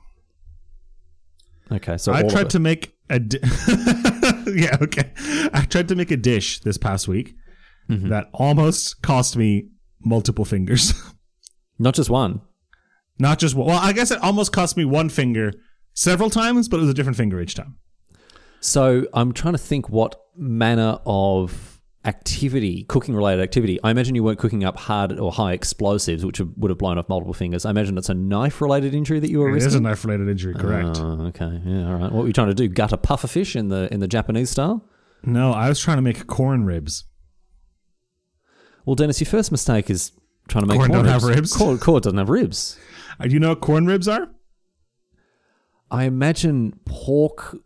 Okay, 1.72 1.98
so 1.98 2.14
I 2.14 2.24
tried 2.24 2.50
to 2.52 2.60
make 2.60 2.96
a. 3.10 3.20
Di- 3.20 3.40
yeah, 4.54 4.78
okay. 4.82 5.12
I 5.54 5.66
tried 5.70 5.88
to 5.90 5.96
make 5.96 6.12
a 6.12 6.18
dish 6.18 6.60
this 6.62 6.78
past 6.78 7.08
week 7.08 7.36
Mm-hmm. 7.88 8.10
that 8.10 8.30
almost 8.34 9.04
cost 9.04 9.38
me 9.38 9.70
multiple 10.04 10.44
fingers. 10.44 10.92
not 11.80 11.94
just 11.94 12.10
one. 12.10 12.42
Not 13.20 13.38
just 13.38 13.54
one. 13.54 13.68
Well, 13.68 13.78
I 13.80 13.94
guess 13.94 14.10
it 14.10 14.18
almost 14.24 14.52
cost 14.52 14.76
me 14.76 14.86
one 14.86 15.08
finger 15.10 15.54
several 15.94 16.32
times, 16.32 16.68
but 16.68 16.78
it 16.78 16.82
was 16.82 16.90
a 16.90 16.96
different 16.96 17.16
finger 17.16 17.40
each 17.40 17.54
time. 17.54 17.78
So 18.60 19.06
I'm 19.14 19.34
trying 19.34 19.54
to 19.54 19.60
think 19.60 19.88
what 19.88 20.20
manner 20.36 20.98
of 21.06 21.75
activity, 22.06 22.84
cooking 22.84 23.16
related 23.16 23.42
activity. 23.42 23.80
I 23.84 23.90
imagine 23.92 24.14
you 24.16 24.24
weren't 24.24 24.38
cooking 24.40 24.64
up 24.64 24.78
hard 24.78 25.20
or 25.20 25.32
high 25.32 25.54
explosives, 25.54 26.26
which 26.26 26.40
would 26.40 26.70
have 26.70 26.78
blown 26.78 26.98
off 26.98 27.10
multiple 27.10 27.34
fingers. 27.34 27.66
I 27.66 27.72
imagine 27.72 27.98
it's 27.98 28.10
a 28.10 28.14
knife 28.14 28.62
related 28.62 28.94
injury 28.94 29.20
that 29.20 29.30
you 29.30 29.40
were 29.40 29.56
It 29.56 29.64
is 29.64 29.74
a 29.76 29.80
knife 29.82 30.06
related 30.06 30.30
injury, 30.30 30.54
correct? 30.54 31.00
Oh, 31.02 31.26
okay. 31.28 31.60
Yeah, 31.66 31.88
all 31.88 31.96
right. 31.96 32.12
What 32.12 32.22
were 32.22 32.28
you 32.28 32.34
trying 32.34 32.48
to 32.50 32.54
do? 32.54 32.68
Gut 32.68 32.94
a 32.94 32.98
puffer 32.98 33.28
fish 33.28 33.56
in 33.56 33.70
the 33.70 33.92
in 33.94 34.00
the 34.00 34.08
Japanese 34.08 34.50
style? 34.50 34.88
no, 35.24 35.52
I 35.52 35.68
was 35.70 35.80
trying 35.80 35.98
to 35.98 36.04
make 36.04 36.28
corn 36.28 36.66
ribs. 36.66 37.06
Well, 38.86 38.96
Denis, 38.96 39.20
your 39.20 39.26
first 39.30 39.52
mistake 39.52 39.90
is 39.90 40.12
trying 40.48 40.62
to 40.64 40.68
make 40.68 40.78
Corn 40.78 40.92
corn, 40.92 41.04
don't 41.06 41.12
have 41.12 41.24
ribs. 41.24 41.38
ribs? 41.38 41.58
Corn, 41.58 41.80
corn 41.80 42.02
doesn't 42.04 42.20
have 42.20 42.30
ribs. 42.30 42.78
Uh, 43.20 43.24
Do 43.26 43.34
you 43.34 43.40
know 43.40 43.50
what 43.50 43.62
corn 43.62 43.88
ribs 43.88 44.08
are? 44.08 44.30
I 45.90 46.04
imagine 46.04 46.80
pork 46.86 47.58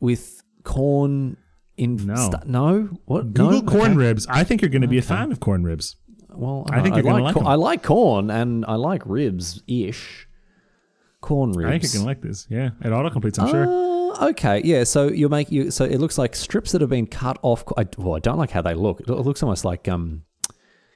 with 0.00 0.42
corn 0.64 1.36
in 1.76 1.96
No. 1.96 2.14
stu- 2.16 2.48
no 2.50 2.88
what 3.04 3.32
Google 3.34 3.62
no? 3.62 3.70
corn 3.70 3.90
Okay. 3.92 3.96
ribs. 3.96 4.26
I 4.28 4.44
think 4.44 4.62
you're 4.62 4.70
going 4.70 4.82
to 4.82 4.88
be 4.88 4.98
a 4.98 5.02
fan 5.02 5.30
of 5.32 5.40
corn 5.40 5.62
ribs. 5.64 5.96
Well, 6.30 6.66
I 6.70 6.82
think 6.82 6.94
you're 6.94 7.02
gonna 7.02 7.14
like 7.22 7.24
like 7.24 7.34
cor- 7.34 7.42
them. 7.44 7.48
I 7.52 7.54
like 7.54 7.82
corn 7.82 8.30
and 8.30 8.64
I 8.66 8.74
like 8.74 9.02
ribs 9.06 9.62
ish. 9.66 10.28
Corn 11.22 11.52
ribs. 11.52 11.68
I 11.68 11.70
think 11.72 11.82
you're 11.84 11.92
going 11.92 12.04
to 12.04 12.06
like 12.06 12.20
this. 12.20 12.46
Yeah, 12.50 12.70
it 12.84 12.90
auto 12.92 13.10
completes. 13.10 13.38
I'm 13.38 13.48
sure. 13.48 13.66
Uh, 13.66 14.28
okay, 14.30 14.60
yeah. 14.64 14.84
So 14.84 15.08
you 15.08 15.28
make 15.28 15.50
you. 15.50 15.70
So 15.70 15.84
it 15.84 15.98
looks 15.98 16.18
like 16.18 16.36
strips 16.36 16.72
that 16.72 16.80
have 16.82 16.90
been 16.90 17.06
cut 17.06 17.38
off. 17.42 17.64
I, 17.76 17.86
well, 17.96 18.16
I 18.16 18.20
don't 18.20 18.38
like 18.38 18.50
how 18.50 18.62
they 18.62 18.74
look. 18.74 19.00
It 19.00 19.08
looks 19.08 19.42
almost 19.42 19.64
like 19.64 19.88
um, 19.88 20.22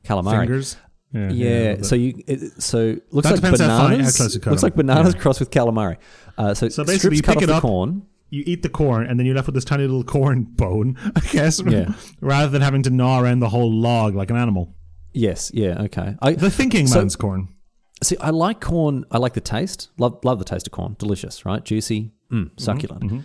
calamari. 0.04 0.40
Fingers. 0.40 0.76
Yeah. 1.12 1.30
Yeah. 1.30 1.48
little 1.70 1.84
so 1.84 1.94
you. 1.96 2.22
It, 2.28 2.62
so 2.62 2.96
looks 3.10 3.26
That 3.28 3.32
like 3.32 3.34
depends 3.36 3.60
how 3.60 3.66
fine- 3.66 3.78
how 3.78 3.88
bananas. 3.96 4.46
looks 4.46 4.62
like 4.62 4.74
bananas 4.76 5.14
Yeah. 5.14 5.20
crossed 5.20 5.40
with 5.40 5.50
calamari. 5.50 5.96
Uh, 6.38 6.54
so, 6.54 6.68
So 6.68 6.84
basically, 6.84 6.98
strips 6.98 7.16
you 7.16 7.22
cut 7.22 7.34
pick 7.38 7.42
off 7.44 7.48
the 7.48 7.54
up, 7.56 7.62
corn. 7.62 8.02
You 8.30 8.42
eat 8.46 8.62
the 8.62 8.68
corn, 8.68 9.06
and 9.06 9.18
then 9.18 9.26
you're 9.26 9.34
left 9.34 9.46
with 9.48 9.54
this 9.54 9.64
tiny 9.64 9.82
little 9.82 10.04
corn 10.04 10.44
bone, 10.48 10.96
I 11.16 11.20
guess, 11.20 11.60
Yeah. 11.62 11.92
rather 12.20 12.48
than 12.48 12.62
having 12.62 12.82
to 12.84 12.90
gnaw 12.90 13.20
around 13.20 13.40
the 13.40 13.48
whole 13.48 13.72
log 13.72 14.14
like 14.14 14.30
an 14.30 14.36
animal. 14.36 14.74
Yes. 15.12 15.50
Yeah. 15.52 15.82
Okay. 15.82 16.14
I 16.22 16.32
The 16.32 16.50
thinking 16.50 16.86
So- 16.86 16.98
man's 17.00 17.16
corn. 17.16 17.48
see. 18.02 18.16
I 18.18 18.30
like 18.30 18.60
corn. 18.60 19.04
I 19.10 19.18
like 19.18 19.34
the 19.34 19.40
taste. 19.40 19.90
Love 19.98 20.20
love 20.24 20.38
the 20.38 20.44
taste 20.44 20.66
of 20.68 20.72
corn. 20.72 20.94
Delicious. 20.98 21.44
Right. 21.44 21.64
Juicy. 21.64 22.12
Mm, 22.32 22.50
succulent. 22.60 23.24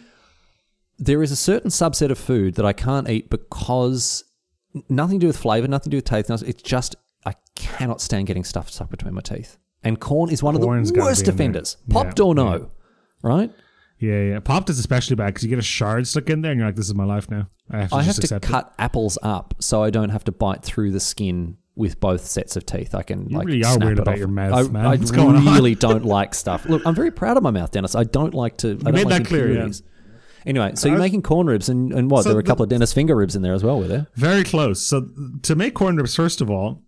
There 0.97 1.21
is 1.21 1.31
a 1.31 1.35
certain 1.35 1.69
subset 1.69 2.09
of 2.09 2.17
food 2.17 2.55
that 2.55 2.65
I 2.65 2.73
can't 2.73 3.07
eat 3.09 3.29
because 3.29 4.23
nothing 4.89 5.19
to 5.19 5.23
do 5.25 5.27
with 5.27 5.37
flavor, 5.37 5.67
nothing 5.67 5.85
to 5.85 5.89
do 5.91 5.97
with 5.97 6.05
taste. 6.05 6.29
nothing- 6.29 6.49
It's 6.49 6.63
just 6.63 6.95
I 7.25 7.33
cannot 7.55 8.01
stand 8.01 8.27
getting 8.27 8.43
stuff 8.43 8.69
stuck 8.71 8.89
between 8.89 9.13
my 9.13 9.21
teeth. 9.21 9.57
And 9.83 9.99
corn 9.99 10.31
is 10.31 10.41
one 10.41 10.57
Corn's 10.57 10.89
of 10.89 10.95
the 10.95 11.01
worst 11.01 11.25
be 11.25 11.29
in 11.29 11.35
there. 11.37 11.45
offenders. 11.45 11.77
Yeah, 11.87 11.93
Popped 11.93 12.19
or 12.19 12.33
no. 12.33 12.51
yeah. 12.53 12.65
Right. 13.21 13.51
Yeah, 13.99 14.21
yeah. 14.21 14.39
Popped 14.39 14.69
is 14.69 14.77
especially 14.79 15.15
bad 15.15 15.27
because 15.27 15.43
you 15.43 15.49
get 15.49 15.59
a 15.59 15.63
shard 15.63 16.05
stuck 16.07 16.29
in 16.29 16.41
there, 16.41 16.51
and 16.51 16.59
you're 16.59 16.67
like, 16.67 16.75
"This 16.75 16.87
is 16.87 16.95
my 16.95 17.05
life 17.05 17.29
now." 17.31 17.47
I 17.71 17.77
have 17.79 17.89
to 17.89 17.95
I 17.95 18.01
have 18.03 18.15
to 18.15 18.21
accept 18.21 18.45
it. 18.45 18.47
cut 18.47 18.73
apples 18.77 19.17
up 19.23 19.55
so 19.59 19.81
I 19.83 19.89
don't 19.89 20.09
have 20.09 20.23
to 20.25 20.31
bite 20.31 20.63
through 20.63 20.91
the 20.91 20.99
skin 20.99 21.57
with 21.75 21.99
both 21.99 22.25
sets 22.25 22.55
of 22.55 22.65
teeth. 22.65 22.93
I 22.93 23.03
can 23.03 23.29
You 23.29 23.37
like 23.37 23.47
really 23.47 23.63
are 23.63 23.73
snap 23.73 23.85
weird 23.85 23.97
it 23.99 24.01
about 24.01 24.13
off. 24.13 24.19
your 24.19 24.27
mouth, 24.27 24.53
I, 24.53 24.71
man. 24.71 24.85
I 24.85 24.95
What's 24.97 25.11
really 25.11 25.75
don't 25.75 26.05
like 26.05 26.33
stuff. 26.33 26.65
Look, 26.65 26.81
I'm 26.85 26.95
very 26.95 27.11
proud 27.11 27.37
of 27.37 27.43
my 27.43 27.51
mouth, 27.51 27.71
Denis. 27.71 27.95
I 27.95 28.03
don't 28.03 28.33
like 28.33 28.57
to. 28.57 28.71
I 28.71 28.73
don't 28.75 28.93
made 28.93 29.05
like 29.07 29.23
that 29.23 29.27
clear, 29.27 29.51
yeah. 29.51 29.69
Anyway, 30.45 30.73
so 30.75 30.87
you're 30.89 30.97
I- 30.97 31.01
making 31.01 31.23
corn 31.23 31.47
ribs 31.47 31.69
and, 31.69 31.91
and 31.91 32.11
what? 32.11 32.23
So 32.23 32.29
there 32.29 32.35
were 32.35 32.41
a 32.41 32.43
the- 32.43 32.47
couple 32.47 32.63
of 32.63 32.69
Denis 32.69 32.93
finger 32.93 33.15
ribs 33.15 33.35
in 33.35 33.41
there 33.41 33.53
as 33.53 33.63
well, 33.63 33.79
were 33.79 33.87
there? 33.87 34.07
Very 34.15 34.43
close. 34.43 34.85
So 34.85 35.07
to 35.41 35.55
make 35.55 35.73
corn 35.73 35.95
ribs, 35.97 36.15
first 36.15 36.39
of 36.41 36.51
all, 36.51 36.83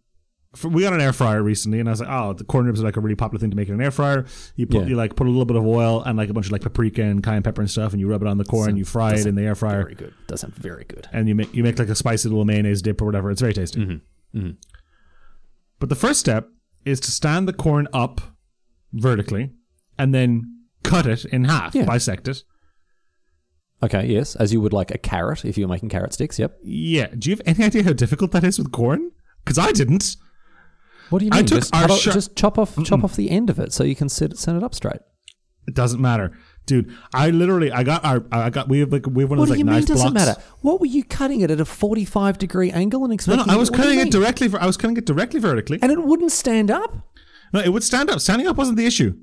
for, 0.55 0.69
we 0.69 0.81
got 0.81 0.93
an 0.93 1.01
air 1.01 1.13
fryer 1.13 1.43
recently, 1.43 1.79
and 1.79 1.87
I 1.87 1.91
was 1.91 1.99
like, 1.99 2.09
"Oh, 2.09 2.33
the 2.33 2.43
corn 2.43 2.65
ribs 2.65 2.79
are 2.81 2.83
like 2.83 2.97
a 2.97 3.01
really 3.01 3.15
popular 3.15 3.39
thing 3.39 3.49
to 3.51 3.55
make 3.55 3.67
in 3.67 3.75
an 3.75 3.81
air 3.81 3.91
fryer. 3.91 4.25
You 4.55 4.65
put 4.65 4.81
Yeah. 4.81 4.87
you 4.87 4.95
like 4.95 5.15
put 5.15 5.27
a 5.27 5.29
little 5.29 5.45
bit 5.45 5.57
of 5.57 5.65
oil 5.65 6.01
and 6.03 6.17
like 6.17 6.29
a 6.29 6.33
bunch 6.33 6.47
of 6.47 6.51
like 6.51 6.61
paprika 6.61 7.03
and 7.03 7.21
cayenne 7.21 7.43
pepper 7.43 7.61
and 7.61 7.69
stuff, 7.69 7.91
and 7.91 7.99
you 7.99 8.07
rub 8.07 8.21
it 8.21 8.27
on 8.27 8.37
the 8.37 8.45
corn, 8.45 8.77
you 8.77 8.85
fry 8.85 9.13
it 9.13 9.25
in 9.25 9.35
the 9.35 9.43
air 9.43 9.55
fryer, 9.55 9.83
Very 9.83 9.95
good. 9.95 10.13
Does 10.27 10.41
sound 10.41 10.55
very 10.55 10.85
good. 10.85 11.07
and 11.11 11.27
you 11.27 11.35
make 11.35 11.53
you 11.53 11.63
make 11.63 11.77
like 11.77 11.89
a 11.89 11.95
spicy 11.95 12.29
little 12.29 12.45
mayonnaise 12.45 12.81
dip 12.81 13.01
or 13.01 13.05
whatever. 13.05 13.29
It's 13.29 13.41
very 13.41 13.53
tasty. 13.53 13.79
Mm-hmm. 14.33 14.49
But 15.79 15.89
the 15.89 15.95
first 15.95 16.19
step 16.19 16.49
is 16.85 16.99
to 17.01 17.11
stand 17.11 17.47
the 17.47 17.53
corn 17.53 17.87
up 17.93 18.21
vertically, 18.93 19.51
and 19.99 20.13
then 20.13 20.61
cut 20.83 21.05
it 21.05 21.25
in 21.25 21.43
half, 21.43 21.75
Yeah. 21.75 21.85
bisect 21.85 22.27
it. 22.29 22.43
Okay, 23.83 24.07
yes, 24.07 24.35
as 24.37 24.51
you 24.53 24.59
would 24.61 24.73
like 24.73 24.89
a 24.91 24.97
carrot 24.97 25.45
if 25.45 25.57
you 25.57 25.67
were 25.67 25.73
making 25.73 25.89
carrot 25.89 26.13
sticks. 26.13 26.39
Yep. 26.39 26.57
Yeah. 26.63 27.07
Do 27.17 27.29
you 27.29 27.35
have 27.35 27.41
any 27.45 27.63
idea 27.65 27.83
how 27.83 27.93
difficult 27.93 28.31
that 28.31 28.43
is 28.43 28.57
with 28.57 28.71
corn? 28.71 29.11
Because 29.43 29.57
I 29.59 29.71
didn't. 29.71 30.15
What 31.09 31.19
do 31.19 31.25
you 31.25 31.31
I 31.33 31.37
mean? 31.37 31.45
took 31.45 31.59
just, 31.59 31.75
our 31.75 31.87
just 31.87 32.35
chop 32.35 32.57
off 32.57 32.81
chop 32.83 33.03
off 33.03 33.15
the 33.15 33.29
end 33.29 33.49
of 33.49 33.59
it 33.59 33.73
so 33.73 33.83
you 33.83 33.95
can 33.95 34.09
sit, 34.09 34.37
send 34.37 34.57
it 34.57 34.63
up 34.63 34.73
straight. 34.75 34.99
It 35.67 35.73
doesn't 35.73 35.99
matter, 36.01 36.31
dude. 36.65 36.93
I 37.13 37.29
literally, 37.29 37.71
I 37.71 37.83
got 37.83 38.05
our, 38.05 38.23
I 38.31 38.49
got, 38.49 38.69
we 38.69 38.79
have 38.79 38.91
like, 38.93 39.05
we 39.05 39.23
have 39.23 39.29
one 39.29 39.37
of 39.37 39.41
What 39.41 39.47
those 39.47 39.47
do 39.47 39.51
like 39.51 39.59
you 39.59 39.65
mean? 39.65 39.83
Doesn't 39.85 40.13
matter. 40.13 40.35
What 40.61 40.79
were 40.79 40.85
you 40.85 41.03
cutting 41.03 41.41
it 41.41 41.51
at 41.51 41.59
a 41.59 41.65
forty-five 41.65 42.37
degree 42.37 42.71
angle 42.71 43.03
and 43.03 43.09
No, 43.09 43.15
expecting? 43.15 43.47
no, 43.47 43.53
I 43.53 43.57
was 43.57 43.69
what 43.69 43.77
do 43.77 43.83
you 43.83 43.95
cutting 43.95 44.07
it 44.07 44.11
directly. 44.11 44.47
For, 44.47 44.61
I 44.61 44.65
was 44.65 44.77
cutting 44.77 44.95
it 44.95 45.05
directly 45.05 45.39
vertically. 45.41 45.79
and 45.81 45.91
it 45.91 46.01
wouldn't 46.03 46.31
stand 46.31 46.71
up. 46.71 46.95
No, 47.53 47.59
it 47.59 47.73
would 47.73 47.83
stand 47.83 48.09
up. 48.09 48.19
Standing 48.21 48.47
up 48.47 48.55
wasn't 48.57 48.77
the 48.77 48.85
issue. 48.85 49.17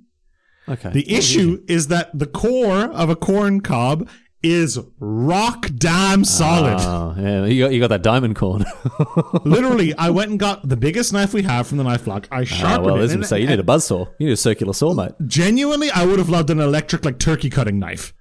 Okay. 0.69 0.91
The 0.91 1.15
issue 1.15 1.63
is 1.69 1.89
that 1.89 2.19
the 2.19 2.27
core 2.27 2.85
of 2.85 3.11
a 3.11 3.17
corn 3.17 3.61
cob 3.61 4.09
is 4.45 4.79
rock 5.01 5.69
damn 5.77 6.25
solid. 6.25 6.77
Oh, 6.81 7.15
yeah, 7.19 7.45
you 7.47 7.65
got 7.65 7.73
you 7.73 7.81
got 7.81 7.89
that 7.89 8.03
diamond 8.03 8.37
corn. 8.37 8.65
Literally, 9.45 9.95
I 9.95 10.11
went 10.11 10.31
and 10.31 10.39
got 10.39 10.69
the 10.69 10.77
biggest 10.77 11.13
knife 11.13 11.33
we 11.35 11.43
have 11.43 11.67
from 11.67 11.79
the 11.79 11.85
knife 11.85 12.05
block. 12.05 12.29
I 12.31 12.43
Ah, 12.43 12.45
sharpened 12.45 12.85
well, 12.87 13.01
it. 13.01 13.25
so 13.27 13.37
you 13.37 13.47
need 13.47 13.59
a 13.59 13.65
buzz 13.65 13.87
saw. 13.87 14.07
You 14.19 14.27
need 14.27 14.33
a 14.35 14.37
circular 14.37 14.73
saw, 14.73 14.95
mate. 14.95 15.13
genuinely, 15.27 15.91
I 15.91 16.05
would 16.07 16.19
have 16.19 16.29
loved 16.29 16.51
an 16.51 16.61
electric 16.61 17.05
like 17.05 17.19
turkey 17.19 17.51
cutting 17.51 17.79
knife. 17.79 18.13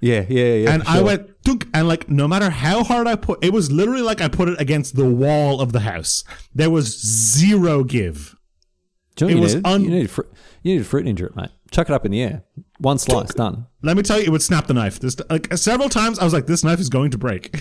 Yeah, 0.00 0.24
yeah, 0.28 0.54
yeah. 0.54 0.70
And 0.74 0.82
I 0.84 1.00
went 1.02 1.42
dunk, 1.42 1.66
and 1.74 1.88
like 1.88 2.08
no 2.08 2.28
matter 2.28 2.50
how 2.50 2.84
hard 2.84 3.06
I 3.06 3.16
put, 3.16 3.44
it 3.44 3.52
was 3.52 3.70
literally 3.72 4.02
like 4.02 4.20
I 4.20 4.28
put 4.28 4.48
it 4.48 4.60
against 4.60 4.94
the 4.96 5.06
wall 5.08 5.60
of 5.60 5.72
the 5.72 5.80
house. 5.80 6.22
There 6.54 6.70
was 6.70 6.86
zero 7.00 7.82
give. 7.84 8.36
Do 9.16 9.24
you 9.26 9.30
know 9.32 9.36
it 9.38 9.40
what 9.40 9.42
was 9.42 9.54
you 9.54 9.58
needed? 9.60 9.72
un- 9.74 9.82
you 9.84 9.90
needed 9.90 10.10
fruit. 10.10 10.32
You 10.62 10.72
needed 10.74 10.86
fruit 10.86 11.06
ninja 11.06 11.26
it, 11.26 11.36
mate. 11.36 11.50
Chuck 11.72 11.88
it 11.88 11.92
up 11.92 12.04
in 12.04 12.12
the 12.12 12.22
air. 12.22 12.44
One 12.78 12.98
slice, 12.98 13.34
done. 13.34 13.66
Let 13.82 13.96
me 13.96 14.02
tell 14.02 14.18
you, 14.18 14.24
it 14.24 14.30
would 14.30 14.42
snap 14.42 14.66
the 14.66 14.74
knife. 14.74 15.00
This 15.00 15.16
like 15.30 15.52
several 15.56 15.88
times, 15.88 16.18
I 16.18 16.24
was 16.24 16.32
like, 16.32 16.46
this 16.46 16.62
knife 16.62 16.78
is 16.80 16.88
going 16.88 17.10
to 17.10 17.18
break. 17.18 17.60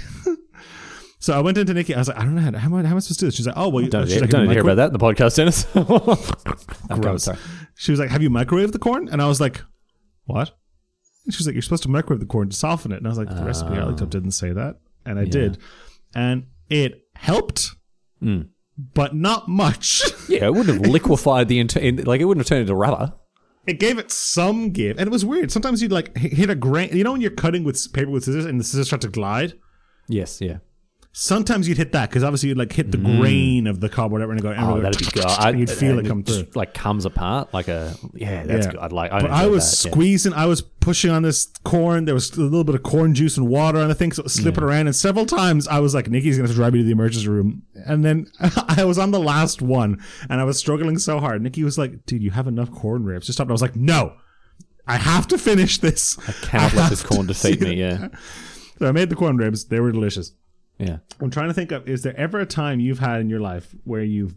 so 1.19 1.33
I 1.35 1.41
went 1.41 1.57
into 1.57 1.73
Nikki. 1.73 1.95
I 1.95 1.99
was 1.99 2.07
like, 2.07 2.17
I 2.17 2.21
don't 2.23 2.35
know 2.35 2.41
how, 2.41 2.51
how, 2.57 2.67
am, 2.67 2.73
I, 2.75 2.83
how 2.83 2.91
am 2.91 2.97
I 2.97 2.99
supposed 2.99 3.19
to 3.19 3.25
do 3.25 3.27
this. 3.27 3.35
She's 3.35 3.47
like, 3.47 3.57
oh 3.57 3.69
well, 3.69 3.83
you 3.83 3.89
Don't, 3.89 4.07
she's 4.07 4.21
don't 4.21 4.31
"Have 4.31 4.43
you 4.43 4.49
hear 4.49 4.63
micro-" 4.63 4.73
about 4.73 4.75
that 4.75 4.87
in 4.87 4.93
the 4.93 4.99
podcast, 4.99 5.35
Denis. 5.35 5.65
Gross. 7.01 7.23
sorry. 7.23 7.37
She 7.75 7.91
was 7.91 7.99
like, 7.99 8.09
have 8.09 8.21
you 8.21 8.29
microwaved 8.29 8.71
the 8.71 8.79
corn? 8.79 9.09
And 9.09 9.21
I 9.21 9.27
was 9.27 9.41
like, 9.41 9.61
what? 10.25 10.51
And 11.25 11.33
she 11.33 11.39
was 11.39 11.47
like, 11.47 11.53
you're 11.55 11.61
supposed 11.61 11.83
to 11.83 11.89
microwave 11.89 12.19
the 12.19 12.25
corn 12.25 12.49
to 12.49 12.55
soften 12.55 12.91
it. 12.91 12.97
And 12.97 13.07
I 13.07 13.09
was 13.09 13.17
like, 13.17 13.29
the 13.29 13.43
recipe 13.43 13.73
I 13.73 13.83
looked 13.85 14.01
up 14.01 14.09
didn't 14.09 14.31
say 14.31 14.51
that, 14.53 14.77
and 15.05 15.19
I 15.19 15.25
did, 15.25 15.57
and 16.15 16.45
it 16.69 17.03
helped, 17.15 17.71
Hmm. 18.21 18.41
but 18.93 19.13
not 19.15 19.47
much. 19.47 20.03
Yeah, 20.29 20.45
it 20.47 20.53
wouldn't 20.53 20.81
have 20.83 20.91
liquefied 20.93 21.47
the 21.49 21.59
entire. 21.59 21.91
Like 21.91 22.21
it 22.21 22.25
wouldn't 22.25 22.45
have 22.45 22.49
turned 22.49 22.61
into 22.61 22.75
rubber. 22.75 23.13
It 23.67 23.79
gave 23.79 23.99
it 23.99 24.11
some 24.11 24.71
give, 24.71 24.97
and 24.97 25.07
it 25.07 25.11
was 25.11 25.25
weird. 25.25 25.51
Sometimes 25.51 25.81
you'd 25.81 25.91
like 25.91 26.17
hit 26.17 26.49
a 26.49 26.55
grain. 26.55 26.95
You 26.95 27.03
know 27.03 27.11
when 27.11 27.21
you're 27.21 27.31
cutting 27.31 27.63
with 27.63 27.93
paper 27.93 28.09
with 28.09 28.23
scissors, 28.23 28.45
and 28.45 28.59
the 28.59 28.63
scissors 28.63 28.87
start 28.87 29.01
to 29.01 29.09
glide. 29.09 29.53
Yes, 30.07 30.39
yeah. 30.41 30.57
Sometimes 31.19 31.67
you'd 31.67 31.77
hit 31.79 31.93
that 31.93 32.11
because 32.11 32.23
obviously 32.23 32.49
you'd 32.49 32.59
like 32.59 32.71
hit 32.71 32.91
the 32.91 32.97
grain 32.99 33.65
of 33.65 33.79
the 33.79 33.89
cob, 33.89 34.11
whatever, 34.11 34.33
and 34.33 34.39
go. 34.39 34.51
And 34.51 34.59
Mm. 34.59 34.69
Oh, 34.69 34.75
go 34.75 34.81
that'd 34.83 34.99
be 34.99 35.05
good. 35.05 35.25
I, 35.25 35.49
you'd 35.49 35.67
feel 35.71 35.97
and 35.97 36.05
it 36.05 36.09
come 36.09 36.21
through. 36.23 36.43
just, 36.43 36.55
Like 36.55 36.75
comes 36.75 37.05
apart, 37.05 37.51
like 37.55 37.67
a 37.69 37.95
yeah. 38.13 38.43
That's 38.43 38.67
Yeah. 38.67 38.71
good. 38.73 38.79
I'd 38.81 38.91
like. 38.91 39.11
I 39.11 39.21
But 39.21 39.31
I 39.31 39.47
was 39.47 39.63
that, 39.63 39.87
yeah. 39.87 39.91
squeezing, 39.93 40.33
I 40.33 40.45
was 40.45 40.61
pushing 40.61 41.09
on 41.09 41.23
this 41.23 41.47
corn. 41.63 42.05
There 42.05 42.13
was 42.13 42.37
a 42.37 42.41
little 42.41 42.63
bit 42.63 42.75
of 42.75 42.83
corn 42.83 43.15
juice 43.15 43.35
and 43.35 43.47
water 43.47 43.79
on 43.79 43.87
the 43.87 43.95
thing, 43.95 44.11
so 44.11 44.21
it 44.21 44.25
was 44.25 44.33
slipping 44.35 44.63
around. 44.63 44.85
And 44.85 44.95
several 44.95 45.25
times 45.25 45.67
I 45.67 45.79
was 45.79 45.95
like, 45.95 46.07
Nikki's 46.07 46.37
going 46.37 46.47
to 46.49 46.53
drive 46.55 46.73
me 46.73 46.79
to 46.79 46.85
the 46.85 46.91
emergency 46.91 47.27
room. 47.27 47.63
And 47.87 48.05
then 48.05 48.27
I 48.67 48.83
was 48.85 48.99
on 48.99 49.09
the 49.09 49.19
last 49.19 49.59
one 49.59 49.99
and 50.29 50.39
I 50.39 50.43
was 50.43 50.59
struggling 50.59 50.99
so 50.99 51.19
hard. 51.19 51.41
Nikki 51.41 51.63
was 51.63 51.79
like, 51.79 52.05
dude, 52.05 52.21
you 52.21 52.29
have 52.29 52.45
enough 52.45 52.71
corn 52.71 53.05
ribs. 53.05 53.25
Just 53.25 53.37
stop. 53.37 53.45
And 53.45 53.51
I 53.51 53.53
was 53.53 53.63
like, 53.63 53.75
no, 53.75 54.13
I 54.85 54.97
have 54.97 55.25
to 55.29 55.39
finish 55.39 55.79
this. 55.79 56.15
I 56.29 56.31
Cannot 56.45 56.73
let 56.75 56.89
this 56.91 57.01
corn 57.09 57.25
defeat 57.25 57.59
me. 57.59 57.73
Yeah, 57.79 58.09
So 58.77 58.87
I 58.87 58.91
made 58.91 59.09
the 59.09 59.15
corn 59.15 59.35
ribs. 59.37 59.65
They 59.65 59.79
were 59.79 59.91
delicious. 59.91 60.31
Yeah. 60.79 60.97
I'm 61.19 61.31
trying 61.31 61.47
to 61.47 61.53
think 61.53 61.71
of 61.71 61.87
is 61.87 62.03
there 62.03 62.15
ever 62.17 62.39
a 62.39 62.45
time 62.45 62.79
you've 62.79 62.99
had 62.99 63.21
in 63.21 63.29
your 63.29 63.39
life 63.39 63.75
where 63.83 64.03
you've 64.03 64.35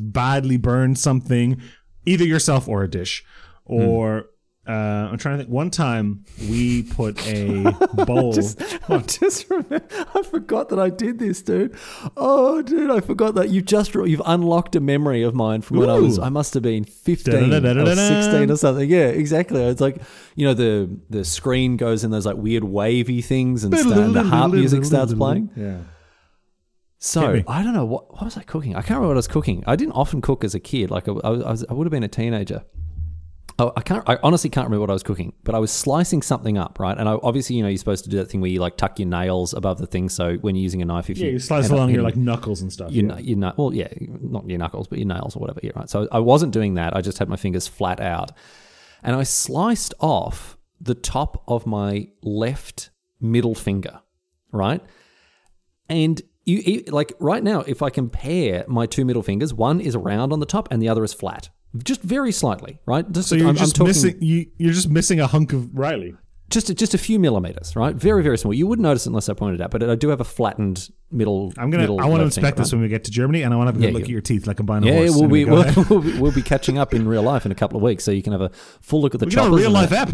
badly 0.00 0.56
burned 0.56 0.98
something, 0.98 1.60
either 2.04 2.24
yourself 2.24 2.68
or 2.68 2.82
a 2.82 2.90
dish, 2.90 3.24
hmm. 3.66 3.74
or 3.74 4.26
uh, 4.68 5.08
I'm 5.10 5.16
trying 5.16 5.38
to 5.38 5.44
think. 5.44 5.52
One 5.52 5.70
time 5.70 6.24
we 6.50 6.82
put 6.82 7.26
a 7.26 7.62
bowl. 8.06 8.34
I 8.88 8.98
just 8.98 9.48
remember, 9.48 9.80
I 10.14 10.22
forgot 10.22 10.68
that 10.68 10.78
I 10.78 10.90
did 10.90 11.18
this, 11.18 11.40
dude. 11.40 11.74
Oh, 12.16 12.60
dude, 12.60 12.90
I 12.90 13.00
forgot 13.00 13.34
that 13.36 13.48
you 13.48 13.62
just 13.62 13.94
you've 13.94 14.22
unlocked 14.26 14.76
a 14.76 14.80
memory 14.80 15.22
of 15.22 15.34
mine 15.34 15.62
from 15.62 15.78
when 15.78 15.88
I 15.88 15.98
was 15.98 16.18
I 16.18 16.28
must 16.28 16.52
have 16.54 16.62
been 16.62 16.84
fifteen 16.84 17.52
or 17.52 17.96
sixteen 17.96 18.50
or 18.50 18.56
something. 18.56 18.88
Yeah, 18.90 19.06
exactly. 19.06 19.62
It's 19.62 19.80
like 19.80 20.02
you 20.36 20.46
know 20.46 20.54
the 20.54 20.90
the 21.08 21.24
screen 21.24 21.78
goes 21.78 22.04
in 22.04 22.10
those 22.10 22.26
like 22.26 22.36
weird 22.36 22.64
wavy 22.64 23.22
things 23.22 23.64
and 23.64 23.74
sta- 23.76 24.08
the 24.08 24.22
harp 24.22 24.52
music 24.52 24.84
starts 24.84 25.14
playing. 25.14 25.50
Yeah. 25.56 25.78
So 27.00 27.42
I 27.46 27.62
don't 27.62 27.74
know 27.74 27.84
what 27.84 28.12
what 28.12 28.24
was 28.24 28.36
I 28.36 28.42
cooking. 28.42 28.72
I 28.74 28.80
can't 28.80 28.90
remember 28.90 29.08
what 29.08 29.14
I 29.16 29.22
was 29.24 29.28
cooking. 29.28 29.64
I 29.66 29.76
didn't 29.76 29.92
often 29.92 30.20
cook 30.20 30.44
as 30.44 30.54
a 30.54 30.60
kid. 30.60 30.90
Like 30.90 31.08
I, 31.08 31.12
I 31.12 31.28
I, 31.28 31.50
was, 31.50 31.64
I 31.70 31.72
would 31.72 31.86
have 31.86 31.92
been 31.92 32.02
a 32.02 32.08
teenager. 32.08 32.64
Oh, 33.60 33.72
I 33.76 33.80
can't. 33.80 34.08
I 34.08 34.18
honestly 34.22 34.48
can't 34.50 34.66
remember 34.66 34.82
what 34.82 34.90
I 34.90 34.92
was 34.92 35.02
cooking, 35.02 35.32
but 35.42 35.54
I 35.54 35.58
was 35.58 35.72
slicing 35.72 36.22
something 36.22 36.56
up, 36.56 36.78
right? 36.78 36.96
And 36.96 37.08
I, 37.08 37.18
obviously, 37.24 37.56
you 37.56 37.62
know, 37.64 37.68
you're 37.68 37.76
supposed 37.78 38.04
to 38.04 38.10
do 38.10 38.16
that 38.18 38.26
thing 38.30 38.40
where 38.40 38.50
you 38.50 38.60
like 38.60 38.76
tuck 38.76 39.00
your 39.00 39.08
nails 39.08 39.52
above 39.52 39.78
the 39.78 39.86
thing, 39.86 40.08
so 40.08 40.36
when 40.36 40.54
you're 40.54 40.62
using 40.62 40.80
a 40.80 40.84
knife, 40.84 41.10
if 41.10 41.18
Yeah, 41.18 41.26
you 41.26 41.32
you 41.32 41.38
slice 41.40 41.68
along 41.68 41.90
your 41.90 42.02
like 42.04 42.14
knuckles 42.16 42.60
and 42.62 42.72
stuff. 42.72 42.92
your, 42.92 43.06
yeah. 43.06 43.18
your 43.18 43.36
na- 43.36 43.54
well, 43.56 43.74
yeah, 43.74 43.88
not 44.00 44.48
your 44.48 44.58
knuckles, 44.58 44.86
but 44.86 44.98
your 44.98 45.08
nails 45.08 45.34
or 45.34 45.40
whatever. 45.40 45.58
Yeah, 45.62 45.72
right. 45.74 45.90
So 45.90 46.06
I 46.12 46.20
wasn't 46.20 46.52
doing 46.52 46.74
that. 46.74 46.96
I 46.96 47.00
just 47.00 47.18
had 47.18 47.28
my 47.28 47.34
fingers 47.36 47.66
flat 47.66 47.98
out, 47.98 48.30
and 49.02 49.16
I 49.16 49.24
sliced 49.24 49.92
off 49.98 50.56
the 50.80 50.94
top 50.94 51.42
of 51.48 51.66
my 51.66 52.08
left 52.22 52.90
middle 53.20 53.56
finger, 53.56 54.00
right? 54.52 54.80
And 55.88 56.22
you 56.44 56.84
like 56.88 57.12
right 57.18 57.42
now, 57.42 57.60
if 57.62 57.82
I 57.82 57.90
compare 57.90 58.64
my 58.68 58.86
two 58.86 59.04
middle 59.04 59.22
fingers, 59.22 59.52
one 59.52 59.80
is 59.80 59.96
round 59.96 60.32
on 60.32 60.38
the 60.38 60.46
top 60.46 60.68
and 60.70 60.80
the 60.80 60.88
other 60.88 61.02
is 61.02 61.12
flat, 61.12 61.48
just 61.84 62.02
very 62.02 62.32
slightly, 62.32 62.78
right? 62.86 63.10
Just, 63.10 63.28
So 63.28 63.34
you're 63.36 63.48
I'm, 63.48 63.56
just 63.56 63.78
I'm 63.78 63.86
talking 63.86 63.88
missing. 63.88 64.16
You, 64.22 64.46
you're 64.58 64.72
just 64.72 64.88
missing 64.88 65.20
a 65.20 65.26
hunk 65.26 65.52
of 65.52 65.76
Riley. 65.76 66.14
just 66.50 66.74
just 66.76 66.94
a 66.94 66.98
few 66.98 67.18
millimeters, 67.18 67.76
right? 67.76 67.94
Very 67.94 68.22
very 68.22 68.38
small. 68.38 68.54
You 68.54 68.66
wouldn't 68.66 68.82
notice 68.84 69.06
it 69.06 69.10
unless 69.10 69.28
I 69.28 69.34
pointed 69.34 69.60
it 69.60 69.64
out, 69.64 69.70
but 69.70 69.82
I 69.88 69.94
do 69.94 70.08
have 70.08 70.20
a 70.20 70.24
flattened 70.24 70.88
middle. 71.10 71.52
I'm 71.58 71.70
gonna. 71.70 71.82
middle 71.82 72.00
I 72.00 72.06
want 72.06 72.20
to 72.20 72.24
inspect 72.24 72.56
this 72.56 72.68
right? 72.72 72.76
when 72.78 72.82
we 72.82 72.88
get 72.88 73.04
to 73.04 73.10
Germany, 73.10 73.42
and 73.42 73.52
I 73.52 73.56
want 73.58 73.68
to 73.68 73.72
have 73.74 73.80
a 73.80 73.84
Yeah, 73.84 73.88
good 73.90 73.94
look 73.94 74.02
at 74.04 74.08
your 74.08 74.20
teeth, 74.22 74.46
like 74.46 74.58
I'm 74.60 74.66
buying 74.66 74.82
a 74.82 74.86
Yeah, 74.86 74.92
horse. 74.94 75.10
we'll 75.10 75.24
Anyway, 75.24 75.44
be 75.44 75.50
we'll, 75.50 75.74
we'll, 75.90 76.00
be, 76.00 76.20
we'll 76.20 76.32
be 76.32 76.42
catching 76.42 76.78
up 76.78 76.94
in 76.94 77.06
real 77.06 77.22
life 77.22 77.44
in 77.44 77.52
a 77.52 77.54
couple 77.54 77.76
of 77.76 77.82
weeks, 77.82 78.02
so 78.04 78.10
you 78.12 78.22
can 78.22 78.32
have 78.32 78.40
a 78.42 78.48
full 78.80 79.02
look 79.02 79.14
at 79.14 79.20
the 79.20 79.26
We 79.26 79.32
choppers. 79.32 79.60
real 79.60 79.70
life 79.70 79.92
app. 79.92 80.10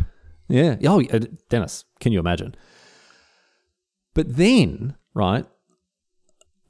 Yeah. 0.49 0.77
Oh, 0.87 0.99
yeah, 0.99 1.21
Denis, 1.49 1.85
can 2.01 2.13
you 2.13 2.19
imagine? 2.19 2.55
But 4.15 4.37
then, 4.37 4.97
right? 5.15 5.47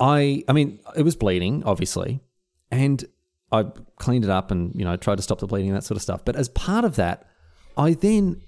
I 0.00 0.44
I 0.48 0.52
mean, 0.52 0.80
it 0.96 1.02
was 1.02 1.16
bleeding, 1.16 1.62
obviously, 1.64 2.20
and 2.70 3.04
I 3.60 3.64
cleaned 3.96 4.24
it 4.24 4.30
up 4.30 4.50
and 4.50 4.72
you 4.74 4.84
know 4.84 4.96
tried 4.96 5.16
to 5.16 5.22
stop 5.22 5.38
the 5.38 5.46
bleeding 5.46 5.70
and 5.70 5.76
that 5.76 5.84
sort 5.84 5.96
of 5.96 6.02
stuff. 6.02 6.24
But 6.24 6.36
as 6.36 6.48
part 6.48 6.84
of 6.84 6.96
that, 6.96 7.26
I 7.76 7.94
then 7.94 8.40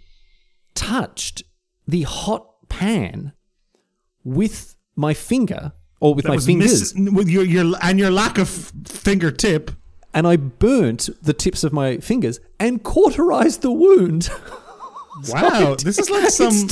touched 0.74 1.42
the 1.86 2.02
hot 2.02 2.46
pan 2.68 3.32
with 4.24 4.76
my 4.96 5.14
finger 5.14 5.72
or 6.00 6.14
with 6.14 6.24
That 6.24 6.30
my 6.32 6.38
fingers. 6.38 6.94
with 6.94 7.28
your 7.28 7.44
your 7.44 7.74
and 7.82 7.98
your 7.98 8.10
lack 8.10 8.38
of 8.38 8.48
fingertip. 8.86 9.70
and 10.14 10.26
I 10.26 10.36
burnt 10.36 11.08
the 11.22 11.32
tips 11.34 11.62
of 11.64 11.72
my 11.72 11.98
fingers 11.98 12.40
and 12.58 12.82
cauterized 12.82 13.62
the 13.62 13.70
wound. 13.72 14.30
Wow, 15.30 15.76
this 15.76 15.98
is 15.98 16.10
like 16.10 16.28
some. 16.40 16.68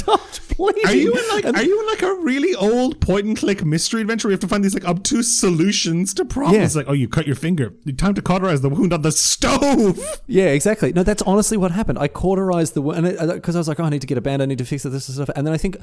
Bleeding. 0.57 0.87
Are 0.87 0.95
you 0.95 1.13
in 1.13 1.29
like 1.31 1.45
And- 1.45 1.57
are 1.57 1.63
you 1.63 1.81
in 1.81 1.87
like 1.87 2.03
a 2.03 2.15
really 2.23 2.55
old 2.55 3.01
point 3.01 3.27
and 3.27 3.37
click 3.37 3.65
mystery 3.65 4.01
adventure? 4.01 4.29
Where 4.29 4.33
you 4.33 4.35
have 4.35 4.41
to 4.41 4.49
find 4.49 4.65
these 4.65 4.75
like 4.75 4.85
obtuse 4.87 5.39
solutions 5.39 6.15
to 6.15 6.25
problems. 6.25 6.75
Yeah. 6.75 6.81
Like, 6.81 6.89
oh, 6.89 6.93
you 6.93 7.09
cut 7.09 7.27
your 7.27 7.37
finger. 7.37 7.73
Time 7.97 8.15
to 8.15 8.23
cauterize 8.23 8.61
the 8.61 8.69
wound 8.69 8.93
on 8.93 9.03
the 9.03 9.13
stove. 9.13 9.99
yeah, 10.27 10.47
exactly. 10.47 10.93
No, 10.93 11.03
that's 11.03 11.23
honestly 11.23 11.57
what 11.57 11.71
happened. 11.71 11.99
I 11.99 12.09
cauterized 12.09 12.75
the 12.75 12.83
wound 12.83 13.05
because 13.07 13.55
uh, 13.55 13.59
I 13.59 13.61
was 13.61 13.69
like, 13.69 13.81
oh, 13.81 13.85
I 13.85 13.91
need 13.91 14.01
to 14.01 14.07
get 14.07 14.19
a 14.19 14.23
band. 14.23 14.43
I 14.43 14.47
need 14.47 14.59
to 14.59 14.65
fix 14.65 14.85
it, 14.85 14.91
this 14.91 15.09
and 15.09 15.15
stuff. 15.17 15.31
And 15.37 15.47
then 15.47 15.55
I 15.55 15.57
think, 15.57 15.77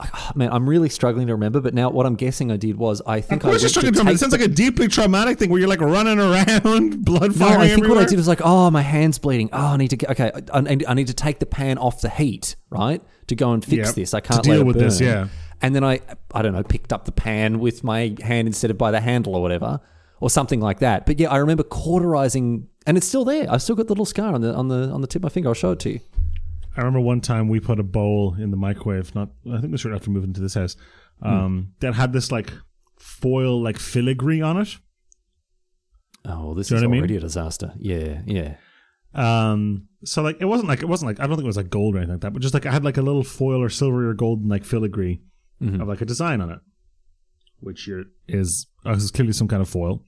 oh, 0.00 0.30
man, 0.34 0.50
I'm 0.52 0.68
really 0.68 0.88
struggling 0.88 1.26
to 1.28 1.32
remember. 1.34 1.60
But 1.60 1.74
now 1.74 1.90
what 1.90 2.06
I'm 2.06 2.14
guessing 2.16 2.50
I 2.50 2.56
did 2.56 2.76
was 2.76 3.00
I 3.06 3.20
think 3.20 3.44
I 3.44 3.50
you're 3.50 3.58
to 3.58 3.68
struggling 3.68 3.94
to 3.94 3.98
remember. 4.00 4.14
It 4.16 4.18
sounds 4.20 4.32
like 4.32 4.40
a 4.42 4.48
deeply 4.48 4.88
traumatic 4.88 5.38
thing 5.38 5.50
where 5.50 5.58
you're 5.58 5.68
like 5.68 5.80
running 5.80 6.18
around, 6.18 7.04
blood 7.04 7.36
No, 7.38 7.46
firing 7.46 7.60
I 7.60 7.66
think 7.68 7.78
everywhere. 7.78 7.96
what 8.00 8.06
I 8.06 8.08
did 8.10 8.16
was 8.16 8.28
like, 8.28 8.40
oh, 8.44 8.70
my 8.70 8.82
hand's 8.82 9.18
bleeding. 9.18 9.48
Oh, 9.52 9.58
I 9.58 9.76
need 9.76 9.88
to 9.88 9.96
get 9.96 10.10
okay. 10.10 10.30
I, 10.52 10.58
I, 10.58 10.76
I 10.88 10.94
need 10.94 11.06
to 11.08 11.14
take 11.14 11.38
the 11.38 11.46
pan 11.46 11.78
off 11.78 12.00
the 12.00 12.10
heat, 12.10 12.56
right, 12.70 13.02
to 13.28 13.34
go 13.36 13.52
and 13.52 13.64
fix 13.64 13.88
Yep, 13.88 13.94
this. 13.94 14.14
I 14.14 14.20
can't 14.20 14.42
deal 14.42 14.54
let 14.54 14.60
it 14.60 14.66
with 14.66 14.78
this, 14.78 14.98
burn. 14.98 15.08
yeah. 15.08 15.28
And 15.62 15.74
then 15.74 15.82
I, 15.84 16.00
I 16.34 16.42
don't 16.42 16.52
know, 16.52 16.62
picked 16.62 16.92
up 16.92 17.04
the 17.06 17.12
pan 17.12 17.58
with 17.60 17.82
my 17.82 18.14
hand 18.22 18.46
instead 18.46 18.70
of 18.70 18.76
by 18.78 18.90
the 18.90 19.00
handle 19.00 19.34
or 19.34 19.42
whatever, 19.42 19.80
or 20.20 20.28
something 20.30 20.60
like 20.60 20.80
that. 20.80 21.06
But 21.06 21.18
yeah, 21.18 21.30
I 21.30 21.38
remember 21.38 21.62
cauterizing, 21.62 22.68
and 22.86 22.96
it's 22.96 23.06
still 23.08 23.24
there. 23.24 23.46
I've 23.50 23.62
still 23.62 23.74
got 23.76 23.86
the 23.86 23.92
little 23.92 24.04
scar 24.04 24.34
on 24.34 24.40
the 24.42 24.54
on 24.54 24.68
the 24.68 24.90
on 24.90 25.00
the 25.00 25.06
tip 25.06 25.20
of 25.20 25.24
my 25.24 25.28
finger. 25.30 25.48
I'll 25.48 25.54
show 25.54 25.72
it 25.72 25.80
to 25.80 25.90
you. 25.90 26.00
I 26.76 26.80
remember 26.80 27.00
one 27.00 27.22
time 27.22 27.48
we 27.48 27.58
put 27.58 27.80
a 27.80 27.82
bowl 27.82 28.34
in 28.38 28.50
the 28.50 28.56
microwave. 28.58 29.14
Not, 29.14 29.30
I 29.46 29.52
think 29.54 29.64
it 29.64 29.70
was 29.70 29.80
shortly 29.80 29.96
after 29.96 30.10
moving 30.10 30.34
to 30.34 30.40
this 30.42 30.52
house. 30.54 30.76
Um, 31.22 31.72
that 31.80 31.94
had 31.94 32.12
this 32.12 32.30
like 32.30 32.52
foil 32.98 33.62
like 33.62 33.78
filigree 33.78 34.42
on 34.42 34.58
it. 34.58 34.76
Oh, 36.26 36.54
this 36.54 36.70
you 36.70 36.76
is 36.76 36.82
what 36.82 36.88
I 36.88 36.90
mean? 36.90 37.00
already 37.00 37.16
a 37.16 37.20
disaster. 37.20 37.72
Yeah, 37.78 38.20
yeah. 38.26 38.56
Um, 39.14 39.88
so 40.04 40.22
like 40.22 40.36
it 40.40 40.44
wasn't 40.44 40.68
like 40.68 40.82
it 40.82 40.88
wasn't 40.88 41.08
like 41.08 41.20
I 41.20 41.26
don't 41.26 41.36
think 41.36 41.44
it 41.44 41.48
was 41.48 41.56
like 41.56 41.70
gold 41.70 41.94
or 41.94 41.98
anything 41.98 42.14
like 42.14 42.20
that, 42.22 42.32
but 42.32 42.42
just 42.42 42.54
like 42.54 42.66
I 42.66 42.70
had 42.72 42.84
like 42.84 42.96
a 42.98 43.02
little 43.02 43.22
foil 43.24 43.62
or 43.62 43.68
silvery 43.68 44.06
or 44.06 44.14
golden 44.14 44.48
like 44.48 44.64
filigree 44.64 45.22
Mm-hmm. 45.62 45.80
of 45.80 45.88
like 45.88 46.02
a 46.02 46.04
design 46.04 46.42
on 46.42 46.50
it, 46.50 46.58
which 47.60 47.86
you're, 47.88 48.04
is 48.28 48.66
uh, 48.84 48.92
is 48.92 49.10
clearly 49.10 49.32
some 49.32 49.48
kind 49.48 49.62
of 49.62 49.68
foil. 49.70 50.02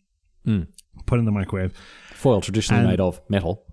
Mm. 0.46 0.66
Put 1.06 1.18
in 1.18 1.24
the 1.24 1.30
microwave. 1.32 1.72
Foil 2.12 2.42
traditionally 2.42 2.80
And- 2.82 2.90
made 2.90 3.00
of 3.00 3.22
metal. 3.30 3.64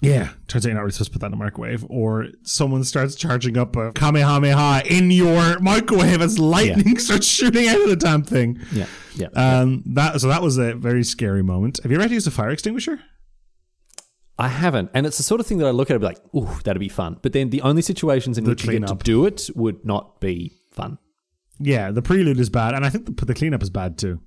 Yeah, 0.00 0.28
turns 0.46 0.64
out 0.64 0.68
you're 0.68 0.74
not 0.76 0.82
really 0.82 0.92
supposed 0.92 1.10
to 1.10 1.18
put 1.18 1.20
that 1.22 1.26
in 1.26 1.32
the 1.32 1.44
microwave, 1.44 1.84
or 1.90 2.28
someone 2.44 2.84
starts 2.84 3.16
charging 3.16 3.58
up 3.58 3.74
a 3.74 3.90
kamehameha 3.92 4.82
in 4.86 5.10
your 5.10 5.58
microwave 5.58 6.22
as 6.22 6.38
lightning 6.38 6.98
starts 7.00 7.26
shooting 7.26 7.66
out 7.68 7.80
of 7.80 7.88
the 7.90 7.96
damn 7.96 8.22
thing. 8.22 8.60
Yeah, 8.72 8.86
yeah. 9.16 9.26
Um, 9.34 9.82
that 9.94 10.20
so 10.20 10.28
that 10.28 10.40
was 10.40 10.56
a 10.56 10.74
very 10.74 11.02
scary 11.02 11.42
moment. 11.42 11.80
Have 11.82 11.90
you 11.90 11.96
ever 11.96 12.04
had 12.04 12.08
to 12.10 12.14
use 12.14 12.28
a 12.28 12.30
fire 12.30 12.50
extinguisher? 12.50 13.00
I 14.38 14.48
haven't, 14.48 14.90
and 14.94 15.04
it's 15.04 15.16
the 15.16 15.24
sort 15.24 15.40
of 15.40 15.46
thing 15.46 15.58
that 15.58 15.66
I 15.66 15.70
look 15.70 15.90
at 15.90 15.94
and 15.94 16.00
be 16.00 16.06
like, 16.06 16.20
"Ooh, 16.34 16.48
that'd 16.62 16.78
be 16.78 16.88
fun." 16.88 17.18
But 17.22 17.32
then 17.32 17.50
the 17.50 17.62
only 17.62 17.82
situations 17.82 18.38
in 18.38 18.44
The 18.44 18.50
which 18.50 18.64
you 18.64 18.78
get 18.78 18.86
to 18.86 18.94
do 18.94 19.24
it 19.26 19.50
would 19.56 19.84
not 19.84 20.20
be 20.20 20.52
fun. 20.70 20.98
Yeah, 21.58 21.90
the 21.90 22.02
prelude 22.02 22.38
is 22.38 22.48
bad, 22.48 22.74
and 22.74 22.84
I 22.84 22.90
think 22.90 23.06
the, 23.06 23.24
the 23.26 23.34
cleanup 23.34 23.62
is 23.62 23.70
bad 23.70 23.98
too. 23.98 24.20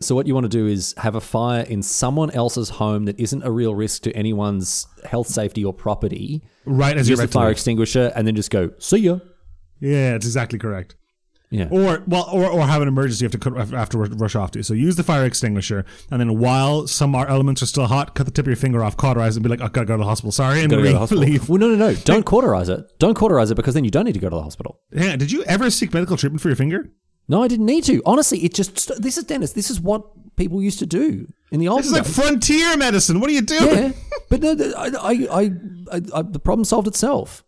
So 0.00 0.14
what 0.14 0.28
you 0.28 0.34
want 0.34 0.44
to 0.44 0.48
do 0.48 0.68
is 0.68 0.94
have 0.98 1.16
a 1.16 1.20
fire 1.20 1.62
in 1.62 1.82
someone 1.82 2.30
else's 2.30 2.68
home 2.68 3.06
that 3.06 3.18
isn't 3.18 3.42
a 3.42 3.50
real 3.50 3.74
risk 3.74 4.02
to 4.02 4.12
anyone's 4.12 4.86
health, 5.04 5.26
safety, 5.26 5.64
or 5.64 5.72
property. 5.72 6.44
Right 6.64 6.96
as 6.96 7.08
Use 7.08 7.18
you're 7.18 7.26
the 7.26 7.30
about 7.32 7.40
fire 7.40 7.50
extinguisher 7.50 8.12
and 8.14 8.24
then 8.24 8.36
just 8.36 8.52
go, 8.52 8.70
"See 8.78 8.98
ya." 8.98 9.18
Yeah, 9.80 10.14
it's 10.14 10.26
exactly 10.26 10.58
correct. 10.60 10.94
Yeah. 11.50 11.68
Or 11.70 12.02
well, 12.06 12.28
or, 12.30 12.46
or 12.50 12.66
have 12.66 12.82
an 12.82 12.88
emergency 12.88 13.24
you 13.24 13.26
have 13.30 13.40
to 13.40 13.50
cut, 13.50 13.68
have 13.70 13.88
to 13.90 13.98
rush 13.98 14.34
off 14.36 14.50
to. 14.50 14.62
So 14.62 14.74
use 14.74 14.96
the 14.96 15.02
fire 15.02 15.24
extinguisher, 15.24 15.86
and 16.10 16.20
then 16.20 16.38
while 16.38 16.86
some 16.86 17.14
are- 17.14 17.26
elements 17.26 17.62
are 17.62 17.66
still 17.66 17.86
hot, 17.86 18.14
cut 18.14 18.26
the 18.26 18.32
tip 18.32 18.42
of 18.44 18.48
your 18.48 18.56
finger 18.56 18.84
off, 18.84 18.96
cauterize, 18.98 19.36
it, 19.36 19.38
and 19.38 19.44
be 19.44 19.48
like, 19.48 19.62
"I 19.62 19.68
gotta 19.68 19.86
go 19.86 19.94
to 19.96 20.00
the 20.02 20.04
hospital." 20.04 20.30
Sorry, 20.30 20.60
and 20.60 20.68
Gotta 20.70 20.82
go 20.82 20.86
to 20.88 20.92
the 20.92 20.98
hospital. 20.98 21.24
leave. 21.24 21.48
Well, 21.48 21.58
no, 21.58 21.68
no, 21.68 21.76
no. 21.76 21.94
Don't 22.04 22.24
cauterize 22.26 22.68
it. 22.68 22.84
Don't 22.98 23.14
cauterize 23.14 23.50
it 23.50 23.54
because 23.54 23.72
then 23.72 23.84
you 23.84 23.90
don't 23.90 24.04
need 24.04 24.12
to 24.12 24.20
go 24.20 24.28
to 24.28 24.36
the 24.36 24.42
hospital. 24.42 24.80
On, 24.94 25.18
did 25.18 25.32
you 25.32 25.42
ever 25.44 25.70
seek 25.70 25.94
medical 25.94 26.16
treatment 26.18 26.42
for 26.42 26.48
your 26.48 26.56
finger? 26.56 26.90
No, 27.28 27.42
I 27.42 27.48
didn't 27.48 27.66
need 27.66 27.84
to. 27.84 28.02
Honestly, 28.04 28.40
it 28.44 28.52
just 28.54 29.00
this 29.00 29.16
is 29.16 29.24
Denis. 29.24 29.52
This 29.52 29.70
is 29.70 29.80
what 29.80 30.02
people 30.36 30.62
used 30.62 30.78
to 30.80 30.86
do 30.86 31.26
in 31.50 31.60
the 31.60 31.68
old 31.68 31.80
This 31.80 31.86
is 31.86 31.92
like 31.92 32.04
frontier 32.06 32.76
medicine. 32.76 33.20
What 33.20 33.30
are 33.30 33.32
you 33.34 33.40
doing? 33.42 33.68
yeah, 33.76 33.92
but 34.28 34.40
no, 34.40 34.52
I, 34.76 34.86
I, 34.86 35.28
I, 35.92 36.00
I, 36.14 36.22
the 36.22 36.40
problem 36.42 36.64
solved 36.64 36.88
itself. 36.88 37.42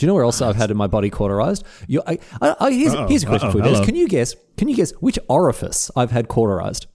Do 0.00 0.06
you 0.06 0.08
know 0.08 0.14
where 0.14 0.24
else 0.24 0.40
I've 0.40 0.56
had 0.56 0.70
in 0.70 0.78
my 0.78 0.86
body 0.86 1.10
cauterized? 1.10 1.62
You, 1.86 2.02
I, 2.06 2.18
I, 2.40 2.56
I, 2.58 2.72
here's, 2.72 2.94
here's 3.10 3.22
a 3.22 3.26
question 3.26 3.52
for 3.52 3.58
you. 3.58 3.64
Denis. 3.64 3.84
Can 3.84 3.94
you 3.94 4.08
guess? 4.08 4.34
Can 4.56 4.66
you 4.66 4.74
guess 4.74 4.92
which 4.92 5.18
orifice 5.28 5.90
I've 5.94 6.10
had 6.10 6.26
cauterized? 6.26 6.86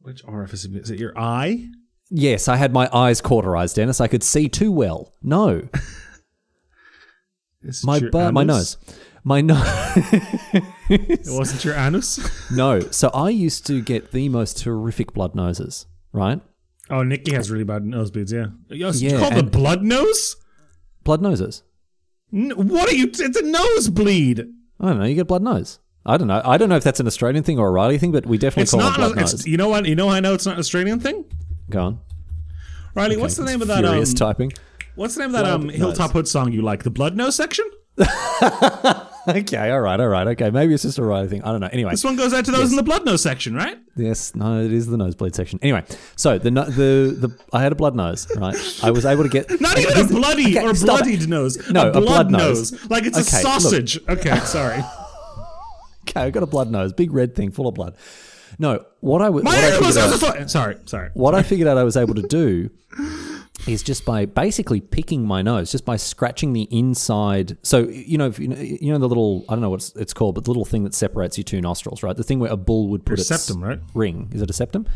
Which 0.00 0.24
orifice 0.24 0.64
is 0.64 0.88
it? 0.88 0.98
Your 0.98 1.12
eye? 1.18 1.68
Yes, 2.08 2.48
I 2.48 2.56
had 2.56 2.72
my 2.72 2.88
eyes 2.94 3.20
cauterized, 3.20 3.76
Denis. 3.76 4.00
I 4.00 4.06
could 4.06 4.22
see 4.22 4.48
too 4.48 4.72
well. 4.72 5.12
No, 5.22 5.68
my 7.84 8.00
bu- 8.00 8.32
my 8.32 8.42
nose, 8.42 8.78
my 9.22 9.42
nose. 9.42 9.62
It 10.88 11.26
wasn't 11.26 11.62
your 11.62 11.74
anus. 11.74 12.26
no. 12.56 12.80
So 12.80 13.10
I 13.12 13.28
used 13.28 13.66
to 13.66 13.82
get 13.82 14.12
the 14.12 14.30
most 14.30 14.64
horrific 14.64 15.12
blood 15.12 15.34
noses. 15.34 15.84
Right, 16.10 16.40
oh, 16.88 17.02
Nikki 17.02 17.34
has 17.34 17.50
really 17.50 17.64
bad 17.64 17.82
nosebleeds. 17.82 18.32
Yeah. 18.32 18.46
Yeah, 18.70 18.92
you 18.92 19.18
call 19.18 19.30
the 19.30 19.42
blood 19.42 19.82
nose? 19.82 20.36
blood 21.04 21.20
noses. 21.20 21.62
N- 22.32 22.50
what 22.56 22.88
are 22.90 22.94
you? 22.94 23.06
It's 23.12 23.20
a 23.36 23.42
nosebleed. 23.42 24.40
I 24.80 24.86
don't 24.86 24.98
know. 24.98 25.04
You 25.04 25.14
get 25.14 25.26
blood 25.28 25.42
nose. 25.42 25.78
I 26.04 26.16
don't 26.16 26.26
know. 26.28 26.42
I 26.44 26.56
don't 26.58 26.68
know 26.68 26.76
if 26.76 26.82
that's 26.84 26.98
an 27.00 27.06
Australian 27.06 27.44
thing 27.44 27.58
or 27.58 27.68
a 27.68 27.70
Riley 27.70 27.98
thing, 27.98 28.10
but 28.10 28.26
we 28.26 28.36
definitely 28.38 28.62
It's 28.64 28.72
call 28.72 28.80
not. 28.80 28.94
it 28.94 28.98
blood 28.98 29.16
nose. 29.16 29.46
you 29.46 29.56
know 29.56 29.68
what? 29.68 29.86
You 29.86 29.94
know 29.94 30.08
I 30.08 30.20
know 30.20 30.34
it's 30.34 30.46
not 30.46 30.54
an 30.54 30.58
Australian 30.60 30.98
thing. 30.98 31.24
Go 31.70 31.80
on. 31.80 32.00
Riley, 32.94 33.16
what's 33.16 33.36
the 33.36 33.44
name 33.44 33.62
of 33.62 33.68
that? 33.68 33.84
Um, 33.84 34.02
typing. 34.04 34.52
what's 34.96 35.14
the 35.14 35.20
name 35.20 35.28
of 35.28 35.32
that 35.34 35.42
Blood 35.44 35.60
um, 35.62 35.68
Hilltop. 35.68 36.10
Hood 36.10 36.26
song 36.28 36.52
you 36.52 36.60
like? 36.62 36.82
The 36.82 36.90
Blood 36.90 37.16
Nose 37.16 37.36
section. 37.36 37.64
Okay, 39.28 39.70
all 39.70 39.80
right, 39.80 40.00
all 40.00 40.08
right, 40.08 40.26
okay. 40.28 40.50
Maybe 40.50 40.74
it's 40.74 40.82
just 40.82 40.98
a 40.98 41.02
Riley 41.04 41.28
thing. 41.28 41.44
I 41.44 41.52
don't 41.52 41.60
know. 41.60 41.68
Anyway, 41.72 41.92
This 41.92 42.02
one 42.02 42.16
goes 42.16 42.34
out 42.34 42.44
to 42.46 42.50
those 42.50 42.70
in 42.70 42.76
the 42.76 42.82
Blood 42.82 43.04
Nose 43.04 43.22
section, 43.22 43.54
right? 43.54 43.78
yes, 43.94 44.34
no, 44.34 44.60
it 44.60 44.72
is 44.72 44.88
the 44.88 44.96
nosebleed 44.96 45.36
section. 45.36 45.60
Anyway, 45.62 45.84
so 46.16 46.38
the 46.38 46.50
no- 46.50 46.64
the 46.64 47.14
the 47.16 47.38
I 47.52 47.62
had 47.62 47.70
a 47.70 47.76
blood 47.76 47.94
nose, 47.94 48.26
right? 48.36 48.56
I 48.82 48.90
was 48.90 49.06
able 49.06 49.22
to 49.22 49.28
get 49.28 49.48
Not 49.60 49.78
even 49.78 49.96
a 49.96 50.08
bloody 50.08 50.56
Okay, 50.58 50.66
or 50.66 50.70
it. 50.72 50.80
bloodied 50.80 51.28
nose. 51.28 51.70
No, 51.70 51.82
a 51.82 51.88
a 51.90 51.92
blood, 51.92 52.04
blood 52.04 52.30
nose. 52.32 52.72
nose. 52.72 52.90
Like 52.90 53.04
it's 53.04 53.16
a 53.16 53.20
Okay, 53.20 53.44
look. 53.48 53.60
sausage. 53.60 54.00
Okay, 54.08 54.36
sorry. 54.40 54.82
Okay, 56.08 56.20
I 56.20 56.30
got 56.30 56.42
a 56.42 56.46
blood 56.46 56.68
nose, 56.68 56.92
big 56.92 57.12
red 57.12 57.36
thing 57.36 57.52
full 57.52 57.68
of 57.68 57.74
blood. 57.74 57.94
No, 58.58 58.84
what 59.00 59.22
I 59.22 59.26
w- 59.26 59.44
My 59.44 59.52
what 59.80 59.96
I 59.96 60.40
out, 60.40 60.50
Sorry, 60.50 60.76
sorry. 60.86 61.10
what 61.14 61.32
I 61.36 61.44
figured 61.44 61.68
out 61.68 61.78
I 61.78 61.84
was 61.84 61.96
able 61.96 62.14
to 62.16 62.22
do 62.22 62.70
is 63.66 63.82
just 63.82 64.04
by 64.04 64.26
basically 64.26 64.80
picking 64.80 65.24
my 65.26 65.42
nose, 65.42 65.70
just 65.70 65.84
by 65.84 65.96
scratching 65.96 66.52
the 66.52 66.68
inside. 66.70 67.56
So 67.62 67.88
you 67.88 68.18
know, 68.18 68.26
if 68.26 68.38
you 68.38 68.48
know, 68.48 68.56
you 68.56 68.92
know 68.92 68.98
the 68.98 69.08
little 69.08 69.44
I 69.48 69.54
don't 69.54 69.62
know 69.62 69.70
what 69.70 69.80
it's, 69.80 69.94
it's 69.96 70.12
called, 70.12 70.34
but 70.34 70.44
the 70.44 70.50
little 70.50 70.64
thing 70.64 70.84
that 70.84 70.94
separates 70.94 71.36
your 71.38 71.44
two 71.44 71.60
nostrils, 71.60 72.02
right? 72.02 72.16
The 72.16 72.24
thing 72.24 72.38
where 72.38 72.50
a 72.50 72.56
bull 72.56 72.88
would 72.88 73.04
put 73.04 73.18
Your 73.18 73.22
its 73.22 73.28
septum, 73.28 73.62
right? 73.62 73.78
ring. 73.94 74.30
Is 74.32 74.42
it 74.42 74.50
a 74.50 74.52
septum? 74.52 74.86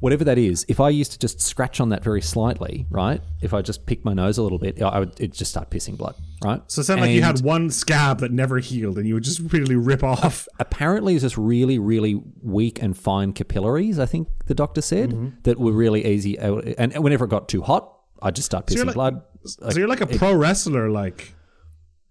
Whatever 0.00 0.22
that 0.24 0.38
is, 0.38 0.64
if 0.68 0.78
I 0.80 0.90
used 0.90 1.10
to 1.12 1.18
just 1.18 1.40
scratch 1.40 1.80
on 1.80 1.88
that 1.88 2.04
very 2.04 2.20
slightly, 2.20 2.86
right? 2.88 3.20
If 3.42 3.52
I 3.52 3.62
just 3.62 3.84
pick 3.84 4.04
my 4.04 4.12
nose 4.14 4.38
a 4.38 4.42
little 4.44 4.58
bit, 4.58 4.80
I 4.80 5.00
would 5.00 5.18
it 5.18 5.32
just 5.32 5.50
start 5.50 5.70
pissing 5.70 5.96
blood, 5.96 6.14
right? 6.44 6.62
So 6.68 6.80
it 6.80 6.84
sounded 6.84 7.02
like 7.06 7.10
you 7.12 7.22
had 7.22 7.40
one 7.40 7.68
scab 7.70 8.20
that 8.20 8.30
never 8.30 8.58
healed, 8.60 8.96
and 8.98 9.08
you 9.08 9.14
would 9.14 9.24
just 9.24 9.40
really 9.52 9.74
rip 9.74 10.04
off. 10.04 10.46
apparently 10.60 11.14
it's 11.14 11.22
just 11.22 11.36
really, 11.36 11.78
really 11.80 12.22
weak 12.42 12.80
and 12.80 12.96
fine 12.96 13.32
capillaries. 13.32 13.98
I 13.98 14.06
think 14.06 14.28
the 14.46 14.54
doctor 14.54 14.80
said 14.82 15.10
Mm-hmm. 15.10 15.28
that 15.42 15.58
were 15.58 15.72
really 15.72 16.06
easy. 16.06 16.38
And 16.38 16.96
whenever 17.02 17.24
it 17.24 17.28
got 17.30 17.48
too 17.48 17.62
hot, 17.62 17.92
I'd 18.22 18.36
just 18.36 18.46
start 18.46 18.66
pissing 18.66 18.86
like- 18.86 18.94
blood. 18.94 19.22
so 19.44 19.70
you're 19.76 19.88
like 19.88 20.00
a 20.00 20.06
pro 20.06 20.32
wrestler, 20.34 20.90
like 20.90 21.34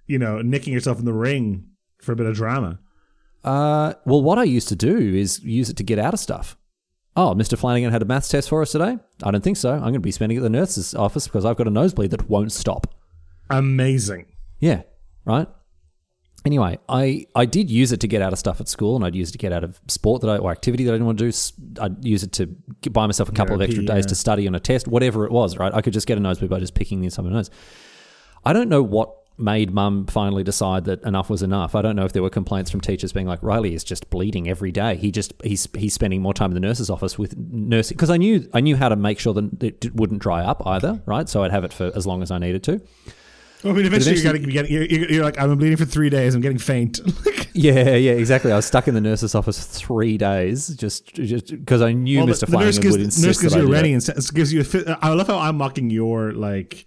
you 0.08 0.18
know, 0.20 0.42
nicking 0.42 0.74
yourself 0.74 1.00
in 1.00 1.06
the 1.06 1.14
ring 1.14 1.68
for 2.02 2.12
a 2.12 2.16
bit 2.16 2.26
of 2.26 2.36
drama. 2.36 2.80
Uh, 3.44 3.94
well, 4.06 4.22
what 4.22 4.38
I 4.38 4.44
used 4.44 4.68
to 4.70 4.76
do 4.76 4.98
is 4.98 5.42
use 5.44 5.70
it 5.70 5.78
to 5.78 5.84
get 5.84 6.00
out 6.00 6.14
of 6.14 6.20
stuff. 6.20 6.58
Oh, 7.18 7.34
Mr. 7.34 7.58
Flanagan 7.58 7.92
had 7.92 8.04
a 8.04 8.06
maths 8.06 8.30
test 8.30 8.48
for 8.48 8.62
us 8.62 8.72
today? 8.72 9.00
I 9.24 9.32
don't 9.32 9.44
think 9.44 9.58
so. 9.58 9.74
I'm 9.74 9.82
going 9.82 9.94
to 9.94 10.00
be 10.00 10.12
spending 10.12 10.38
it 10.38 10.42
at 10.42 10.44
the 10.44 10.52
nurse's 10.52 10.94
office 10.94 11.26
because 11.26 11.46
I've 11.46 11.56
got 11.58 11.66
a 11.66 11.72
nosebleed 11.72 12.12
that 12.12 12.30
won't 12.30 12.52
stop. 12.52 12.94
Amazing. 13.50 14.28
Yeah, 14.60 14.84
right. 15.26 15.48
Anyway, 16.46 16.78
I, 16.88 17.26
I 17.34 17.46
did 17.46 17.72
use 17.72 17.92
it 17.92 18.02
to 18.02 18.08
get 18.08 18.22
out 18.22 18.34
of 18.34 18.40
stuff 18.40 18.62
at 18.62 18.68
school, 18.68 18.96
and 18.96 19.04
I'd 19.04 19.16
use 19.16 19.30
it 19.30 19.32
to 19.32 19.40
get 19.40 19.52
out 19.52 19.64
of 19.64 19.82
sport 19.88 20.22
that 20.22 20.30
I, 20.30 20.38
or 20.38 20.52
activity 20.52 20.84
that 20.84 20.92
I 20.92 20.94
didn't 20.94 21.08
want 21.08 21.18
to 21.18 21.32
do. 21.32 21.82
I'd 21.82 22.06
use 22.06 22.22
it 22.22 22.34
to 22.34 22.46
buy 22.92 23.08
myself 23.08 23.30
a 23.30 23.32
couple 23.32 23.56
of 23.56 23.62
extra 23.64 23.84
days 23.84 24.06
yeah. 24.06 24.10
to 24.10 24.16
study 24.16 24.48
on 24.48 24.54
a 24.54 24.60
test, 24.60 24.88
whatever 24.88 25.26
it 25.26 25.32
was. 25.32 25.58
Right, 25.58 25.74
I 25.74 25.82
could 25.82 25.94
just 25.94 26.06
get 26.06 26.20
a 26.20 26.22
nosebleed 26.22 26.52
by 26.52 26.60
just 26.60 26.76
picking 26.76 27.00
the 27.00 27.06
inside 27.06 27.26
of 27.26 27.32
my 27.32 27.38
nose. 27.38 27.50
I 28.46 28.54
don't 28.54 28.70
know 28.70 28.84
what 28.84 29.17
made 29.38 29.72
Mum 29.72 30.06
finally 30.08 30.44
decide 30.44 30.86
that 30.86 31.02
enough 31.04 31.30
was 31.30 31.44
enough. 31.44 31.76
I 31.76 31.82
don't 31.82 31.96
know 31.96 32.06
if 32.06 32.14
there 32.14 32.24
were 32.24 32.30
complaints 32.30 32.72
from 32.72 32.82
teachers 32.82 33.14
being 33.14 33.28
like, 33.28 33.42
Riley 33.42 33.76
is 33.76 33.84
just 33.84 34.10
bleeding 34.10 34.50
every 34.50 34.72
day. 34.72 34.96
He 34.96 35.12
just 35.12 35.34
he's 35.44 35.68
he's 35.76 35.94
spending 35.94 36.22
more 36.22 36.34
time 36.34 36.52
in 36.52 36.56
the 36.56 36.60
nurse's 36.60 36.90
office 36.90 37.18
with 37.18 37.38
nursing 37.38 37.96
because 37.96 38.10
I 38.10 38.18
knew 38.18 38.50
I 38.54 38.62
knew 38.62 38.76
how 38.76 38.90
to 38.90 38.96
make 38.96 39.20
sure 39.20 39.34
that 39.34 39.64
it 39.64 39.96
wouldn't 39.96 40.22
dry 40.22 40.42
up 40.44 40.66
either. 40.66 41.02
Right, 41.06 41.30
so 41.30 41.44
I'd 41.44 41.52
have 41.52 41.64
it 41.64 41.74
for 41.74 41.92
as 41.96 42.08
long 42.08 42.22
as 42.22 42.32
I 42.32 42.40
needed 42.40 42.64
to. 42.64 42.82
I 43.64 43.72
mean, 43.72 43.86
eventually, 43.86 44.20
you're, 44.20 44.34
getting, 44.34 44.50
you're, 44.52 44.86
you're, 44.86 45.12
you're 45.12 45.24
like, 45.24 45.40
I've 45.40 45.50
been 45.50 45.58
bleeding 45.58 45.78
for 45.78 45.86
three 45.86 46.12
days. 46.12 46.36
I'm 46.36 46.42
getting 46.42 46.60
faint. 46.60 47.00
Yeah, 47.58 47.96
yeah, 47.96 48.12
exactly. 48.12 48.52
I 48.52 48.56
was 48.56 48.68
stuck 48.68 48.88
in 48.88 48.94
the 48.94 49.02
nurse's 49.02 49.34
office 49.34 49.66
three 49.66 50.16
days 50.16 50.68
just 50.76 51.16
just 51.16 51.48
because 51.48 51.82
I 51.82 51.92
knew 51.92 52.20
Well, 52.20 52.28
Mr. 52.28 52.42
the, 52.42 52.46
the 52.46 52.58
nurse 52.60 52.78
Flanagan 52.78 52.82
gives, 52.82 52.92
would 52.92 53.02
insist 53.02 53.26
nurse 53.26 53.42
gives 53.42 53.56
you 53.56 53.62
a 53.64 53.68
ready 53.68 53.94
and 53.94 54.06
gives 54.36 54.54
you. 54.54 54.62
A 54.62 54.64
fit, 54.64 54.88
I 55.02 55.10
love 55.10 55.26
how 55.26 55.40
I'm 55.40 55.58
mocking 55.58 55.90
your 55.90 56.34
like, 56.34 56.86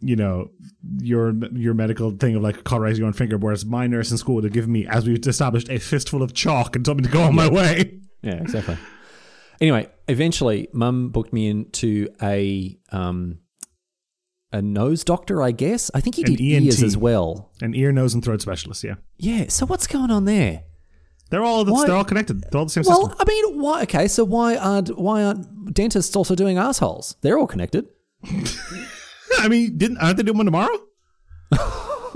you 0.00 0.16
know, 0.16 0.50
your 0.98 1.34
your 1.52 1.74
medical 1.74 2.10
thing 2.12 2.34
of 2.36 2.42
like 2.42 2.64
cauterizing 2.64 2.98
your 3.00 3.06
own 3.06 3.12
finger, 3.12 3.38
whereas 3.38 3.64
my 3.64 3.86
nurse 3.86 4.10
in 4.10 4.18
school 4.18 4.34
would 4.36 4.44
have 4.44 4.52
given 4.52 4.72
me, 4.72 4.86
as 4.86 5.06
we've 5.06 5.24
established, 5.26 5.68
a 5.70 5.78
fistful 5.78 6.22
of 6.22 6.32
chalk 6.34 6.76
and 6.76 6.84
told 6.84 6.98
me 6.98 7.04
to 7.04 7.10
go 7.10 7.22
on 7.22 7.34
my 7.34 7.48
way. 7.48 8.00
Yeah, 8.22 8.34
exactly. 8.42 8.76
Anyway, 9.60 9.88
eventually, 10.08 10.68
Mum 10.72 11.08
booked 11.10 11.32
me 11.32 11.48
into 11.48 12.08
a 12.22 12.76
um 12.92 13.38
a 14.52 14.60
nose 14.62 15.02
doctor. 15.04 15.42
I 15.42 15.50
guess 15.52 15.90
I 15.94 16.00
think 16.00 16.16
he 16.16 16.22
did 16.24 16.40
ears 16.40 16.82
as 16.82 16.96
well. 16.96 17.50
An 17.60 17.74
ear, 17.74 17.90
nose, 17.92 18.14
and 18.14 18.24
throat 18.24 18.40
specialist. 18.42 18.84
Yeah, 18.84 18.94
Yeah. 19.18 19.46
So 19.48 19.66
what's 19.66 19.86
going 19.86 20.10
on 20.10 20.24
there? 20.24 20.62
they're 21.30 21.42
all 21.42 21.64
Why- 21.64 21.86
they're 21.86 21.96
all 21.96 22.04
connected. 22.04 22.40
They're 22.42 22.58
all 22.58 22.66
the 22.66 22.70
same 22.70 22.84
Well, 22.86 23.08
system. 23.08 23.16
I 23.18 23.24
mean, 23.28 23.60
why? 23.60 23.82
Okay, 23.82 24.06
so 24.08 24.24
why 24.24 24.56
aren't 24.56 24.96
why 24.98 25.24
aren't 25.24 25.74
dentists 25.74 26.14
also 26.14 26.34
doing 26.34 26.56
assholes? 26.58 27.16
They're 27.22 27.38
all 27.38 27.46
connected. 27.48 27.86
I 29.38 29.48
mean, 29.48 29.76
didn't 29.78 29.98
aren't 29.98 30.16
they 30.16 30.22
doing 30.22 30.38
one 30.38 30.46
tomorrow? 30.46 30.78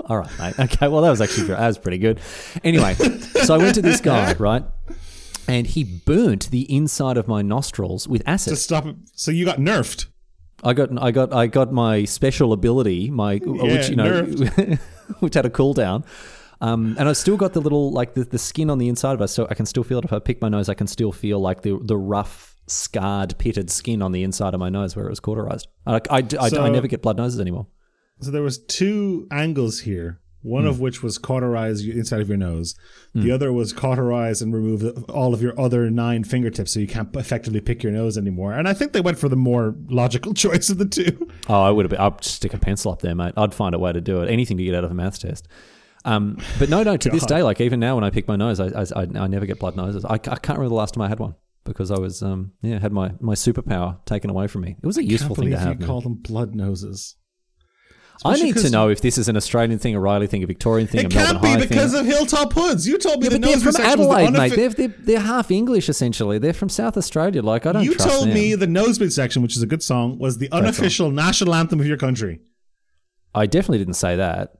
All 0.07 0.19
right, 0.19 0.39
mate. 0.39 0.59
Okay, 0.59 0.89
well, 0.89 1.03
that 1.03 1.11
was 1.11 1.21
actually 1.21 1.49
that 1.49 1.67
was 1.67 1.79
pretty 1.79 1.99
good. 1.99 2.21
Anyway, 2.65 2.95
so 2.95 3.55
I 3.55 3.59
went 3.59 3.75
to 3.77 3.83
this 3.83 4.01
guy, 4.01 4.33
right, 4.35 4.65
and 5.47 5.67
he 5.67 5.85
burnt 5.85 6.51
the 6.51 6.63
inside 6.75 7.17
of 7.17 7.29
my 7.29 7.43
nostrils 7.43 8.09
with 8.09 8.23
acid. 8.27 8.53
To 8.53 8.57
stop 8.57 8.87
it. 8.87 8.97
So 9.15 9.31
you 9.31 9.45
got 9.45 9.59
nerfed. 9.59 10.07
I 10.63 10.75
got, 10.75 11.03
I 11.03 11.11
got, 11.11 11.33
I 11.33 11.47
got 11.47 11.73
my 11.73 12.05
special 12.05 12.53
ability, 12.53 13.11
my 13.11 13.37
which 13.37 13.89
you 13.89 13.97
know, 13.97 14.25
which 15.21 15.35
had 15.35 15.47
a 15.47 15.51
cooldown. 15.51 16.05
Um, 16.61 16.97
and 16.99 17.09
I've 17.09 17.17
still 17.17 17.39
got 17.39 17.55
the 17.55 17.61
little 17.61 17.91
like 17.91 18.13
the, 18.15 18.25
the 18.25 18.39
skin 18.39 18.69
on 18.69 18.79
the 18.79 18.89
inside 18.89 19.15
of 19.15 19.23
us, 19.23 19.33
so 19.33 19.47
I 19.49 19.55
can 19.55 19.65
still 19.65 19.83
feel 19.83 19.99
it. 19.99 20.05
If 20.05 20.13
I 20.13 20.19
pick 20.19 20.43
my 20.43 20.49
nose, 20.49 20.69
I 20.69 20.75
can 20.75 20.87
still 20.87 21.13
feel 21.13 21.41
like 21.41 21.63
the 21.63 21.79
the 21.83 21.97
rough, 21.97 22.57
scarred, 22.71 23.37
pitted 23.39 23.71
skin 23.71 24.03
on 24.03 24.13
the 24.13 24.23
inside 24.23 24.55
of 24.55 24.61
my 24.61 24.69
nose 24.69 24.95
where 24.97 25.07
it 25.07 25.11
was 25.11 25.21
cauterized. 25.21 25.69
I, 25.87 25.97
I, 26.11 26.19
I, 26.41 26.51
I 26.59 26.69
never 26.71 26.87
get 26.87 27.03
blood 27.03 27.17
noses 27.17 27.41
anymore. 27.41 27.67
So 28.21 28.31
there 28.31 28.43
was 28.43 28.59
two 28.59 29.27
angles 29.31 29.81
here. 29.81 30.21
One 30.43 30.63
Hmm. 30.63 30.69
of 30.71 30.81
which 30.81 31.03
was 31.03 31.19
cauterize 31.19 31.85
inside 31.85 32.23
of 32.23 32.29
your 32.29 32.39
nose. 32.39 32.75
The 33.15 33.31
other 33.31 33.53
was 33.53 33.75
cauterize 33.75 34.41
and 34.41 34.55
remove 34.55 35.05
all 35.11 35.35
of 35.35 35.43
your 35.43 35.59
other 35.61 35.91
nine 35.91 36.25
fingertips, 36.25 36.73
so 36.73 36.81
you 36.81 36.87
can't 36.87 37.15
effectively 37.15 37.61
pick 37.61 37.83
your 37.83 37.93
nose 37.93 38.17
anymore. 38.17 38.55
And 38.55 38.67
I 38.67 38.73
think 38.73 38.93
they 38.95 39.03
went 39.03 39.19
for 39.19 39.29
the 39.29 39.37
more 39.37 39.75
logical 39.91 40.33
choice 40.45 40.71
of 40.71 40.79
the 40.79 40.87
two. 40.87 41.29
Oh, 41.47 41.63
I 41.63 41.71
would 41.71 41.85
have. 41.85 41.91
Been, 41.91 42.01
I'd 42.01 42.25
stick 42.25 42.55
a 42.55 42.59
pencil 42.59 42.91
up 42.91 43.03
there, 43.03 43.15
mate. 43.15 43.35
I'd 43.37 43.53
find 43.53 43.75
a 43.75 43.79
way 43.79 43.93
to 43.93 44.01
do 44.01 44.23
it. 44.23 44.31
Anything 44.31 44.57
to 44.57 44.65
get 44.65 44.75
out 44.75 44.85
of 44.85 44.91
a 44.91 44.95
maths 44.95 45.19
test. 45.19 45.47
Um, 46.07 46.39
but 46.59 46.71
no, 46.71 46.83
no. 46.83 46.97
To 46.97 47.11
this 47.11 47.27
day, 47.35 47.43
like 47.43 47.61
even 47.61 47.79
now, 47.79 47.97
when 47.97 48.05
I 48.05 48.09
pick 48.09 48.27
my 48.27 48.37
nose, 48.37 48.61
I, 48.61 48.69
I, 48.69 48.85
I, 48.97 49.07
I 49.17 49.27
never 49.27 49.45
get 49.45 49.59
blood 49.59 49.77
noses. 49.77 50.07
I, 50.07 50.15
I 50.15 50.19
can't 50.19 50.49
remember 50.59 50.69
the 50.71 50.75
last 50.75 50.95
time 50.95 51.03
I 51.03 51.09
had 51.09 51.19
one 51.19 51.35
because 51.65 51.91
I 51.91 51.99
was, 51.99 52.23
um, 52.23 52.53
yeah, 52.63 52.79
had 52.79 52.93
my, 52.93 53.13
my 53.21 53.35
superpower 53.35 54.05
taken 54.07 54.31
away 54.31 54.47
from 54.47 54.63
me. 54.63 54.77
It 54.83 54.87
was 54.87 54.99
a 54.99 55.05
useful 55.05 55.35
thing 55.37 55.51
to 55.51 55.59
have. 55.59 55.81
you 55.81 55.87
call 55.87 56.01
them 56.01 56.15
blood 56.15 56.55
noses. 56.55 57.17
I 58.25 58.37
need 58.37 58.57
to 58.59 58.71
know 58.71 58.89
if 58.91 59.01
this 59.01 59.17
is 59.17 59.29
an 59.29 59.37
Australian 59.37 59.79
thing, 59.79 59.95
a 59.95 60.01
Riley 60.01 60.27
thing, 60.27 60.43
a 60.43 60.47
Victorian 60.47 60.87
thing, 60.87 61.07
It 61.07 61.13
a 61.13 61.17
Melbourne 61.17 61.41
can't 61.41 61.61
be 61.61 61.67
because 61.67 61.93
thing. 61.93 62.01
of 62.01 62.07
Hilltop 62.07 62.53
Hoods. 62.53 62.87
You 62.87 62.99
told 62.99 63.21
me 63.21 63.25
yeah, 63.25 63.31
the 63.31 63.39
they're 63.39 63.51
nose 63.51 63.63
from 63.63 63.73
section 63.73 63.99
was 63.99 64.09
the 64.09 64.15
Adelaide, 64.15 64.33
mate. 64.33 64.57
They're, 64.57 64.69
they're 64.69 64.95
they're 64.99 65.21
half 65.21 65.51
English 65.51 65.89
essentially. 65.89 66.39
They're 66.39 66.53
from 66.53 66.69
South 66.69 66.97
Australia. 66.99 67.41
Like 67.41 67.65
I 67.65 67.73
don't. 67.73 67.85
You 67.85 67.95
told 67.95 68.27
them. 68.27 68.35
me 68.35 68.55
the 68.55 68.67
nosebleed 68.67 69.13
section, 69.13 69.41
which 69.41 69.57
is 69.57 69.63
a 69.63 69.67
good 69.67 69.83
song, 69.83 70.19
was 70.19 70.37
the 70.37 70.51
unofficial 70.53 71.11
national 71.11 71.55
anthem 71.55 71.81
of 71.81 71.87
your 71.87 71.97
country. 71.97 72.41
I 73.35 73.47
definitely 73.47 73.79
didn't 73.79 73.95
say 73.95 74.17
that. 74.17 74.53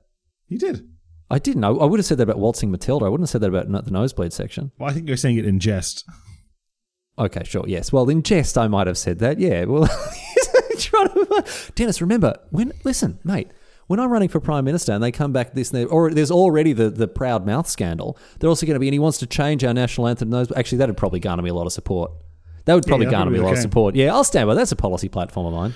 You 0.47 0.57
did. 0.57 0.87
I 1.29 1.37
didn't. 1.37 1.63
I, 1.63 1.69
I 1.69 1.85
would 1.85 1.99
have 1.99 2.05
said 2.05 2.17
that 2.17 2.23
about 2.23 2.39
Waltzing 2.39 2.71
Matilda. 2.71 3.05
I 3.05 3.09
wouldn't 3.09 3.27
have 3.27 3.31
said 3.31 3.41
that 3.41 3.53
about 3.53 3.85
the 3.85 3.91
nosebleed 3.91 4.33
section. 4.33 4.71
Well, 4.79 4.89
I 4.89 4.93
think 4.93 5.07
you're 5.07 5.17
saying 5.17 5.37
it 5.37 5.45
in 5.45 5.59
jest. 5.59 6.03
Okay, 7.25 7.43
sure. 7.43 7.63
Yes. 7.67 7.91
Well, 7.91 8.09
in 8.09 8.23
jest, 8.23 8.57
I 8.57 8.67
might 8.67 8.87
have 8.87 8.97
said 8.97 9.19
that. 9.19 9.39
Yeah. 9.39 9.65
Well, 9.65 9.87
to, 10.77 11.43
Denis, 11.75 12.01
remember 12.01 12.35
when? 12.49 12.71
Listen, 12.83 13.19
mate. 13.23 13.49
When 13.87 13.99
I'm 13.99 14.09
running 14.09 14.29
for 14.29 14.39
prime 14.39 14.63
minister 14.63 14.93
and 14.93 15.03
they 15.03 15.11
come 15.11 15.33
back 15.33 15.53
this, 15.53 15.71
and 15.71 15.81
they- 15.81 15.85
or 15.85 16.11
there's 16.13 16.31
already 16.31 16.71
the, 16.71 16.89
the 16.89 17.07
proud 17.09 17.45
mouth 17.45 17.67
scandal. 17.67 18.17
They're 18.39 18.47
also 18.49 18.65
going 18.65 18.75
to 18.75 18.79
be, 18.79 18.87
and 18.87 18.93
he 18.93 18.99
wants 18.99 19.17
to 19.17 19.25
change 19.27 19.63
our 19.65 19.73
national 19.73 20.07
anthem. 20.07 20.29
Those 20.29 20.49
actually, 20.53 20.77
that'd 20.77 20.95
probably 20.95 21.19
garner 21.19 21.43
me 21.43 21.49
a 21.49 21.53
lot 21.53 21.65
of 21.65 21.73
support. 21.73 22.11
That 22.65 22.75
would 22.75 22.85
probably 22.85 23.07
Yeah, 23.07 23.11
garner 23.11 23.31
me 23.31 23.39
a 23.39 23.43
lot 23.43 23.53
of 23.53 23.59
support. 23.59 23.95
Yeah, 23.95 24.13
I'll 24.13 24.23
stand 24.23 24.47
by. 24.47 24.53
That's 24.53 24.71
a 24.71 24.75
policy 24.77 25.09
platform 25.09 25.47
of 25.47 25.53
mine. 25.53 25.73